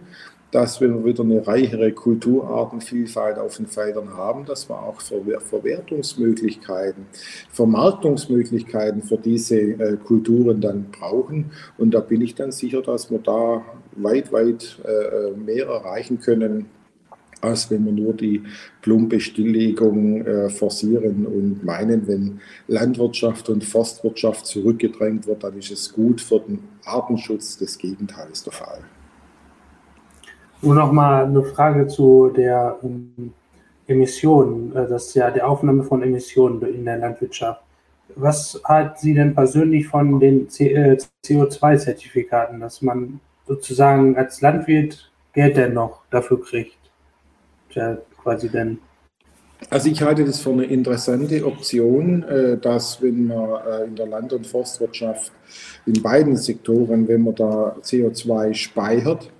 dass 0.51 0.81
wenn 0.81 0.95
wir 0.95 1.05
wieder 1.05 1.23
eine 1.23 1.45
reichere 1.45 1.91
Kulturartenvielfalt 1.91 3.37
auf 3.37 3.57
den 3.57 3.67
Feldern 3.67 4.15
haben, 4.15 4.45
dass 4.45 4.67
wir 4.69 4.81
auch 4.81 5.01
Verwertungsmöglichkeiten, 5.01 7.05
Vermarktungsmöglichkeiten 7.51 9.03
für 9.03 9.17
diese 9.17 9.59
äh, 9.59 9.97
Kulturen 9.97 10.61
dann 10.61 10.85
brauchen. 10.91 11.51
Und 11.77 11.93
da 11.93 11.99
bin 11.99 12.21
ich 12.21 12.33
dann 12.33 12.51
sicher, 12.51 12.81
dass 12.81 13.11
wir 13.11 13.19
da 13.19 13.63
weit, 13.97 14.31
weit 14.31 14.79
äh, 14.85 15.31
mehr 15.37 15.67
erreichen 15.67 16.21
können, 16.21 16.67
als 17.41 17.69
wenn 17.69 17.85
wir 17.85 17.91
nur 17.91 18.13
die 18.13 18.43
plumpe 18.81 19.19
Stilllegung 19.19 20.25
äh, 20.25 20.49
forcieren 20.49 21.25
und 21.25 21.63
meinen, 21.63 22.07
wenn 22.07 22.39
Landwirtschaft 22.67 23.49
und 23.49 23.63
Forstwirtschaft 23.63 24.45
zurückgedrängt 24.45 25.27
wird, 25.27 25.43
dann 25.43 25.57
ist 25.57 25.71
es 25.71 25.93
gut 25.93 26.21
für 26.21 26.39
den 26.39 26.59
Artenschutz. 26.85 27.57
Das 27.57 27.77
Gegenteil 27.77 28.27
ist 28.31 28.45
der 28.45 28.53
Fall. 28.53 28.79
Nur 30.61 30.75
noch 30.75 30.91
mal 30.91 31.25
eine 31.25 31.43
Frage 31.43 31.87
zu 31.87 32.31
der 32.35 32.77
ähm, 32.83 33.33
Emissionen, 33.85 34.75
äh, 34.75 34.87
das 34.87 35.13
ja 35.13 35.31
die 35.31 35.41
Aufnahme 35.41 35.83
von 35.83 36.01
Emissionen 36.01 36.61
in 36.63 36.85
der 36.85 36.97
Landwirtschaft. 36.97 37.61
Was 38.15 38.59
hat 38.63 38.99
sie 38.99 39.13
denn 39.13 39.35
persönlich 39.35 39.87
von 39.87 40.19
den 40.19 40.47
CO2-Zertifikaten, 40.47 42.57
äh, 42.57 42.61
dass 42.61 42.81
man 42.81 43.19
sozusagen 43.45 44.17
als 44.17 44.41
Landwirt 44.41 45.11
Geld 45.33 45.57
denn 45.57 45.73
noch 45.73 46.01
dafür 46.09 46.41
kriegt? 46.41 46.76
Ja, 47.71 47.97
quasi 48.21 48.49
denn. 48.49 48.79
Also 49.69 49.89
ich 49.89 50.01
halte 50.03 50.23
das 50.23 50.39
für 50.39 50.51
eine 50.51 50.65
interessante 50.65 51.43
Option, 51.45 52.23
äh, 52.23 52.57
dass 52.57 53.01
wenn 53.01 53.27
man 53.27 53.87
in 53.87 53.95
der 53.95 54.05
Land- 54.05 54.33
und 54.33 54.45
Forstwirtschaft 54.45 55.31
in 55.85 56.01
beiden 56.01 56.35
Sektoren, 56.37 57.07
wenn 57.07 57.23
man 57.23 57.35
da 57.35 57.75
CO2 57.81 58.53
speichert, 58.53 59.31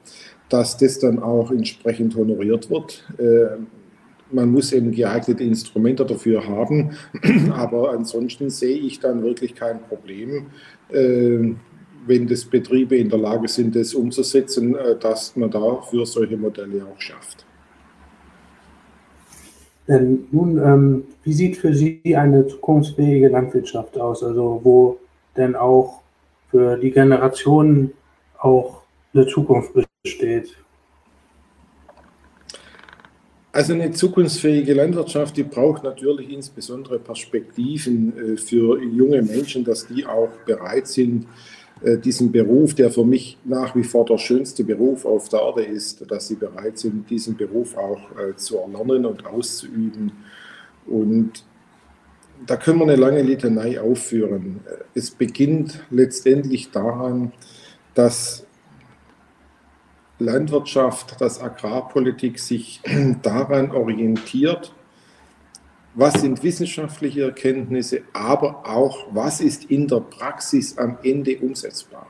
dass 0.49 0.78
das 0.78 0.99
dann 0.99 1.19
auch 1.19 1.51
entsprechend 1.51 2.15
honoriert 2.15 2.69
wird. 2.69 3.03
Äh, 3.17 3.57
man 4.32 4.51
muss 4.51 4.73
eben 4.73 4.91
geeignete 4.91 5.43
Instrumente 5.43 6.05
dafür 6.05 6.45
haben, 6.45 6.91
aber 7.51 7.91
ansonsten 7.91 8.49
sehe 8.49 8.78
ich 8.78 8.99
dann 8.99 9.23
wirklich 9.23 9.55
kein 9.55 9.82
Problem, 9.82 10.47
äh, 10.89 11.53
wenn 12.05 12.28
das 12.28 12.45
Betriebe 12.45 12.97
in 12.97 13.09
der 13.09 13.19
Lage 13.19 13.47
sind, 13.47 13.75
das 13.75 13.93
umzusetzen, 13.93 14.75
äh, 14.75 14.97
dass 14.97 15.36
man 15.36 15.51
dafür 15.51 16.05
solche 16.05 16.38
Modelle 16.38 16.86
auch 16.86 16.99
schafft. 16.99 17.47
Ähm, 19.88 20.28
nun, 20.32 20.58
ähm, 20.58 21.04
wie 21.24 21.34
sieht 21.34 21.58
für 21.58 21.74
Sie 21.74 22.02
eine 22.16 22.46
zukunftsfähige 22.48 23.30
Landwirtschaft 23.30 23.98
aus? 23.98 24.24
Also 24.24 24.60
wo 24.64 25.00
denn 25.38 25.56
auch 25.56 26.02
für 26.52 26.78
die 26.78 26.92
Generationen 26.92 27.94
auch 28.40 28.82
eine 29.14 29.28
Zukunft 29.28 29.72
besteht? 30.04 30.56
Also 33.54 33.74
eine 33.74 33.92
zukunftsfähige 33.92 34.74
Landwirtschaft, 34.74 35.36
die 35.36 35.44
braucht 35.44 35.84
natürlich 35.84 36.32
insbesondere 36.32 37.00
Perspektiven 37.00 38.36
äh, 38.36 38.38
für 38.38 38.80
junge 38.84 39.22
Menschen, 39.22 39.64
dass 39.64 39.88
die 39.88 40.06
auch 40.06 40.30
bereit 40.46 40.88
sind, 40.88 41.26
äh, 41.82 41.97
diesen 41.97 42.32
Beruf, 42.32 42.73
der 42.73 42.91
für 42.91 43.05
mich 43.05 43.38
nach 43.43 43.75
wie 43.75 43.84
vor 43.84 44.05
der 44.05 44.17
schönste 44.17 44.63
Beruf 44.63 45.05
auf 45.05 45.30
der 45.30 45.41
Erde 45.41 45.63
ist, 45.63 46.09
dass 46.09 46.28
sie 46.28 46.36
bereit 46.36 46.78
sind, 46.78 47.09
diesen 47.09 47.38
Beruf 47.38 47.78
auch 47.78 48.01
äh, 48.17 48.36
zu 48.36 48.57
erlernen 48.57 49.05
und 49.05 49.25
auszuüben. 49.25 50.11
Und 50.88 51.43
da 52.45 52.55
können 52.57 52.80
wir 52.80 52.84
eine 52.84 52.95
lange 52.95 53.21
Litanei 53.21 53.80
aufführen. 53.80 54.61
Es 54.93 55.11
beginnt 55.11 55.84
letztendlich 55.89 56.71
daran, 56.71 57.32
dass 57.93 58.45
Landwirtschaft, 60.19 61.21
dass 61.21 61.41
Agrarpolitik 61.41 62.39
sich 62.39 62.82
daran 63.21 63.71
orientiert, 63.71 64.73
was 65.98 66.22
sind 66.22 66.43
wissenschaftliche 66.43 67.24
Erkenntnisse, 67.24 68.04
aber 68.14 68.64
auch, 68.68 69.08
was 69.12 69.41
ist 69.41 69.66
in 69.72 69.88
der 69.88 70.02
Praxis 70.02 70.78
am 70.78 71.00
Ende 71.02 71.39
umsetzbar. 71.39 72.06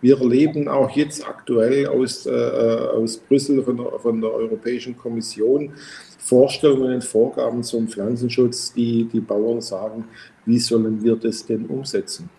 Wir 0.00 0.20
erleben 0.20 0.68
auch 0.68 0.88
jetzt 0.90 1.26
aktuell 1.26 1.88
aus, 1.88 2.26
äh, 2.26 2.30
aus 2.30 3.16
Brüssel 3.16 3.64
von 3.64 3.76
der, 3.76 3.98
von 3.98 4.20
der 4.20 4.30
Europäischen 4.30 4.96
Kommission 4.96 5.72
Vorstellungen 6.18 6.94
und 6.94 7.04
Vorgaben 7.04 7.62
zum 7.64 7.88
Pflanzenschutz, 7.88 8.72
die 8.72 9.08
die 9.12 9.20
Bauern 9.20 9.60
sagen, 9.60 10.04
wie 10.46 10.58
sollen 10.58 11.02
wir 11.02 11.16
das 11.16 11.44
denn 11.44 11.66
umsetzen? 11.66 12.30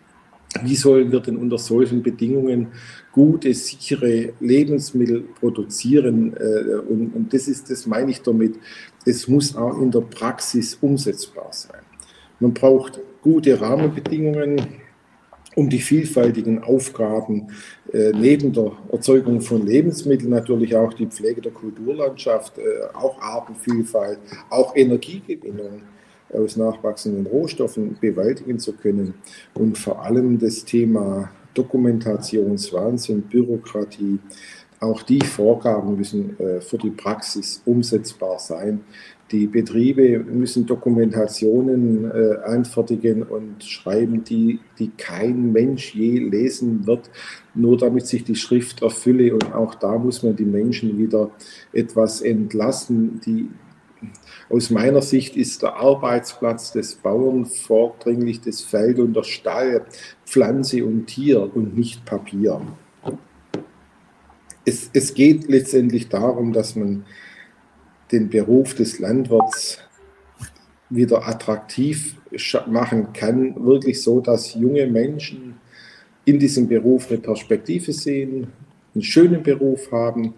Wie 0.63 0.75
sollen 0.75 1.11
wir 1.11 1.19
denn 1.19 1.35
unter 1.35 1.57
solchen 1.57 2.01
Bedingungen 2.01 2.67
gute, 3.11 3.53
sichere 3.53 4.33
Lebensmittel 4.39 5.25
produzieren? 5.39 6.33
Äh, 6.37 6.77
und, 6.77 7.27
das 7.33 7.49
ist, 7.49 7.69
das 7.69 7.85
meine 7.85 8.11
ich 8.11 8.21
damit. 8.21 8.55
Es 9.05 9.27
muss 9.27 9.55
auch 9.55 9.79
in 9.79 9.91
der 9.91 10.01
Praxis 10.01 10.77
umsetzbar 10.81 11.49
sein. 11.51 11.81
Man 12.39 12.53
braucht 12.53 12.99
gute 13.21 13.59
Rahmenbedingungen, 13.59 14.61
um 15.55 15.69
die 15.69 15.79
vielfältigen 15.79 16.61
Aufgaben 16.63 17.47
äh, 17.93 18.11
neben 18.11 18.51
der 18.51 18.71
Erzeugung 18.91 19.39
von 19.41 19.65
Lebensmitteln 19.65 20.29
natürlich 20.29 20.75
auch 20.75 20.93
die 20.93 21.07
Pflege 21.07 21.41
der 21.41 21.53
Kulturlandschaft, 21.53 22.57
äh, 22.57 22.61
auch 22.93 23.21
Artenvielfalt, 23.21 24.19
auch 24.49 24.75
Energiegewinnung 24.75 25.83
aus 26.33 26.57
nachwachsenden 26.57 27.25
Rohstoffen 27.27 27.97
bewältigen 28.01 28.59
zu 28.59 28.73
können 28.73 29.13
und 29.53 29.77
vor 29.77 30.03
allem 30.03 30.37
das 30.39 30.65
Thema 30.65 31.31
Dokumentationswahnsinn, 31.53 33.21
Bürokratie, 33.21 34.19
auch 34.79 35.03
die 35.03 35.21
Vorgaben 35.21 35.97
müssen 35.97 36.39
äh, 36.39 36.61
für 36.61 36.77
die 36.77 36.91
Praxis 36.91 37.61
umsetzbar 37.65 38.39
sein. 38.39 38.81
Die 39.31 39.47
Betriebe 39.47 40.19
müssen 40.19 40.67
Dokumentationen 40.67 42.11
äh, 42.11 42.35
anfertigen 42.45 43.23
und 43.23 43.63
schreiben, 43.63 44.23
die, 44.23 44.59
die 44.77 44.91
kein 44.97 45.51
Mensch 45.51 45.95
je 45.95 46.19
lesen 46.19 46.85
wird, 46.85 47.09
nur 47.55 47.75
damit 47.77 48.05
sich 48.05 48.23
die 48.23 48.35
Schrift 48.35 48.83
erfülle. 48.83 49.33
Und 49.33 49.53
auch 49.53 49.73
da 49.75 49.97
muss 49.97 50.21
man 50.21 50.35
die 50.35 50.45
Menschen 50.45 50.99
wieder 50.99 51.31
etwas 51.73 52.21
entlassen, 52.21 53.19
die, 53.25 53.49
aus 54.49 54.69
meiner 54.69 55.01
Sicht 55.01 55.35
ist 55.35 55.63
der 55.63 55.75
Arbeitsplatz 55.77 56.71
des 56.71 56.93
Bauern 56.93 57.45
vordringlich 57.45 58.41
das 58.41 58.61
Feld 58.61 58.99
und 58.99 59.15
der 59.15 59.23
Stall, 59.23 59.85
Pflanze 60.25 60.85
und 60.85 61.07
Tier 61.07 61.49
und 61.55 61.75
nicht 61.75 62.05
Papier. 62.05 62.61
Es, 64.65 64.89
es 64.93 65.13
geht 65.13 65.47
letztendlich 65.47 66.09
darum, 66.09 66.53
dass 66.53 66.75
man 66.75 67.05
den 68.11 68.29
Beruf 68.29 68.75
des 68.75 68.99
Landwirts 68.99 69.79
wieder 70.89 71.27
attraktiv 71.27 72.15
machen 72.67 73.13
kann, 73.13 73.65
wirklich 73.65 74.01
so, 74.01 74.19
dass 74.19 74.53
junge 74.53 74.85
Menschen 74.87 75.55
in 76.25 76.39
diesem 76.39 76.67
Beruf 76.67 77.09
eine 77.09 77.19
Perspektive 77.19 77.93
sehen, 77.93 78.47
einen 78.93 79.03
schönen 79.03 79.43
Beruf 79.43 79.91
haben, 79.91 80.33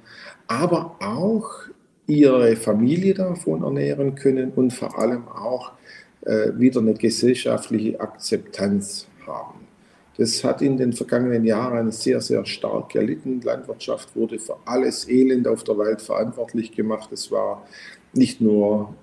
aber 0.47 0.95
auch 0.99 1.67
ihre 2.07 2.55
Familie 2.55 3.13
davon 3.13 3.63
ernähren 3.63 4.15
können 4.15 4.51
und 4.51 4.73
vor 4.73 4.97
allem 4.97 5.27
auch 5.27 5.73
äh, 6.21 6.51
wieder 6.57 6.79
eine 6.79 6.93
gesellschaftliche 6.93 7.99
Akzeptanz 7.99 9.07
haben. 9.25 9.56
Das 10.17 10.43
hat 10.43 10.61
in 10.61 10.77
den 10.77 10.93
vergangenen 10.93 11.45
Jahren 11.45 11.91
sehr, 11.91 12.21
sehr 12.21 12.45
stark 12.45 12.95
erlitten. 12.95 13.41
Landwirtschaft 13.41 14.15
wurde 14.15 14.39
für 14.39 14.57
alles 14.65 15.07
Elend 15.07 15.47
auf 15.47 15.63
der 15.63 15.77
Welt 15.77 16.01
verantwortlich 16.01 16.71
gemacht. 16.71 17.11
Es 17.11 17.31
war 17.31 17.65
nicht 18.13 18.41
nur 18.41 18.95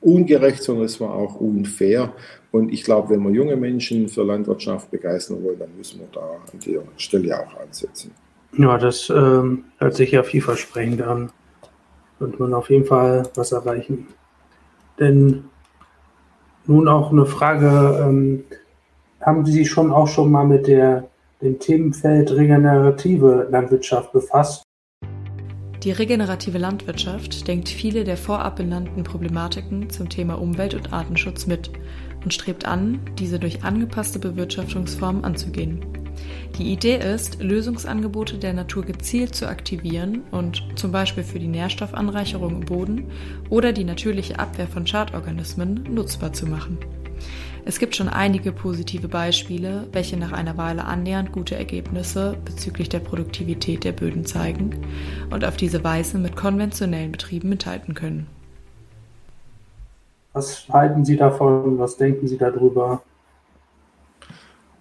ungerecht, 0.00 0.62
sondern 0.62 0.84
es 0.84 1.00
war 1.00 1.14
auch 1.14 1.36
unfair. 1.36 2.12
Und 2.50 2.72
ich 2.72 2.84
glaube, 2.84 3.10
wenn 3.10 3.22
wir 3.22 3.30
junge 3.30 3.56
Menschen 3.56 4.08
für 4.08 4.24
Landwirtschaft 4.24 4.90
begeistern 4.90 5.42
wollen, 5.42 5.58
dann 5.58 5.74
müssen 5.76 6.00
wir 6.00 6.08
da 6.12 6.20
an 6.20 6.58
der 6.66 6.82
Stelle 6.96 7.40
auch 7.40 7.60
ansetzen. 7.60 8.10
Ja, 8.58 8.76
das 8.76 9.08
ähm, 9.08 9.64
hört 9.78 9.94
sich 9.94 10.10
ja 10.10 10.22
vielversprechend 10.22 11.00
an 11.00 11.32
wird 12.22 12.40
man 12.40 12.54
auf 12.54 12.70
jeden 12.70 12.86
Fall 12.86 13.24
was 13.34 13.52
erreichen. 13.52 14.06
Denn 14.98 15.44
nun 16.66 16.88
auch 16.88 17.10
eine 17.10 17.26
Frage, 17.26 18.00
ähm, 18.02 18.44
haben 19.22 19.44
Sie 19.46 19.52
sich 19.52 19.70
schon 19.70 19.92
auch 19.92 20.08
schon 20.08 20.30
mal 20.30 20.44
mit 20.44 20.66
der 20.66 21.04
dem 21.42 21.58
Themenfeld 21.58 22.30
regenerative 22.30 23.48
Landwirtschaft 23.50 24.12
befasst. 24.12 24.62
Die 25.82 25.90
regenerative 25.90 26.58
Landwirtschaft 26.58 27.48
denkt 27.48 27.68
viele 27.68 28.04
der 28.04 28.16
vorab 28.16 28.56
benannten 28.56 29.02
Problematiken 29.02 29.90
zum 29.90 30.08
Thema 30.08 30.34
Umwelt- 30.40 30.74
und 30.74 30.92
Artenschutz 30.92 31.48
mit 31.48 31.72
und 32.22 32.32
strebt 32.32 32.66
an, 32.66 33.00
diese 33.18 33.40
durch 33.40 33.64
angepasste 33.64 34.20
Bewirtschaftungsformen 34.20 35.24
anzugehen. 35.24 35.84
Die 36.56 36.72
Idee 36.72 36.98
ist, 36.98 37.42
Lösungsangebote 37.42 38.38
der 38.38 38.52
Natur 38.52 38.84
gezielt 38.84 39.34
zu 39.34 39.48
aktivieren 39.48 40.22
und 40.30 40.62
zum 40.76 40.92
Beispiel 40.92 41.24
für 41.24 41.40
die 41.40 41.48
Nährstoffanreicherung 41.48 42.60
im 42.60 42.66
Boden 42.66 43.10
oder 43.50 43.72
die 43.72 43.84
natürliche 43.84 44.38
Abwehr 44.38 44.68
von 44.68 44.86
Schadorganismen 44.86 45.82
nutzbar 45.90 46.32
zu 46.32 46.46
machen. 46.46 46.78
Es 47.64 47.78
gibt 47.78 47.94
schon 47.94 48.08
einige 48.08 48.50
positive 48.50 49.06
Beispiele, 49.06 49.86
welche 49.92 50.16
nach 50.16 50.32
einer 50.32 50.56
Weile 50.56 50.84
annähernd 50.84 51.30
gute 51.30 51.54
Ergebnisse 51.54 52.36
bezüglich 52.44 52.88
der 52.88 52.98
Produktivität 52.98 53.84
der 53.84 53.92
Böden 53.92 54.24
zeigen 54.24 54.84
und 55.30 55.44
auf 55.44 55.56
diese 55.56 55.84
Weise 55.84 56.18
mit 56.18 56.34
konventionellen 56.34 57.12
Betrieben 57.12 57.48
mithalten 57.48 57.94
können. 57.94 58.26
Was 60.32 60.66
halten 60.68 61.04
Sie 61.04 61.16
davon? 61.16 61.78
Was 61.78 61.96
denken 61.96 62.26
Sie 62.26 62.38
darüber? 62.38 63.02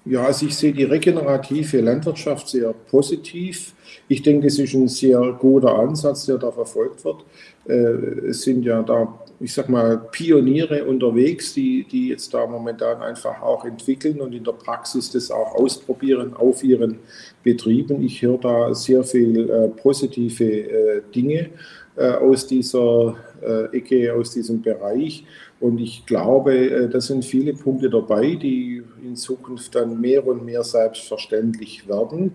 Ja, 0.04 0.24
also 0.24 0.48
ich 0.48 0.58
sehe 0.58 0.74
die 0.74 0.84
regenerative 0.84 1.82
Landwirtschaft 1.82 2.50
sehr 2.50 2.74
positiv. 2.74 3.74
Ich 4.08 4.24
denke, 4.24 4.48
es 4.48 4.58
ist 4.58 4.74
ein 4.74 4.88
sehr 4.88 5.20
guter 5.34 5.78
Ansatz, 5.78 6.26
der 6.26 6.40
da 6.40 6.52
verfolgt 6.52 7.06
wird. 7.06 7.24
Äh, 7.68 8.30
es 8.30 8.42
sind 8.42 8.64
ja 8.64 8.82
da, 8.82 9.20
ich 9.42 9.54
sag 9.54 9.70
mal, 9.70 9.98
Pioniere 10.12 10.86
unterwegs, 10.86 11.54
die, 11.54 11.84
die 11.84 12.10
jetzt 12.10 12.34
da 12.34 12.46
momentan 12.46 13.02
einfach 13.02 13.42
auch 13.42 13.66
entwickeln 13.66 14.22
und 14.22 14.34
in 14.34 14.44
der 14.44 14.52
Praxis 14.52 15.10
das 15.10 15.32
auch 15.32 15.56
ausprobieren 15.56 16.34
auf 16.36 16.64
ihren 16.64 17.00
Betrieben. 17.44 18.04
Ich 18.04 18.22
höre 18.22 18.38
da 18.38 18.74
sehr 18.74 19.04
viel 19.04 19.50
äh, 19.50 19.68
positive 19.70 20.46
äh, 20.46 21.02
Dinge 21.14 21.50
äh, 21.96 22.12
aus 22.12 22.46
dieser 22.46 23.16
äh, 23.42 23.78
Ecke, 23.78 24.14
aus 24.14 24.32
diesem 24.32 24.62
Bereich. 24.62 25.26
Und 25.60 25.80
ich 25.80 26.06
glaube, 26.06 26.56
äh, 26.56 26.90
da 26.90 27.02
sind 27.02 27.26
viele 27.26 27.54
Punkte 27.54 27.90
dabei, 27.90 28.36
die 28.36 28.84
in 29.04 29.16
Zukunft 29.16 29.76
dann 29.76 30.00
mehr 30.00 30.26
und 30.26 30.46
mehr 30.46 30.64
selbstverständlich 30.64 31.88
werden. 31.88 32.34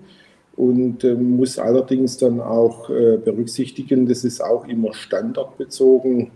Und 0.57 1.04
muss 1.20 1.59
allerdings 1.59 2.16
dann 2.16 2.40
auch 2.40 2.88
berücksichtigen, 2.88 4.09
das 4.09 4.24
ist 4.24 4.42
auch 4.42 4.66
immer 4.66 4.94
standardbezogen. 4.94 6.30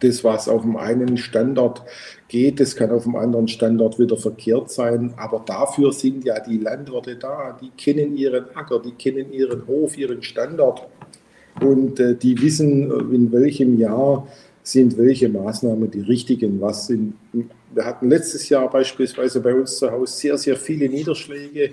Das, 0.00 0.22
was 0.22 0.48
auf 0.48 0.62
dem 0.62 0.76
einen 0.76 1.16
Standort 1.16 1.82
geht, 2.28 2.60
das 2.60 2.76
kann 2.76 2.90
auf 2.90 3.02
dem 3.02 3.16
anderen 3.16 3.48
Standort 3.48 3.98
wieder 3.98 4.16
verkehrt 4.16 4.70
sein. 4.70 5.12
Aber 5.16 5.42
dafür 5.44 5.92
sind 5.92 6.24
ja 6.24 6.38
die 6.40 6.58
Landwirte 6.58 7.16
da. 7.16 7.58
Die 7.60 7.70
kennen 7.70 8.16
ihren 8.16 8.54
Acker, 8.54 8.80
die 8.80 8.92
kennen 8.92 9.32
ihren 9.32 9.66
Hof, 9.66 9.98
ihren 9.98 10.22
Standort 10.22 10.86
und 11.60 11.98
äh, 12.00 12.14
die 12.14 12.40
wissen, 12.40 12.90
äh, 12.90 13.14
in 13.14 13.32
welchem 13.32 13.78
Jahr 13.78 14.26
sind 14.62 14.98
welche 14.98 15.28
Maßnahmen 15.28 15.90
die 15.90 16.00
richtigen. 16.00 16.60
Was 16.60 16.88
sind, 16.88 17.14
wir 17.32 17.84
hatten 17.84 18.10
letztes 18.10 18.48
Jahr 18.48 18.70
beispielsweise 18.70 19.40
bei 19.40 19.54
uns 19.54 19.78
zu 19.78 19.90
Hause 19.90 20.12
sehr, 20.12 20.38
sehr 20.38 20.56
viele 20.56 20.88
Niederschläge, 20.88 21.70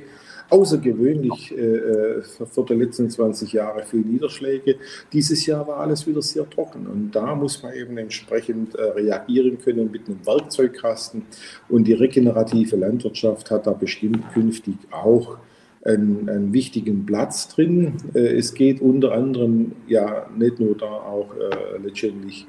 außergewöhnlich 0.49 1.55
äh, 1.57 1.61
äh 1.61 2.21
für 2.21 2.63
die 2.63 2.73
letzten 2.73 3.09
20 3.09 3.53
Jahre 3.53 3.83
viele 3.83 4.05
Niederschläge. 4.05 4.75
Dieses 5.11 5.45
Jahr 5.45 5.67
war 5.67 5.77
alles 5.77 6.05
wieder 6.07 6.21
sehr 6.21 6.49
trocken 6.49 6.87
und 6.87 7.11
da 7.11 7.35
muss 7.35 7.61
man 7.63 7.73
eben 7.73 7.97
entsprechend 7.97 8.75
äh, 8.75 8.83
reagieren 8.83 9.57
können 9.59 9.91
mit 9.91 10.07
einem 10.07 10.25
Werkzeugkasten 10.25 11.23
und 11.69 11.85
die 11.85 11.93
regenerative 11.93 12.75
Landwirtschaft 12.75 13.51
hat 13.51 13.67
da 13.67 13.71
bestimmt 13.71 14.31
künftig 14.33 14.75
auch 14.91 15.37
einen, 15.85 16.27
einen 16.29 16.53
wichtigen 16.53 17.05
Platz 17.05 17.47
drin. 17.49 17.93
Äh, 18.13 18.37
es 18.37 18.53
geht 18.53 18.81
unter 18.81 19.13
anderem 19.13 19.73
ja 19.87 20.27
nicht 20.35 20.59
nur 20.59 20.75
da 20.75 20.85
auch 20.85 21.33
äh, 21.35 21.77
letztendlich 21.83 22.47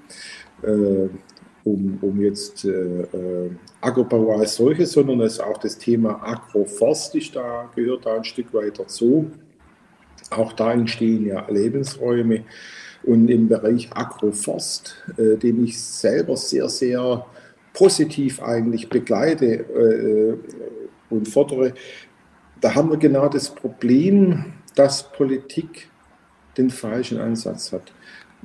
äh, 0.62 1.08
um, 1.66 1.98
um 2.00 2.20
jetzt 2.20 2.64
äh, 2.64 2.70
äh, 2.70 3.50
Ackerbau 3.80 4.38
als 4.38 4.54
solches, 4.54 4.92
sondern 4.92 5.20
es 5.20 5.34
ist 5.34 5.40
auch 5.40 5.58
das 5.58 5.76
Thema 5.76 6.22
agroforstisch, 6.22 7.32
da 7.32 7.68
gehört 7.74 8.06
da 8.06 8.16
ein 8.16 8.24
Stück 8.24 8.54
weit 8.54 8.78
dazu. 8.78 9.30
Auch 10.30 10.52
da 10.52 10.72
entstehen 10.72 11.26
ja 11.26 11.44
Lebensräume. 11.48 12.44
Und 13.02 13.28
im 13.28 13.48
Bereich 13.48 13.88
Agroforst, 13.92 14.96
äh, 15.16 15.36
den 15.36 15.64
ich 15.64 15.80
selber 15.80 16.36
sehr, 16.36 16.68
sehr 16.68 17.26
positiv 17.72 18.42
eigentlich 18.42 18.88
begleite 18.88 19.46
äh, 19.46 20.36
und 21.10 21.28
fordere, 21.28 21.74
da 22.60 22.74
haben 22.74 22.90
wir 22.90 22.96
genau 22.96 23.28
das 23.28 23.50
Problem, 23.50 24.54
dass 24.74 25.12
Politik 25.12 25.88
den 26.56 26.70
falschen 26.70 27.18
Ansatz 27.18 27.72
hat. 27.72 27.92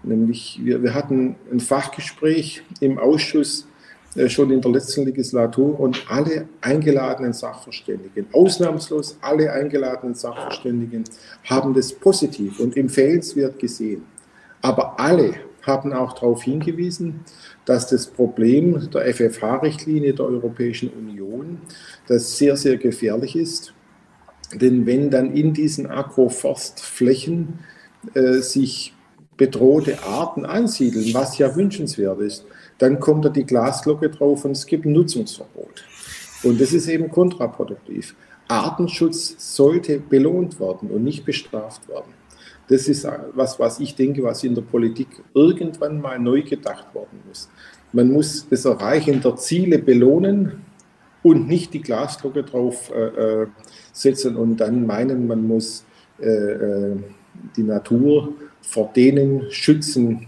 Nämlich, 0.03 0.59
wir, 0.63 0.81
wir 0.81 0.93
hatten 0.93 1.35
ein 1.51 1.59
Fachgespräch 1.59 2.63
im 2.79 2.97
Ausschuss 2.97 3.67
äh, 4.15 4.29
schon 4.29 4.51
in 4.51 4.61
der 4.61 4.71
letzten 4.71 5.05
Legislatur 5.05 5.79
und 5.79 6.05
alle 6.09 6.47
eingeladenen 6.61 7.33
Sachverständigen, 7.33 8.25
ausnahmslos 8.31 9.17
alle 9.21 9.51
eingeladenen 9.51 10.15
Sachverständigen, 10.15 11.03
haben 11.49 11.73
das 11.73 11.93
positiv 11.93 12.59
und 12.59 12.75
empfehlenswert 12.77 13.59
gesehen. 13.59 14.03
Aber 14.61 14.99
alle 14.99 15.35
haben 15.63 15.93
auch 15.93 16.13
darauf 16.13 16.43
hingewiesen, 16.43 17.19
dass 17.65 17.87
das 17.87 18.07
Problem 18.07 18.89
der 18.89 19.13
FFH-Richtlinie 19.13 20.13
der 20.13 20.25
Europäischen 20.25 20.89
Union, 20.89 21.59
das 22.07 22.37
sehr, 22.37 22.57
sehr 22.57 22.77
gefährlich 22.77 23.35
ist 23.35 23.73
denn 24.53 24.85
wenn 24.85 25.09
dann 25.09 25.33
in 25.33 25.53
diesen 25.53 25.87
Agroforstflächen 25.87 27.59
äh, 28.13 28.39
sich 28.39 28.93
bedrohte 29.37 30.03
Arten 30.03 30.45
ansiedeln, 30.45 31.13
was 31.13 31.37
ja 31.37 31.55
wünschenswert 31.55 32.19
ist, 32.19 32.45
dann 32.77 32.99
kommt 32.99 33.25
da 33.25 33.29
die 33.29 33.45
Glasglocke 33.45 34.09
drauf 34.09 34.45
und 34.45 34.51
es 34.51 34.65
gibt 34.65 34.85
ein 34.85 34.93
Nutzungsverbot. 34.93 35.83
Und 36.43 36.59
das 36.59 36.73
ist 36.73 36.87
eben 36.87 37.09
kontraproduktiv. 37.09 38.15
Artenschutz 38.47 39.35
sollte 39.55 39.99
belohnt 39.99 40.59
werden 40.59 40.89
und 40.89 41.03
nicht 41.03 41.25
bestraft 41.25 41.87
werden. 41.87 42.13
Das 42.67 42.87
ist 42.87 43.07
was, 43.33 43.59
was 43.59 43.79
ich 43.79 43.95
denke, 43.95 44.23
was 44.23 44.43
in 44.43 44.55
der 44.55 44.61
Politik 44.61 45.07
irgendwann 45.33 46.01
mal 46.01 46.19
neu 46.19 46.41
gedacht 46.41 46.93
worden 46.93 47.19
muss. 47.27 47.49
Man 47.93 48.11
muss 48.11 48.47
das 48.49 48.65
Erreichen 48.65 49.21
der 49.21 49.35
Ziele 49.35 49.79
belohnen 49.79 50.61
und 51.23 51.47
nicht 51.47 51.73
die 51.73 51.81
Glasglocke 51.81 52.43
drauf 52.43 52.91
äh, 52.91 53.41
äh, 53.43 53.47
setzen 53.91 54.35
und 54.35 54.57
dann 54.57 54.85
meinen, 54.85 55.27
man 55.27 55.45
muss 55.45 55.85
äh, 56.19 56.29
äh, 56.29 56.95
die 57.55 57.63
Natur 57.63 58.33
vor 58.71 58.89
denen 58.95 59.51
schützen, 59.51 60.27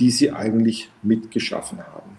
die 0.00 0.10
sie 0.10 0.32
eigentlich 0.32 0.90
mitgeschaffen 1.04 1.78
haben. 1.78 2.18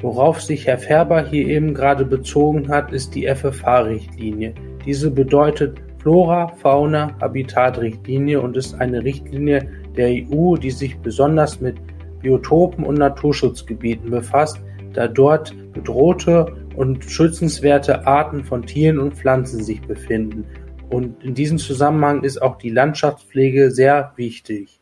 Worauf 0.00 0.40
sich 0.40 0.68
Herr 0.68 0.78
Färber 0.78 1.26
hier 1.26 1.48
eben 1.48 1.74
gerade 1.74 2.04
bezogen 2.04 2.68
hat, 2.68 2.92
ist 2.92 3.16
die 3.16 3.26
FFH-Richtlinie. 3.26 4.54
Diese 4.86 5.10
bedeutet 5.10 5.82
Flora, 5.98 6.46
Fauna, 6.46 7.16
Habitat-Richtlinie 7.20 8.40
und 8.40 8.56
ist 8.56 8.74
eine 8.74 9.02
Richtlinie 9.02 9.68
der 9.96 10.08
EU, 10.08 10.54
die 10.56 10.70
sich 10.70 10.96
besonders 10.98 11.60
mit 11.60 11.74
Biotopen 12.20 12.84
und 12.84 12.98
Naturschutzgebieten 12.98 14.10
befasst, 14.10 14.60
da 14.92 15.08
dort 15.08 15.52
bedrohte 15.72 16.54
und 16.76 17.04
schützenswerte 17.04 18.06
Arten 18.06 18.44
von 18.44 18.64
Tieren 18.64 19.00
und 19.00 19.14
Pflanzen 19.14 19.60
sich 19.60 19.82
befinden. 19.82 20.44
Und 20.92 21.24
in 21.24 21.34
diesem 21.34 21.56
Zusammenhang 21.56 22.22
ist 22.22 22.42
auch 22.42 22.58
die 22.58 22.68
Landschaftspflege 22.68 23.70
sehr 23.70 24.12
wichtig. 24.16 24.78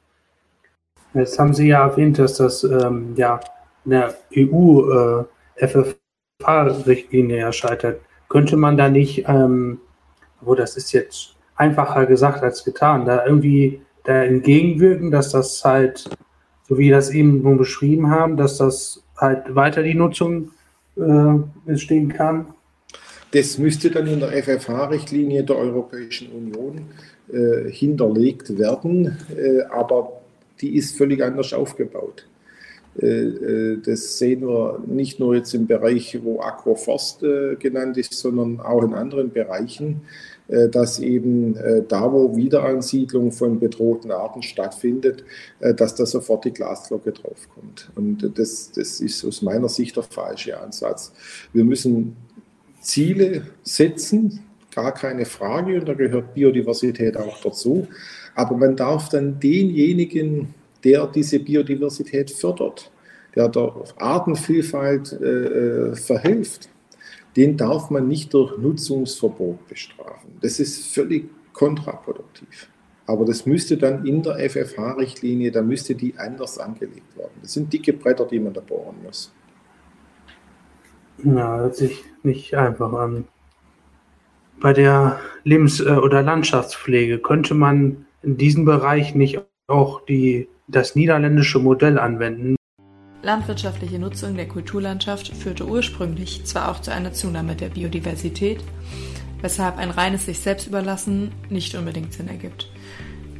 Jetzt 1.14 1.38
haben 1.38 1.54
Sie 1.54 1.68
ja 1.68 1.86
erwähnt, 1.86 2.18
dass 2.18 2.36
das 2.36 2.64
ähm, 2.64 3.14
ja 3.16 3.38
in 3.84 3.92
der 3.92 4.14
EU 4.36 4.90
äh, 4.90 5.24
ja 7.38 7.52
scheitert. 7.52 8.00
Könnte 8.28 8.56
man 8.56 8.76
da 8.76 8.88
nicht, 8.88 9.24
ähm, 9.28 9.78
wo 10.40 10.56
das 10.56 10.76
ist 10.76 10.92
jetzt 10.92 11.36
einfacher 11.54 12.06
gesagt 12.06 12.42
als 12.42 12.64
getan, 12.64 13.04
da 13.04 13.24
irgendwie 13.24 13.82
da 14.02 14.24
entgegenwirken, 14.24 15.12
dass 15.12 15.30
das 15.30 15.64
halt, 15.64 16.10
so 16.68 16.76
wie 16.76 16.84
wir 16.84 16.96
das 16.96 17.10
eben 17.10 17.56
beschrieben 17.56 18.10
haben, 18.10 18.36
dass 18.36 18.56
das 18.56 19.04
halt 19.16 19.54
weiter 19.54 19.84
die 19.84 19.94
Nutzung 19.94 20.50
äh, 20.96 21.70
entstehen 21.70 22.08
kann? 22.08 22.54
Das 23.32 23.58
müsste 23.58 23.90
dann 23.90 24.06
in 24.06 24.20
der 24.20 24.30
FFH-Richtlinie 24.42 25.44
der 25.44 25.56
Europäischen 25.56 26.32
Union 26.32 26.86
äh, 27.32 27.70
hinterlegt 27.70 28.58
werden, 28.58 29.18
äh, 29.36 29.62
aber 29.70 30.20
die 30.60 30.76
ist 30.76 30.96
völlig 30.96 31.22
anders 31.22 31.52
aufgebaut. 31.52 32.26
Äh, 32.98 33.06
äh, 33.06 33.80
das 33.84 34.18
sehen 34.18 34.42
wir 34.42 34.82
nicht 34.86 35.20
nur 35.20 35.36
jetzt 35.36 35.54
im 35.54 35.66
Bereich, 35.66 36.18
wo 36.22 36.40
Agroforst 36.40 37.22
äh, 37.22 37.56
genannt 37.56 37.96
ist, 37.96 38.14
sondern 38.14 38.60
auch 38.60 38.82
in 38.82 38.94
anderen 38.94 39.30
Bereichen. 39.30 40.02
Dass 40.72 40.98
eben 40.98 41.54
da, 41.86 42.12
wo 42.12 42.36
Wiederansiedlung 42.36 43.30
von 43.30 43.60
bedrohten 43.60 44.10
Arten 44.10 44.42
stattfindet, 44.42 45.22
dass 45.60 45.94
da 45.94 46.04
sofort 46.04 46.44
die 46.44 46.50
Glasglocke 46.50 47.12
draufkommt. 47.12 47.88
Und 47.94 48.28
das, 48.36 48.72
das 48.72 49.00
ist 49.00 49.24
aus 49.24 49.42
meiner 49.42 49.68
Sicht 49.68 49.94
der 49.94 50.02
falsche 50.02 50.58
Ansatz. 50.58 51.12
Wir 51.52 51.62
müssen 51.62 52.16
Ziele 52.80 53.42
setzen, 53.62 54.40
gar 54.74 54.92
keine 54.92 55.24
Frage, 55.24 55.80
und 55.80 55.88
da 55.88 55.94
gehört 55.94 56.34
Biodiversität 56.34 57.16
auch 57.16 57.40
dazu. 57.40 57.86
Aber 58.34 58.56
man 58.56 58.76
darf 58.76 59.08
dann 59.08 59.38
denjenigen, 59.38 60.54
der 60.84 61.06
diese 61.06 61.40
Biodiversität 61.40 62.30
fördert, 62.30 62.90
der 63.34 63.48
der 63.48 63.72
Artenvielfalt 63.98 65.12
äh, 65.12 65.90
äh 65.90 65.96
verhilft, 65.96 66.68
den 67.36 67.56
darf 67.56 67.90
man 67.90 68.08
nicht 68.08 68.34
durch 68.34 68.58
Nutzungsverbot 68.58 69.68
bestrafen. 69.68 70.30
Das 70.40 70.58
ist 70.58 70.92
völlig 70.92 71.28
kontraproduktiv. 71.52 72.68
Aber 73.06 73.24
das 73.24 73.44
müsste 73.44 73.76
dann 73.76 74.06
in 74.06 74.22
der 74.22 74.36
FFH-Richtlinie, 74.48 75.50
da 75.50 75.62
müsste 75.62 75.94
die 75.94 76.14
anders 76.16 76.58
angelegt 76.58 77.16
werden. 77.16 77.32
Das 77.42 77.52
sind 77.52 77.72
dicke 77.72 77.92
Bretter, 77.92 78.24
die 78.24 78.38
man 78.38 78.52
da 78.52 78.60
bohren 78.60 78.96
muss. 79.02 79.32
Na, 81.22 81.58
hört 81.58 81.76
sich 81.76 82.04
nicht 82.22 82.54
einfach 82.54 82.92
an. 82.92 83.24
Bei 84.60 84.72
der 84.72 85.20
Lebens- 85.44 85.80
äh, 85.80 85.90
oder 85.92 86.22
Landschaftspflege 86.22 87.18
könnte 87.18 87.54
man 87.54 88.06
in 88.22 88.36
diesem 88.36 88.64
Bereich 88.64 89.14
nicht 89.14 89.40
auch 89.66 90.04
die, 90.04 90.48
das 90.68 90.94
niederländische 90.94 91.58
Modell 91.58 91.98
anwenden, 91.98 92.56
Landwirtschaftliche 93.22 93.98
Nutzung 93.98 94.34
der 94.34 94.48
Kulturlandschaft 94.48 95.28
führte 95.28 95.66
ursprünglich 95.66 96.44
zwar 96.46 96.70
auch 96.70 96.80
zu 96.80 96.90
einer 96.90 97.12
Zunahme 97.12 97.54
der 97.54 97.68
Biodiversität, 97.68 98.64
weshalb 99.42 99.76
ein 99.76 99.90
reines 99.90 100.24
sich 100.24 100.38
selbst 100.38 100.66
überlassen 100.66 101.30
nicht 101.50 101.74
unbedingt 101.74 102.14
Sinn 102.14 102.28
ergibt. 102.28 102.70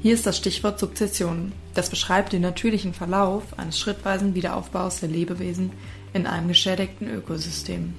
Hier 0.03 0.13
ist 0.13 0.27
das 0.27 0.37
Stichwort 0.37 0.79
Sukzession. 0.79 1.53
Das 1.75 1.89
beschreibt 1.89 2.35
den 2.35 2.43
natürlichen 2.43 2.93
Verlauf 2.93 3.59
eines 3.59 3.79
schrittweisen 3.79 4.35
Wiederaufbaus 4.35 5.01
der 5.01 5.09
Lebewesen 5.09 5.73
in 6.13 6.27
einem 6.27 6.49
geschädigten 6.49 7.09
Ökosystem. 7.09 7.95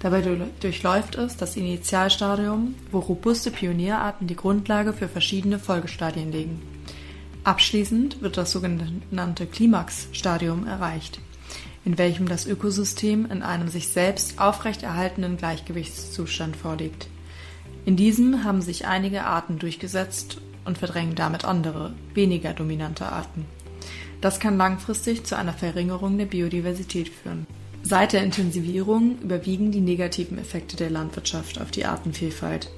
Dabei 0.00 0.22
durchläuft 0.60 1.14
es 1.14 1.36
das 1.36 1.56
Initialstadium, 1.56 2.74
wo 2.90 2.98
robuste 2.98 3.52
Pionierarten 3.52 4.26
die 4.26 4.34
Grundlage 4.34 4.92
für 4.92 5.08
verschiedene 5.08 5.60
Folgestadien 5.60 6.32
legen. 6.32 6.60
Abschließend 7.44 8.20
wird 8.20 8.36
das 8.36 8.50
sogenannte 8.50 9.46
Klimaxstadium 9.46 10.66
erreicht, 10.66 11.20
in 11.84 11.98
welchem 11.98 12.26
das 12.26 12.46
Ökosystem 12.46 13.30
in 13.30 13.42
einem 13.42 13.68
sich 13.68 13.88
selbst 13.88 14.40
aufrechterhaltenen 14.40 15.36
Gleichgewichtszustand 15.36 16.56
vorliegt. 16.56 17.08
In 17.84 17.96
diesem 17.96 18.44
haben 18.44 18.62
sich 18.62 18.86
einige 18.86 19.24
Arten 19.24 19.58
durchgesetzt 19.58 20.38
und 20.64 20.78
verdrängen 20.78 21.14
damit 21.14 21.44
andere, 21.44 21.94
weniger 22.14 22.52
dominante 22.52 23.06
Arten. 23.06 23.44
Das 24.22 24.38
kann 24.38 24.56
langfristig 24.56 25.24
zu 25.24 25.36
einer 25.36 25.52
Verringerung 25.52 26.16
der 26.16 26.26
Biodiversität 26.26 27.08
führen. 27.08 27.44
Seit 27.82 28.12
der 28.12 28.22
Intensivierung 28.22 29.18
überwiegen 29.20 29.72
die 29.72 29.80
negativen 29.80 30.38
Effekte 30.38 30.76
der 30.76 30.90
Landwirtschaft 30.90 31.60
auf 31.60 31.72
die 31.72 31.84
Artenvielfalt. 31.84 32.70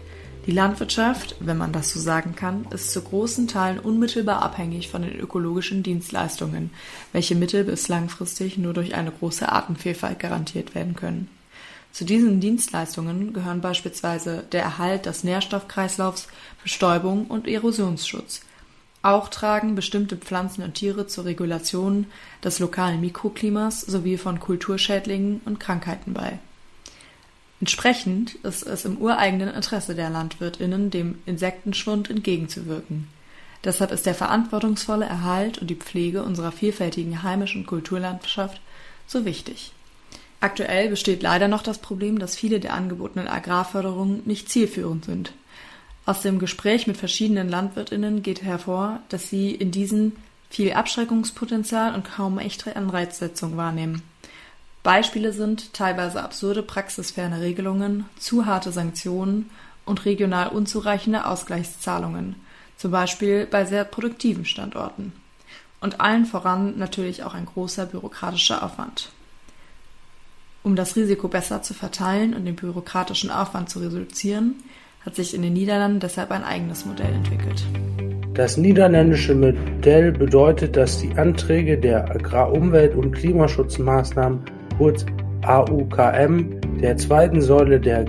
Die 0.47 0.53
Landwirtschaft, 0.53 1.37
wenn 1.41 1.59
man 1.59 1.73
das 1.73 1.91
so 1.91 2.01
sagen 2.01 2.35
kann, 2.35 2.67
ist 2.71 2.93
zu 2.93 3.03
großen 3.03 3.47
Teilen 3.47 3.79
unmittelbar 3.79 4.41
abhängig 4.43 4.89
von 4.89 5.03
den 5.03 5.19
ökologischen 5.21 5.83
Dienstleistungen, 5.83 6.71
welche 7.13 7.35
mittel- 7.35 7.65
bis 7.65 7.89
langfristig 7.89 8.57
nur 8.57 8.73
durch 8.73 8.95
eine 8.95 9.11
große 9.11 9.47
Artenvielfalt 9.47 10.19
garantiert 10.21 10.75
werden 10.75 10.95
können. 10.95 11.29
Zu 11.93 12.07
diesen 12.07 12.41
Dienstleistungen 12.41 13.35
gehören 13.35 13.61
beispielsweise 13.61 14.45
der 14.51 14.63
Erhalt 14.63 15.05
des 15.05 15.25
Nährstoffkreislaufs, 15.25 16.27
Bestäubung 16.63 17.27
und 17.27 17.47
Erosionsschutz. 17.47 18.41
Auch 19.05 19.29
tragen 19.29 19.75
bestimmte 19.75 20.17
Pflanzen 20.17 20.63
und 20.63 20.77
Tiere 20.77 21.07
zur 21.07 21.27
Regulation 21.27 22.07
des 22.43 22.59
lokalen 22.59 23.03
Mikroklimas 23.03 23.83
sowie 23.83 24.17
von 24.17 24.41
Kulturschädlingen 24.41 25.43
und 25.45 25.61
Krankheiten 25.61 26.15
bei 26.15 26.39
Entsprechend 27.61 28.37
ist 28.37 28.67
es 28.67 28.87
im 28.87 28.97
ureigenen 28.97 29.55
Interesse 29.55 29.95
der 29.95 30.09
LandwirtInnen, 30.09 30.91
dem 30.91 31.19
Insektenschwund 31.27 32.09
entgegenzuwirken. 32.09 33.09
Deshalb 33.63 33.93
ist 33.93 34.07
der 34.07 34.15
verantwortungsvolle 34.15 35.05
Erhalt 35.05 35.59
und 35.59 35.69
die 35.69 35.77
Pflege 35.77 36.23
unserer 36.23 36.51
vielfältigen 36.51 37.23
heimischen 37.23 37.67
Kulturlandschaft 37.67 38.63
so 39.07 39.27
wichtig. 39.27 39.73
Aktuell 40.41 40.89
besteht 40.89 41.23
leider 41.23 41.49
noch 41.49 41.63
das 41.63 41.77
Problem, 41.77 42.19
dass 42.19 42.37
viele 42.37 42.59
der 42.59 42.73
angebotenen 42.73 43.29
Agrarförderungen 43.29 44.23
nicht 44.25 44.49
zielführend 44.49 45.05
sind. 45.05 45.35
Aus 46.07 46.21
dem 46.21 46.39
Gespräch 46.39 46.87
mit 46.87 46.97
verschiedenen 46.97 47.49
LandwirtInnen 47.49 48.23
geht 48.23 48.43
hervor, 48.43 49.01
dass 49.09 49.31
sie 49.31 49.53
in 49.53 49.71
diesen 49.71 50.13
viel 50.51 50.73
Abschreckungspotenzial 50.73 51.95
und 51.95 52.05
kaum 52.05 52.39
echte 52.39 52.77
Anreizsetzung 52.77 53.57
wahrnehmen. 53.57 54.03
Beispiele 54.83 55.33
sind 55.33 55.73
teilweise 55.73 56.23
absurde 56.23 56.63
praxisferne 56.63 57.41
Regelungen, 57.41 58.05
zu 58.19 58.45
harte 58.45 58.71
Sanktionen 58.71 59.49
und 59.87 60.05
regional 60.05 60.49
unzureichende 60.49 61.27
Ausgleichszahlungen, 61.27 62.37
zum 62.77 62.91
Beispiel 62.91 63.47
bei 63.47 63.65
sehr 63.65 63.85
produktiven 63.85 64.45
Standorten. 64.45 65.13
Und 65.81 66.01
allen 66.01 66.27
voran 66.27 66.79
natürlich 66.79 67.23
auch 67.23 67.35
ein 67.35 67.47
großer 67.47 67.87
bürokratischer 67.87 68.63
Aufwand. 68.63 69.11
Um 70.63 70.77
das 70.77 70.97
Risiko 70.97 71.29
besser 71.29 71.63
zu 71.63 71.73
verteilen 71.73 72.35
und 72.35 72.45
den 72.45 72.57
bürokratischen 72.57 73.31
Aufwand 73.31 73.71
zu 73.71 73.81
reduzieren, 73.81 74.63
hat 75.05 75.15
sich 75.15 75.35
in 75.35 75.43
den 75.43 75.53
Niederlanden 75.53 76.01
deshalb 76.01 76.31
ein 76.31 76.45
eigenes 76.45 76.87
Modell 76.87 77.13
entwickelt. 77.13 77.65
Das 78.35 78.57
niederländische 78.57 79.35
Modell 79.35 80.11
bedeutet, 80.11 80.77
dass 80.77 80.99
die 80.99 81.13
Anträge 81.17 81.79
der 81.79 82.11
Agrar-, 82.11 82.53
Umwelt- 82.53 82.97
und 82.97 83.13
Klimaschutzmaßnahmen 83.13 84.41
kurz 84.77 85.07
AUKM, 85.43 86.61
der 86.81 86.97
zweiten 86.97 87.41
Säule 87.41 87.79
der 87.79 88.07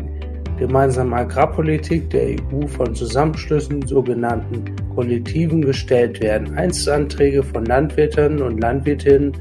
gemeinsamen 0.57 1.13
Agrarpolitik 1.13 2.09
der 2.09 2.37
EU 2.53 2.65
von 2.65 2.95
Zusammenschlüssen, 2.95 3.85
sogenannten 3.85 4.63
Kollektiven, 4.95 5.61
gestellt 5.61 6.21
werden. 6.21 6.57
Einzelanträge 6.57 7.43
von 7.43 7.65
Landwirten 7.65 8.41
und 8.41 8.59
Landwirtinnen 8.61 9.33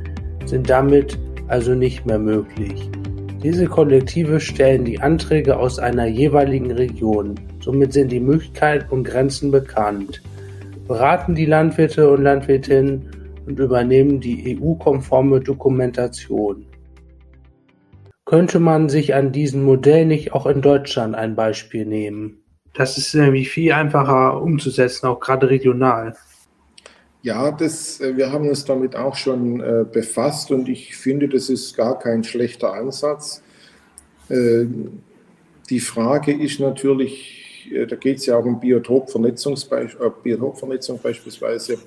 sind 0.44 0.68
damit 0.68 1.18
also 1.48 1.74
nicht 1.74 2.04
mehr 2.04 2.18
möglich. 2.18 2.90
Diese 3.44 3.66
Kollektive 3.66 4.40
stellen 4.40 4.86
die 4.86 5.00
Anträge 5.00 5.58
aus 5.58 5.78
einer 5.78 6.06
jeweiligen 6.06 6.70
Region. 6.70 7.34
Somit 7.60 7.92
sind 7.92 8.10
die 8.10 8.18
Möglichkeiten 8.18 8.90
und 8.90 9.04
Grenzen 9.04 9.50
bekannt, 9.50 10.22
beraten 10.88 11.34
die 11.34 11.44
Landwirte 11.44 12.10
und 12.10 12.22
Landwirtinnen 12.22 13.10
und 13.46 13.58
übernehmen 13.58 14.18
die 14.18 14.58
EU-konforme 14.58 15.40
Dokumentation. 15.40 16.64
Könnte 18.24 18.60
man 18.60 18.88
sich 18.88 19.14
an 19.14 19.30
diesem 19.30 19.62
Modell 19.62 20.06
nicht 20.06 20.32
auch 20.32 20.46
in 20.46 20.62
Deutschland 20.62 21.14
ein 21.14 21.36
Beispiel 21.36 21.84
nehmen? 21.84 22.38
Das 22.72 22.96
ist 22.96 23.14
nämlich 23.14 23.50
viel 23.50 23.72
einfacher 23.72 24.40
umzusetzen, 24.40 25.06
auch 25.06 25.20
gerade 25.20 25.50
regional. 25.50 26.14
Ja, 27.24 27.50
das, 27.50 28.00
äh, 28.02 28.18
wir 28.18 28.30
haben 28.30 28.46
uns 28.46 28.66
damit 28.66 28.94
auch 28.96 29.14
schon 29.14 29.58
äh, 29.60 29.86
befasst 29.90 30.50
und 30.50 30.68
ich 30.68 30.94
finde, 30.94 31.26
das 31.26 31.48
ist 31.48 31.74
gar 31.74 31.98
kein 31.98 32.22
schlechter 32.22 32.74
Ansatz. 32.74 33.42
Äh, 34.28 34.66
die 35.70 35.80
Frage 35.80 36.34
ist 36.34 36.60
natürlich, 36.60 37.66
äh, 37.72 37.86
da 37.86 37.96
geht 37.96 38.18
es 38.18 38.26
ja 38.26 38.36
auch 38.36 38.44
um 38.44 38.60
Biotopvernetzung, 38.60 39.54
äh, 39.70 40.10
Biotopvernetzung 40.22 41.00
beispielsweise. 41.02 41.78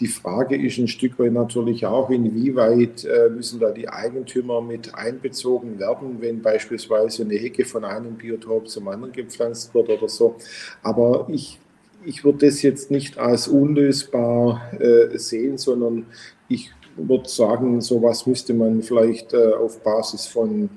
Die 0.00 0.08
Frage 0.08 0.60
ist 0.60 0.78
ein 0.78 0.88
Stück 0.88 1.20
weit 1.20 1.34
natürlich 1.34 1.86
auch, 1.86 2.10
inwieweit 2.10 3.04
äh, 3.04 3.30
müssen 3.30 3.60
da 3.60 3.70
die 3.70 3.88
Eigentümer 3.88 4.60
mit 4.60 4.92
einbezogen 4.92 5.78
werden, 5.78 6.16
wenn 6.18 6.42
beispielsweise 6.42 7.22
eine 7.22 7.36
Hecke 7.36 7.64
von 7.64 7.84
einem 7.84 8.16
Biotop 8.16 8.68
zum 8.68 8.88
anderen 8.88 9.12
gepflanzt 9.12 9.72
wird 9.72 9.88
oder 9.88 10.08
so. 10.08 10.34
Aber 10.82 11.28
ich, 11.30 11.60
ich 12.04 12.24
würde 12.24 12.46
das 12.46 12.62
jetzt 12.62 12.90
nicht 12.90 13.18
als 13.18 13.48
unlösbar 13.48 14.72
äh, 14.78 15.18
sehen, 15.18 15.58
sondern 15.58 16.06
ich 16.48 16.70
würde 16.96 17.28
sagen, 17.28 17.80
sowas 17.80 18.26
müsste 18.26 18.54
man 18.54 18.82
vielleicht 18.82 19.32
äh, 19.32 19.52
auf 19.52 19.82
Basis 19.82 20.26
von 20.26 20.70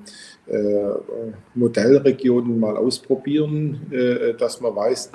äh, 0.46 0.90
Modellregionen 1.54 2.58
mal 2.60 2.76
ausprobieren, 2.76 3.80
äh, 3.90 4.34
dass 4.34 4.60
man 4.60 4.76
weiß, 4.76 5.10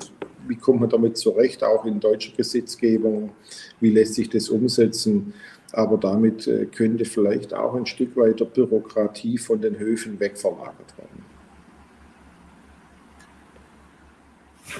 wie 0.47 0.55
kommt 0.55 0.81
man 0.81 0.89
damit 0.89 1.17
zurecht, 1.17 1.63
auch 1.63 1.85
in 1.85 1.99
deutscher 1.99 2.35
Gesetzgebung, 2.35 3.31
wie 3.79 3.91
lässt 3.91 4.15
sich 4.15 4.29
das 4.29 4.49
umsetzen. 4.49 5.33
Aber 5.71 5.97
damit 5.97 6.47
äh, 6.47 6.65
könnte 6.65 7.05
vielleicht 7.05 7.53
auch 7.53 7.75
ein 7.75 7.85
Stück 7.85 8.17
weit 8.17 8.39
der 8.39 8.45
Bürokratie 8.45 9.37
von 9.37 9.61
den 9.61 9.77
Höfen 9.77 10.19
wegverlagert 10.19 10.97
werden. 10.97 11.25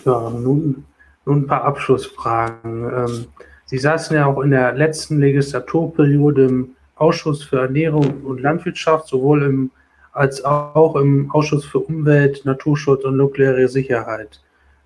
Ja, 0.06 0.30
nun, 0.30 0.86
nun 1.30 1.44
ein 1.44 1.48
paar 1.48 1.64
Abschlussfragen. 1.64 2.84
Ähm, 2.84 3.26
Sie 3.66 3.78
saßen 3.78 4.16
ja 4.16 4.26
auch 4.26 4.42
in 4.42 4.50
der 4.50 4.74
letzten 4.74 5.20
Legislaturperiode 5.20 6.46
im 6.46 6.70
Ausschuss 6.96 7.44
für 7.44 7.60
Ernährung 7.60 8.24
und 8.24 8.42
Landwirtschaft, 8.42 9.08
sowohl 9.08 9.44
im 9.44 9.72
als 10.12 10.44
auch 10.44 10.96
im 10.96 11.32
Ausschuss 11.32 11.66
für 11.66 11.80
Umwelt, 11.80 12.44
Naturschutz 12.44 13.04
und 13.06 13.16
nukleare 13.16 13.68
Sicherheit, 13.68 14.42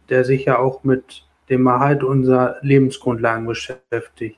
der 0.09 0.25
sich 0.25 0.45
ja 0.45 0.59
auch 0.59 0.83
mit 0.83 1.25
dem 1.49 1.65
Erhalt 1.65 2.03
unserer 2.03 2.57
Lebensgrundlagen 2.61 3.47
beschäftigt. 3.47 4.37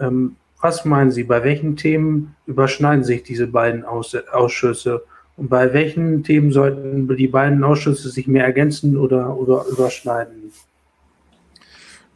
Ähm, 0.00 0.36
was 0.60 0.84
meinen 0.86 1.10
Sie, 1.10 1.24
bei 1.24 1.44
welchen 1.44 1.76
Themen 1.76 2.36
überschneiden 2.46 3.04
sich 3.04 3.22
diese 3.22 3.46
beiden 3.46 3.84
Aus 3.84 4.16
Ausschüsse 4.32 5.04
Und 5.36 5.50
bei 5.50 5.72
welchen 5.74 6.24
Themen 6.24 6.52
sollten 6.52 7.06
die 7.16 7.28
beiden 7.28 7.62
Ausschüsse 7.62 8.08
sich 8.08 8.26
mehr 8.26 8.44
ergänzen 8.44 8.96
oder, 8.96 9.36
oder 9.36 9.66
überschneiden? 9.70 10.52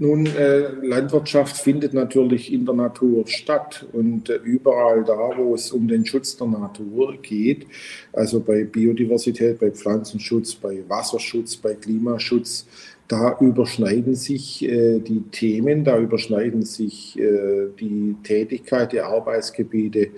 Nun, 0.01 0.27
äh, 0.27 0.69
Landwirtschaft 0.81 1.57
findet 1.57 1.93
natürlich 1.93 2.53
in 2.53 2.65
der 2.65 2.75
Natur 2.77 3.27
statt 3.27 3.85
und 3.93 4.31
äh, 4.31 4.37
überall 4.37 5.03
da, 5.03 5.33
wo 5.37 5.57
es 5.57 5.73
um 5.73 5.89
den 5.89 6.07
Schutz 6.07 6.37
der 6.37 6.47
Natur 6.47 7.17
geht, 7.21 7.67
also 8.13 8.39
bei 8.39 8.63
Biodiversität, 8.63 9.59
bei 9.59 9.73
Pflanzenschutz, 9.73 10.55
bei 10.55 10.85
Wasserschutz, 10.89 11.57
bei 11.57 11.75
Klimaschutz, 11.75 12.69
da 13.09 13.37
überschneiden 13.41 14.15
sich 14.15 14.63
äh, 14.63 15.01
die 15.01 15.23
Themen, 15.33 15.83
da 15.83 15.99
überschneiden 15.99 16.63
sich 16.63 17.19
äh, 17.19 17.69
die 17.81 18.15
Tätigkeit, 18.23 18.93
die 18.93 19.01
Arbeitsgebiete 19.01 20.11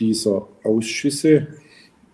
dieser 0.00 0.48
Ausschüsse. 0.64 1.46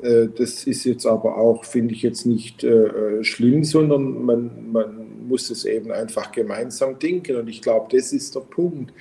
Äh, 0.03 0.27
das 0.37 0.65
ist 0.65 0.85
jetzt 0.85 1.07
aber 1.07 1.39
auch, 1.39 1.65
finde 1.65 1.95
ich 1.95 2.03
jetzt 2.03 2.27
nicht 2.27 2.65
äh, 2.65 3.25
schlimm, 3.25 3.65
sondern 3.65 4.25
man, 4.25 4.73
man 4.73 5.04
muss 5.29 5.51
es 5.51 5.65
eben 5.65 5.91
einfach 5.91 6.33
gemeinsam 6.33 6.99
denken. 6.99 7.37
Und 7.37 7.49
ich 7.49 7.63
glaube, 7.63 7.97
das 7.97 8.13
ist 8.13 8.35
der 8.35 8.41
Punkt. 8.41 8.93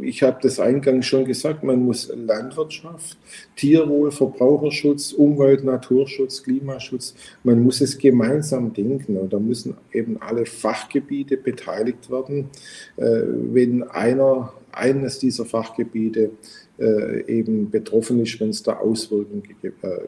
Ich 0.00 0.22
habe 0.22 0.38
das 0.40 0.58
eingangs 0.58 1.04
schon 1.06 1.26
gesagt, 1.26 1.62
man 1.62 1.84
muss 1.84 2.10
Landwirtschaft, 2.14 3.18
Tierwohl, 3.56 4.10
Verbraucherschutz, 4.10 5.12
Umwelt, 5.12 5.64
Naturschutz, 5.64 6.42
Klimaschutz, 6.42 7.14
man 7.44 7.62
muss 7.62 7.82
es 7.82 7.98
gemeinsam 7.98 8.72
denken. 8.72 9.18
Und 9.18 9.32
da 9.32 9.38
müssen 9.38 9.76
eben 9.92 10.20
alle 10.20 10.46
Fachgebiete 10.46 11.36
beteiligt 11.36 12.10
werden. 12.10 12.48
Äh, 12.96 13.22
wenn 13.26 13.82
einer 13.82 14.54
eines 14.72 15.18
dieser 15.18 15.44
Fachgebiete 15.44 16.30
äh, 16.78 17.26
eben 17.26 17.70
betroffen 17.70 18.20
ist, 18.20 18.40
wenn 18.40 18.48
es 18.48 18.62
da 18.62 18.78
Auswirkungen 18.78 19.42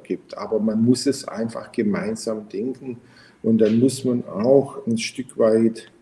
gibt. 0.03 0.39
Aber 0.39 0.59
man 0.59 0.83
muss 0.83 1.07
es 1.07 1.29
einfach 1.29 1.71
gemeinsam 1.71 2.49
denken 2.49 2.97
und 3.45 3.59
dann 3.59 3.79
muss 3.79 4.05
man 4.05 4.27
auch 4.27 4.85
ein 4.87 4.99
Stück 4.99 5.39
weit 5.39 5.93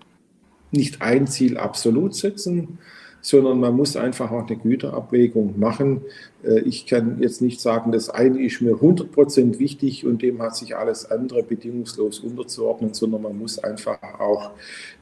nicht 0.71 1.03
ein 1.03 1.27
Ziel 1.27 1.59
absolut 1.59 2.15
setzen, 2.15 2.79
sondern 3.21 3.61
man 3.61 3.77
muss 3.77 3.97
einfach 3.97 4.31
auch 4.31 4.47
eine 4.47 4.57
Güterabwägung 4.57 5.59
machen. 5.59 6.03
Äh, 6.45 6.61
ich 6.61 6.87
kann 6.87 7.21
jetzt 7.21 7.43
nicht 7.43 7.61
sagen, 7.61 7.93
das 7.93 8.11
eine 8.11 8.41
ist 8.43 8.63
mir 8.63 8.75
100% 8.75 9.59
wichtig 9.59 10.07
und 10.07 10.23
dem 10.23 10.41
hat 10.41 10.57
sich 10.57 10.77
alles 10.77 11.11
andere 11.11 11.43
bedingungslos 11.43 12.21
unterzuordnen, 12.21 12.95
sondern 12.95 13.23
man 13.23 13.37
muss 13.37 13.59
einfach 13.59 13.99
auch 14.19 14.53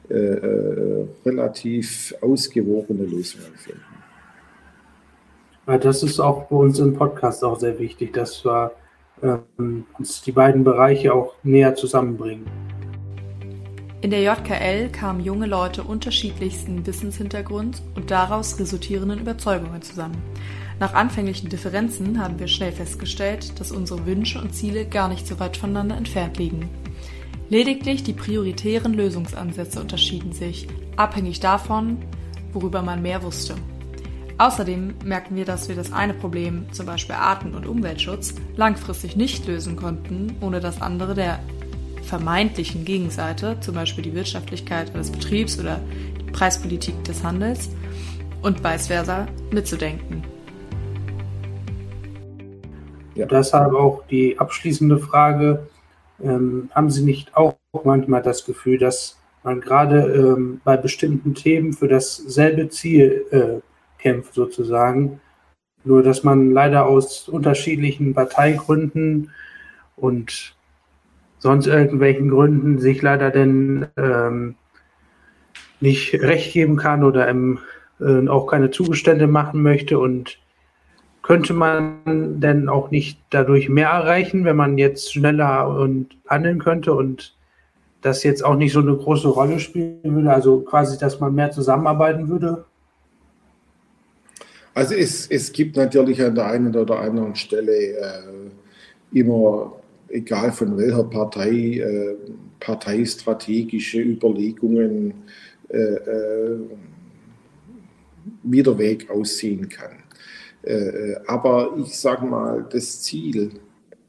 äh, 0.09 0.15
äh 0.15 1.05
relativ 1.25 2.15
ausgewogene 2.21 3.05
Lösungen 3.05 3.53
finden. 3.55 3.81
Das 5.79 6.01
ist 6.01 6.19
auch 6.19 6.45
bei 6.45 6.55
uns 6.55 6.79
im 6.79 6.95
Podcast 6.95 7.43
auch 7.43 7.59
sehr 7.59 7.77
wichtig, 7.77 8.13
dass 8.13 8.43
wir 8.43 8.71
ähm, 9.23 9.85
die 10.25 10.31
beiden 10.31 10.63
Bereiche 10.63 11.13
auch 11.13 11.33
näher 11.43 11.75
zusammenbringen. 11.75 12.45
In 14.01 14.09
der 14.09 14.23
JKL 14.23 14.89
kamen 14.89 15.23
junge 15.23 15.45
Leute 15.45 15.83
unterschiedlichsten 15.83 16.87
Wissenshintergrunds 16.87 17.83
und 17.95 18.09
daraus 18.09 18.59
resultierenden 18.59 19.19
Überzeugungen 19.19 19.83
zusammen. 19.83 20.17
Nach 20.79 20.95
anfänglichen 20.95 21.49
Differenzen 21.49 22.19
haben 22.19 22.39
wir 22.39 22.47
schnell 22.47 22.71
festgestellt, 22.71 23.59
dass 23.59 23.71
unsere 23.71 24.07
Wünsche 24.07 24.41
und 24.41 24.55
Ziele 24.55 24.85
gar 24.85 25.07
nicht 25.07 25.27
so 25.27 25.39
weit 25.39 25.55
voneinander 25.55 25.95
entfernt 25.95 26.39
liegen. 26.39 26.67
Lediglich 27.49 28.01
die 28.01 28.13
prioritären 28.13 28.93
Lösungsansätze 28.93 29.79
unterschieden 29.79 30.31
sich, 30.31 30.67
abhängig 30.95 31.39
davon, 31.39 31.97
worüber 32.53 32.81
man 32.81 33.03
mehr 33.03 33.21
wusste. 33.21 33.53
Außerdem 34.41 34.95
merken 35.05 35.35
wir, 35.35 35.45
dass 35.45 35.69
wir 35.69 35.75
das 35.75 35.93
eine 35.93 36.15
Problem, 36.15 36.65
zum 36.71 36.87
Beispiel 36.87 37.13
Arten- 37.13 37.53
und 37.53 37.67
Umweltschutz, 37.67 38.33
langfristig 38.55 39.15
nicht 39.15 39.45
lösen 39.45 39.75
konnten, 39.75 40.35
ohne 40.41 40.59
das 40.59 40.81
andere 40.81 41.13
der 41.13 41.37
vermeintlichen 42.01 42.83
Gegenseite, 42.83 43.57
zum 43.59 43.75
Beispiel 43.75 44.03
die 44.03 44.15
Wirtschaftlichkeit 44.15 44.95
des 44.95 45.11
Betriebs 45.11 45.59
oder 45.59 45.79
die 46.19 46.31
Preispolitik 46.31 47.03
des 47.03 47.23
Handels 47.23 47.69
und 48.41 48.63
vice 48.63 48.87
versa, 48.87 49.27
mitzudenken. 49.51 50.23
Ja. 53.13 53.27
Deshalb 53.27 53.75
auch 53.75 54.01
die 54.09 54.39
abschließende 54.39 54.97
Frage, 54.97 55.67
ähm, 56.19 56.71
haben 56.73 56.89
Sie 56.89 57.03
nicht 57.03 57.37
auch 57.37 57.57
manchmal 57.83 58.23
das 58.23 58.43
Gefühl, 58.43 58.79
dass 58.79 59.19
man 59.43 59.61
gerade 59.61 59.99
ähm, 59.99 60.61
bei 60.63 60.77
bestimmten 60.77 61.35
Themen 61.35 61.73
für 61.73 61.87
dasselbe 61.87 62.69
Ziel 62.69 63.27
äh, 63.29 63.61
kämpft 64.01 64.33
sozusagen. 64.33 65.21
Nur 65.83 66.03
dass 66.03 66.23
man 66.23 66.51
leider 66.51 66.85
aus 66.85 67.27
unterschiedlichen 67.27 68.13
Parteigründen 68.13 69.31
und 69.95 70.55
sonst 71.39 71.67
irgendwelchen 71.67 72.29
Gründen 72.29 72.79
sich 72.79 73.01
leider 73.01 73.31
denn 73.31 73.87
ähm, 73.97 74.55
nicht 75.79 76.13
recht 76.21 76.53
geben 76.53 76.77
kann 76.77 77.03
oder 77.03 77.27
im, 77.27 77.59
äh, 77.99 78.27
auch 78.27 78.45
keine 78.45 78.69
Zugestände 78.69 79.25
machen 79.25 79.63
möchte. 79.63 79.97
Und 79.97 80.37
könnte 81.23 81.53
man 81.53 82.39
denn 82.39 82.69
auch 82.69 82.91
nicht 82.91 83.19
dadurch 83.31 83.69
mehr 83.69 83.89
erreichen, 83.89 84.45
wenn 84.45 84.55
man 84.55 84.77
jetzt 84.77 85.13
schneller 85.13 85.67
und 85.67 86.15
handeln 86.27 86.59
könnte 86.59 86.93
und 86.93 87.35
das 88.01 88.23
jetzt 88.23 88.43
auch 88.45 88.55
nicht 88.55 88.73
so 88.73 88.79
eine 88.79 88.95
große 88.95 89.27
Rolle 89.27 89.59
spielen 89.59 89.99
würde? 90.03 90.31
Also 90.31 90.61
quasi, 90.61 90.99
dass 90.99 91.19
man 91.19 91.33
mehr 91.33 91.49
zusammenarbeiten 91.49 92.29
würde? 92.29 92.65
Also 94.73 94.95
es, 94.95 95.27
es 95.27 95.51
gibt 95.51 95.75
natürlich 95.75 96.21
an 96.21 96.35
der 96.35 96.47
einen 96.47 96.75
oder 96.75 96.99
anderen 96.99 97.35
Stelle 97.35 97.73
äh, 97.73 99.19
immer, 99.19 99.81
egal 100.09 100.51
von 100.51 100.77
welcher 100.77 101.03
Partei, 101.03 101.49
äh, 101.49 102.15
parteistrategische 102.59 103.99
Überlegungen, 103.99 105.13
äh, 105.69 105.77
äh 105.77 106.59
wie 108.43 108.61
der 108.61 108.77
Weg 108.77 109.09
aussehen 109.09 109.67
kann. 109.67 110.03
Äh, 110.63 111.15
aber 111.25 111.73
ich 111.77 111.97
sage 111.97 112.25
mal, 112.25 112.65
das 112.69 113.01
Ziel, 113.01 113.49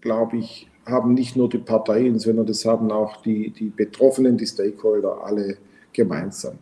glaube 0.02 0.36
ich, 0.36 0.68
haben 0.84 1.14
nicht 1.14 1.36
nur 1.36 1.48
die 1.48 1.58
Parteien, 1.58 2.18
sondern 2.18 2.46
das 2.46 2.64
haben 2.64 2.90
auch 2.90 3.22
die, 3.22 3.50
die 3.50 3.70
Betroffenen, 3.70 4.36
die 4.36 4.46
Stakeholder 4.46 5.24
alle 5.24 5.56
gemeinsam. 5.92 6.58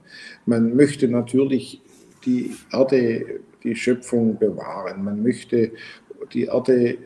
Man 0.47 0.77
möchte 0.77 1.09
natürlich 1.09 1.81
die 2.25 2.55
Erde 2.73 3.41
die 3.65 3.77
Schöpfung 3.77 4.39
bewahren. 4.39 5.05
Man 5.05 5.23
möchte 5.23 5.73
die 6.33 6.45
Erde 6.45 6.99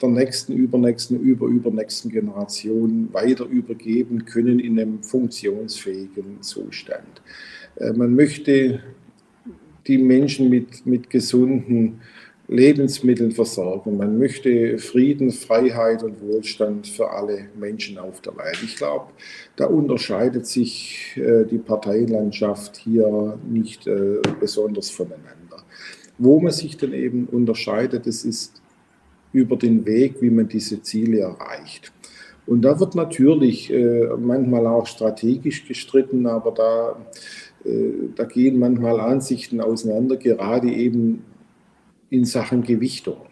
der 0.00 0.08
nächsten, 0.08 0.52
übernächsten, 0.52 1.20
überübernächsten 1.20 2.10
Generation 2.10 3.08
weiter 3.12 3.44
übergeben 3.46 4.24
können 4.24 4.60
in 4.60 4.78
einem 4.78 5.02
funktionsfähigen 5.02 6.42
Zustand. 6.42 7.22
Äh, 7.76 7.92
man 7.92 8.14
möchte 8.14 8.80
die 9.86 9.98
Menschen 9.98 10.50
mit, 10.50 10.86
mit 10.86 11.10
gesunden 11.10 12.00
Lebensmitteln 12.50 13.30
versorgen. 13.30 13.96
Man 13.96 14.18
möchte 14.18 14.76
Frieden, 14.78 15.30
Freiheit 15.30 16.02
und 16.02 16.20
Wohlstand 16.20 16.86
für 16.86 17.08
alle 17.08 17.46
Menschen 17.58 17.96
auf 17.96 18.20
der 18.22 18.36
Welt. 18.36 18.58
Ich 18.64 18.76
glaube, 18.76 19.06
da 19.54 19.66
unterscheidet 19.66 20.46
sich 20.46 21.16
äh, 21.16 21.44
die 21.44 21.58
Parteienlandschaft 21.58 22.76
hier 22.76 23.38
nicht 23.48 23.86
äh, 23.86 24.20
besonders 24.40 24.90
voneinander. 24.90 25.62
Wo 26.22 26.38
man 26.38 26.52
sich 26.52 26.76
dann 26.76 26.92
eben 26.92 27.26
unterscheidet, 27.26 28.06
das 28.06 28.26
ist 28.26 28.60
über 29.32 29.56
den 29.56 29.86
Weg, 29.86 30.20
wie 30.20 30.28
man 30.28 30.48
diese 30.48 30.82
Ziele 30.82 31.20
erreicht. 31.20 31.92
Und 32.46 32.60
da 32.62 32.78
wird 32.78 32.94
natürlich 32.94 33.72
äh, 33.72 34.06
manchmal 34.18 34.66
auch 34.66 34.86
strategisch 34.86 35.66
gestritten, 35.66 36.26
aber 36.26 36.52
da, 36.52 37.06
äh, 37.64 38.10
da 38.14 38.24
gehen 38.24 38.58
manchmal 38.58 39.00
Ansichten 39.00 39.62
auseinander, 39.62 40.18
gerade 40.18 40.70
eben 40.70 41.24
in 42.10 42.26
Sachen 42.26 42.64
Gewichtung. 42.64 43.22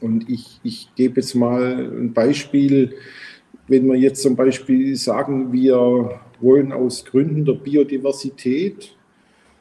Und 0.00 0.28
ich, 0.28 0.58
ich 0.64 0.90
gebe 0.96 1.20
jetzt 1.20 1.34
mal 1.34 1.88
ein 1.88 2.12
Beispiel, 2.12 2.94
wenn 3.68 3.86
wir 3.86 3.96
jetzt 3.96 4.22
zum 4.22 4.34
Beispiel 4.34 4.96
sagen, 4.96 5.52
wir 5.52 6.20
wollen 6.40 6.72
aus 6.72 7.04
Gründen 7.04 7.44
der 7.44 7.54
Biodiversität 7.54 8.95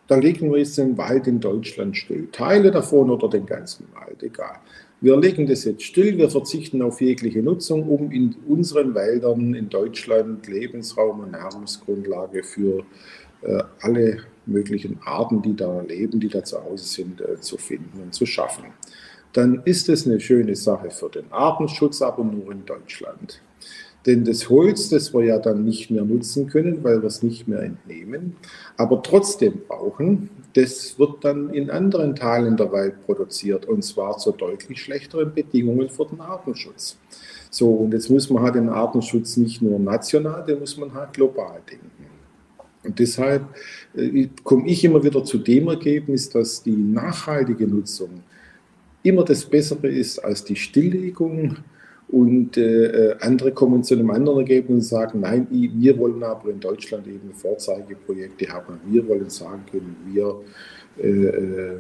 da 0.07 0.15
legen 0.15 0.51
wir 0.51 0.59
jetzt 0.59 0.77
den 0.77 0.97
Wald 0.97 1.27
in 1.27 1.39
Deutschland 1.39 1.97
still. 1.97 2.27
Teile 2.31 2.71
davon 2.71 3.09
oder 3.09 3.29
den 3.29 3.45
ganzen 3.45 3.87
Wald, 3.93 4.21
egal. 4.21 4.59
Wir 5.01 5.17
legen 5.17 5.45
das 5.45 5.65
jetzt 5.65 5.83
still, 5.83 6.17
wir 6.17 6.29
verzichten 6.29 6.81
auf 6.81 7.01
jegliche 7.01 7.43
Nutzung, 7.43 7.87
um 7.87 8.11
in 8.11 8.35
unseren 8.47 8.95
Wäldern 8.95 9.53
in 9.53 9.69
Deutschland 9.69 10.47
Lebensraum 10.47 11.19
und 11.19 11.31
Nahrungsgrundlage 11.31 12.43
für 12.43 12.83
äh, 13.41 13.61
alle 13.81 14.19
möglichen 14.45 14.99
Arten, 15.03 15.41
die 15.41 15.55
da 15.55 15.81
leben, 15.81 16.19
die 16.19 16.29
da 16.29 16.43
zu 16.43 16.63
Hause 16.63 16.85
sind, 16.85 17.21
äh, 17.21 17.39
zu 17.39 17.57
finden 17.57 18.01
und 18.01 18.13
zu 18.13 18.25
schaffen. 18.25 18.65
Dann 19.33 19.61
ist 19.65 19.89
es 19.89 20.07
eine 20.07 20.19
schöne 20.19 20.55
Sache 20.55 20.89
für 20.91 21.09
den 21.09 21.29
Artenschutz, 21.31 22.01
aber 22.01 22.23
nur 22.23 22.51
in 22.51 22.65
Deutschland. 22.65 23.41
Denn 24.05 24.23
das 24.23 24.49
Holz, 24.49 24.89
das 24.89 25.13
wir 25.13 25.23
ja 25.23 25.39
dann 25.39 25.63
nicht 25.63 25.89
mehr 25.89 26.03
nutzen 26.03 26.47
können, 26.47 26.83
weil 26.83 27.01
wir 27.01 27.07
es 27.07 27.23
nicht 27.23 27.47
mehr 27.47 27.61
entnehmen, 27.61 28.35
aber 28.77 29.01
trotzdem 29.01 29.61
brauchen, 29.67 30.29
das 30.53 30.99
wird 30.99 31.23
dann 31.25 31.49
in 31.49 31.69
anderen 31.69 32.15
Teilen 32.15 32.55
der 32.55 32.71
Welt 32.71 33.03
produziert 33.05 33.65
und 33.65 33.83
zwar 33.83 34.17
zu 34.17 34.31
deutlich 34.31 34.81
schlechteren 34.81 35.33
Bedingungen 35.33 35.89
für 35.89 36.05
den 36.05 36.21
Artenschutz. 36.21 36.97
So, 37.49 37.69
und 37.69 37.93
jetzt 37.93 38.09
muss 38.09 38.29
man 38.29 38.43
halt 38.43 38.55
den 38.55 38.69
Artenschutz 38.69 39.37
nicht 39.37 39.61
nur 39.61 39.79
national, 39.79 40.45
den 40.45 40.59
muss 40.59 40.77
man 40.77 40.93
halt 40.93 41.13
global 41.13 41.61
denken. 41.69 42.05
Und 42.83 42.99
deshalb 42.99 43.43
äh, 43.95 44.27
komme 44.43 44.67
ich 44.67 44.83
immer 44.83 45.03
wieder 45.03 45.23
zu 45.23 45.39
dem 45.39 45.67
Ergebnis, 45.67 46.29
dass 46.29 46.61
die 46.61 46.75
nachhaltige 46.75 47.65
Nutzung 47.67 48.09
immer 49.03 49.23
das 49.23 49.45
Bessere 49.45 49.87
ist 49.87 50.19
als 50.19 50.43
die 50.43 50.55
Stilllegung. 50.55 51.57
Und 52.07 52.57
äh, 52.57 52.85
äh 52.85 53.15
andere 53.21 53.51
kommen 53.51 53.83
zu 53.83 53.95
einem 53.95 54.11
anderen 54.11 54.39
Ergebnis 54.39 54.75
und 54.75 54.81
sagen, 54.81 55.19
nein, 55.21 55.47
wir 55.49 55.97
wollen 55.97 56.23
aber 56.23 56.49
in 56.49 56.59
Deutschland 56.59 57.07
eben 57.07 57.33
Vorzeigeprojekte 57.33 58.47
haben. 58.47 58.79
Wir 58.85 59.07
wollen 59.07 59.29
sagen 59.29 59.63
können, 59.71 59.95
wir 60.05 60.41
äh, 60.97 61.07
äh 61.07 61.77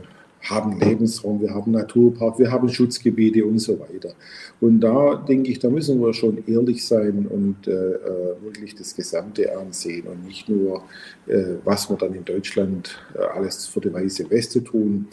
haben 0.49 0.79
Lebensraum, 0.79 1.41
wir 1.41 1.53
haben 1.53 1.71
Naturpark, 1.71 2.39
wir 2.39 2.51
haben 2.51 2.69
Schutzgebiete 2.69 3.43
und 3.45 3.59
so 3.59 3.79
weiter. 3.79 4.13
Und 4.61 4.79
da 4.81 5.15
denke 5.15 5.51
ich, 5.51 5.59
da 5.59 5.69
müssen 5.69 5.99
wir 5.99 6.13
schon 6.13 6.43
ehrlich 6.47 6.85
sein 6.85 7.27
und 7.27 7.67
äh, 7.67 7.71
äh, 7.71 8.35
wirklich 8.43 8.75
das 8.75 8.95
Gesamte 8.95 9.57
ansehen 9.57 10.07
und 10.07 10.25
nicht 10.25 10.47
nur, 10.47 10.83
äh, 11.27 11.55
was 11.63 11.89
wir 11.89 11.97
dann 11.97 12.13
in 12.13 12.25
Deutschland 12.25 12.97
äh, 13.15 13.19
alles 13.19 13.65
für 13.65 13.81
die 13.81 13.93
weiße 13.93 14.29
Weste 14.29 14.63
tun. 14.63 15.07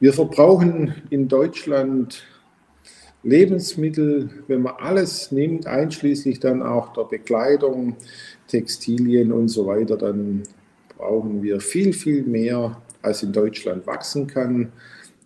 Wir 0.00 0.12
verbrauchen 0.12 0.94
in 1.10 1.28
Deutschland 1.28 2.24
Lebensmittel, 3.22 4.30
wenn 4.46 4.62
man 4.62 4.74
alles 4.78 5.32
nimmt, 5.32 5.66
einschließlich 5.66 6.40
dann 6.40 6.62
auch 6.62 6.92
der 6.92 7.04
Bekleidung, 7.04 7.96
Textilien 8.46 9.32
und 9.32 9.48
so 9.48 9.66
weiter, 9.66 9.96
dann 9.96 10.44
brauchen 10.96 11.42
wir 11.42 11.60
viel, 11.60 11.92
viel 11.92 12.22
mehr 12.22 12.80
als 13.02 13.22
in 13.22 13.32
Deutschland 13.32 13.86
wachsen 13.86 14.26
kann, 14.26 14.72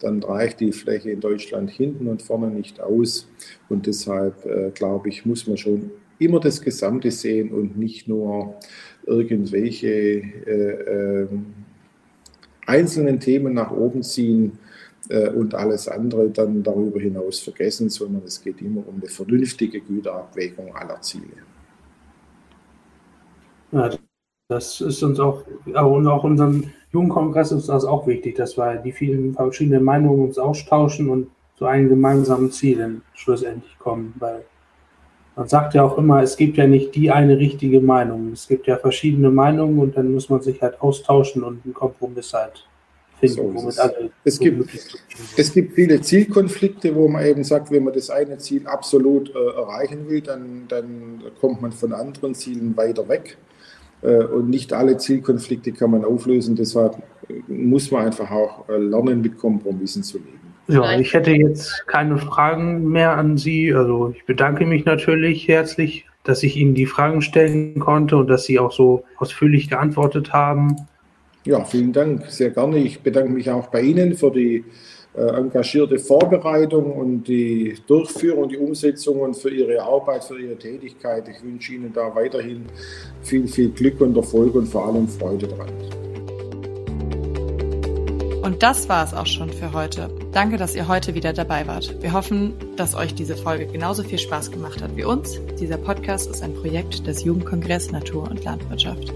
dann 0.01 0.23
reicht 0.23 0.61
die 0.61 0.73
Fläche 0.73 1.11
in 1.11 1.21
Deutschland 1.21 1.71
hinten 1.71 2.09
und 2.09 2.23
vorne 2.23 2.49
nicht 2.49 2.81
aus. 2.81 3.29
Und 3.69 3.87
deshalb, 3.87 4.45
äh, 4.47 4.71
glaube 4.75 5.09
ich, 5.09 5.25
muss 5.25 5.47
man 5.47 5.57
schon 5.57 5.91
immer 6.19 6.41
das 6.41 6.61
Gesamte 6.61 7.11
sehen 7.11 7.53
und 7.53 7.79
nicht 7.79 8.09
nur 8.09 8.57
irgendwelche 9.07 9.89
äh, 9.89 11.23
äh, 11.23 11.29
einzelnen 12.67 13.21
Themen 13.21 13.55
nach 13.55 13.71
oben 13.71 14.03
ziehen 14.03 14.59
und 15.11 15.55
alles 15.55 15.89
andere 15.89 16.31
dann 16.31 16.63
darüber 16.63 17.01
hinaus 17.01 17.41
vergessen, 17.41 17.89
sondern 17.89 18.23
es 18.25 18.43
geht 18.43 18.61
immer 18.63 18.87
um 18.87 18.97
eine 19.01 19.09
vernünftige 19.09 19.81
Güterabwägung 19.81 20.75
aller 20.77 21.01
Ziele. 21.01 21.27
Ja, 23.73 23.91
das 24.49 24.81
ist 24.81 25.03
uns 25.03 25.19
auch, 25.19 25.45
und 25.67 26.07
auch 26.07 26.25
unserem 26.25 26.65
Jugendkongress 26.93 27.53
ist 27.53 27.69
das 27.69 27.85
auch 27.85 28.07
wichtig, 28.07 28.37
dass 28.37 28.57
wir 28.57 28.77
die 28.77 28.93
vielen 28.93 29.35
verschiedenen 29.35 29.83
Meinungen 29.83 30.25
uns 30.27 30.39
austauschen 30.39 31.09
und 31.09 31.29
zu 31.57 31.65
einem 31.65 31.89
gemeinsamen 31.89 32.51
Ziel 32.51 33.01
schlussendlich 33.15 33.79
kommen. 33.79 34.15
Weil 34.19 34.45
man 35.37 35.49
sagt 35.49 35.73
ja 35.75 35.83
auch 35.83 35.97
immer, 35.97 36.23
es 36.23 36.37
gibt 36.37 36.59
ja 36.59 36.67
nicht 36.67 36.95
die 36.95 37.11
eine 37.11 37.39
richtige 37.39 37.81
Meinung. 37.81 38.33
Es 38.33 38.47
gibt 38.47 38.67
ja 38.67 38.77
verschiedene 38.77 39.31
Meinungen 39.31 39.79
und 39.79 39.97
dann 39.97 40.13
muss 40.13 40.29
man 40.29 40.43
sich 40.43 40.61
halt 40.61 40.81
austauschen 40.83 41.43
und 41.43 41.65
einen 41.65 41.73
Kompromiss 41.73 42.35
halt 42.35 42.69
finden, 43.29 43.71
so 43.71 43.81
alle 43.81 44.11
es, 44.25 44.39
gibt, 44.39 44.69
es 45.37 45.53
gibt 45.53 45.75
viele 45.75 46.01
Zielkonflikte, 46.01 46.95
wo 46.95 47.09
man 47.09 47.25
eben 47.25 47.45
sagt, 47.45 47.71
wenn 47.71 47.85
man 47.85 47.95
das 47.95 48.11
eine 48.11 48.39
Ziel 48.39 48.67
absolut 48.67 49.35
äh, 49.35 49.57
erreichen 49.57 50.09
will, 50.09 50.21
dann, 50.21 50.65
dann 50.69 51.23
kommt 51.41 51.63
man 51.63 51.73
von 51.73 51.93
anderen 51.93 52.35
Zielen 52.35 52.77
weiter 52.77 53.09
weg. 53.09 53.37
Äh, 54.03 54.25
und 54.25 54.51
nicht 54.51 54.73
alle 54.73 54.97
Zielkonflikte 54.97 55.73
kann 55.73 55.93
man 55.93 56.05
auflösen. 56.05 56.57
Deshalb 56.57 56.97
muss 57.47 57.91
man 57.91 58.07
einfach 58.07 58.31
auch 58.31 58.69
äh, 58.69 58.77
lernen, 58.77 59.21
mit 59.21 59.39
Kompromissen 59.39 60.03
zu 60.03 60.19
leben. 60.19 60.41
Ja, 60.69 60.99
ich 60.99 61.13
hätte 61.13 61.33
jetzt 61.33 61.87
keine 61.87 62.19
Fragen 62.19 62.89
mehr 62.89 63.17
an 63.17 63.37
Sie. 63.37 63.73
Also 63.75 64.13
ich 64.15 64.25
bedanke 64.27 64.65
mich 64.65 64.85
natürlich 64.85 65.49
herzlich, 65.49 66.07
dass 66.25 66.43
ich 66.43 66.57
Ihnen 66.57 66.75
die 66.75 66.87
Fragen 66.87 67.21
stellen 67.21 67.79
konnte 67.81 68.17
und 68.17 68.29
dass 68.29 68.45
Sie 68.45 68.59
auch 68.59 68.73
so 68.73 69.05
ausführlich 69.17 69.69
geantwortet 69.69 70.33
haben. 70.33 70.77
Ja, 71.45 71.65
vielen 71.65 71.93
Dank, 71.93 72.27
sehr 72.31 72.51
gerne. 72.51 72.79
Ich 72.79 73.01
bedanke 73.01 73.33
mich 73.33 73.51
auch 73.51 73.67
bei 73.67 73.83
Ihnen 73.83 74.15
für 74.15 74.31
die 74.31 74.65
äh, 75.15 75.23
engagierte 75.23 75.99
Vorbereitung 75.99 76.93
und 76.93 77.25
die 77.25 77.77
Durchführung, 77.87 78.49
die 78.49 78.57
Umsetzung 78.57 79.21
und 79.21 79.37
für 79.37 79.51
Ihre 79.51 79.83
Arbeit, 79.83 80.25
für 80.25 80.41
Ihre 80.41 80.57
Tätigkeit. 80.57 81.29
Ich 81.29 81.43
wünsche 81.43 81.75
Ihnen 81.75 81.93
da 81.93 82.15
weiterhin 82.15 82.67
viel, 83.23 83.49
viel 83.49 83.71
Glück 83.71 84.01
und 84.01 84.17
Erfolg 84.17 84.55
und 84.55 84.67
vor 84.67 84.87
allem 84.87 85.09
Freude 85.09 85.49
dran. 85.49 85.69
Und 88.43 88.63
das 88.63 88.89
war 88.89 89.05
es 89.05 89.15
auch 89.15 89.27
schon 89.27 89.51
für 89.51 89.73
heute. 89.73 90.11
Danke, 90.33 90.57
dass 90.57 90.75
ihr 90.75 90.89
heute 90.89 91.15
wieder 91.15 91.33
dabei 91.33 91.67
wart. 91.67 91.95
Wir 92.01 92.13
hoffen, 92.13 92.55
dass 92.77 92.95
euch 92.95 93.15
diese 93.15 93.37
Folge 93.37 93.67
genauso 93.67 94.03
viel 94.03 94.19
Spaß 94.19 94.51
gemacht 94.51 94.83
hat 94.83 94.97
wie 94.97 95.05
uns. 95.05 95.41
Dieser 95.61 95.77
Podcast 95.77 96.31
ist 96.31 96.43
ein 96.43 96.55
Projekt 96.55 97.07
des 97.07 97.25
Jugendkongress 97.25 97.93
Natur 97.93 98.29
und 98.29 98.43
Landwirtschaft. 98.45 99.13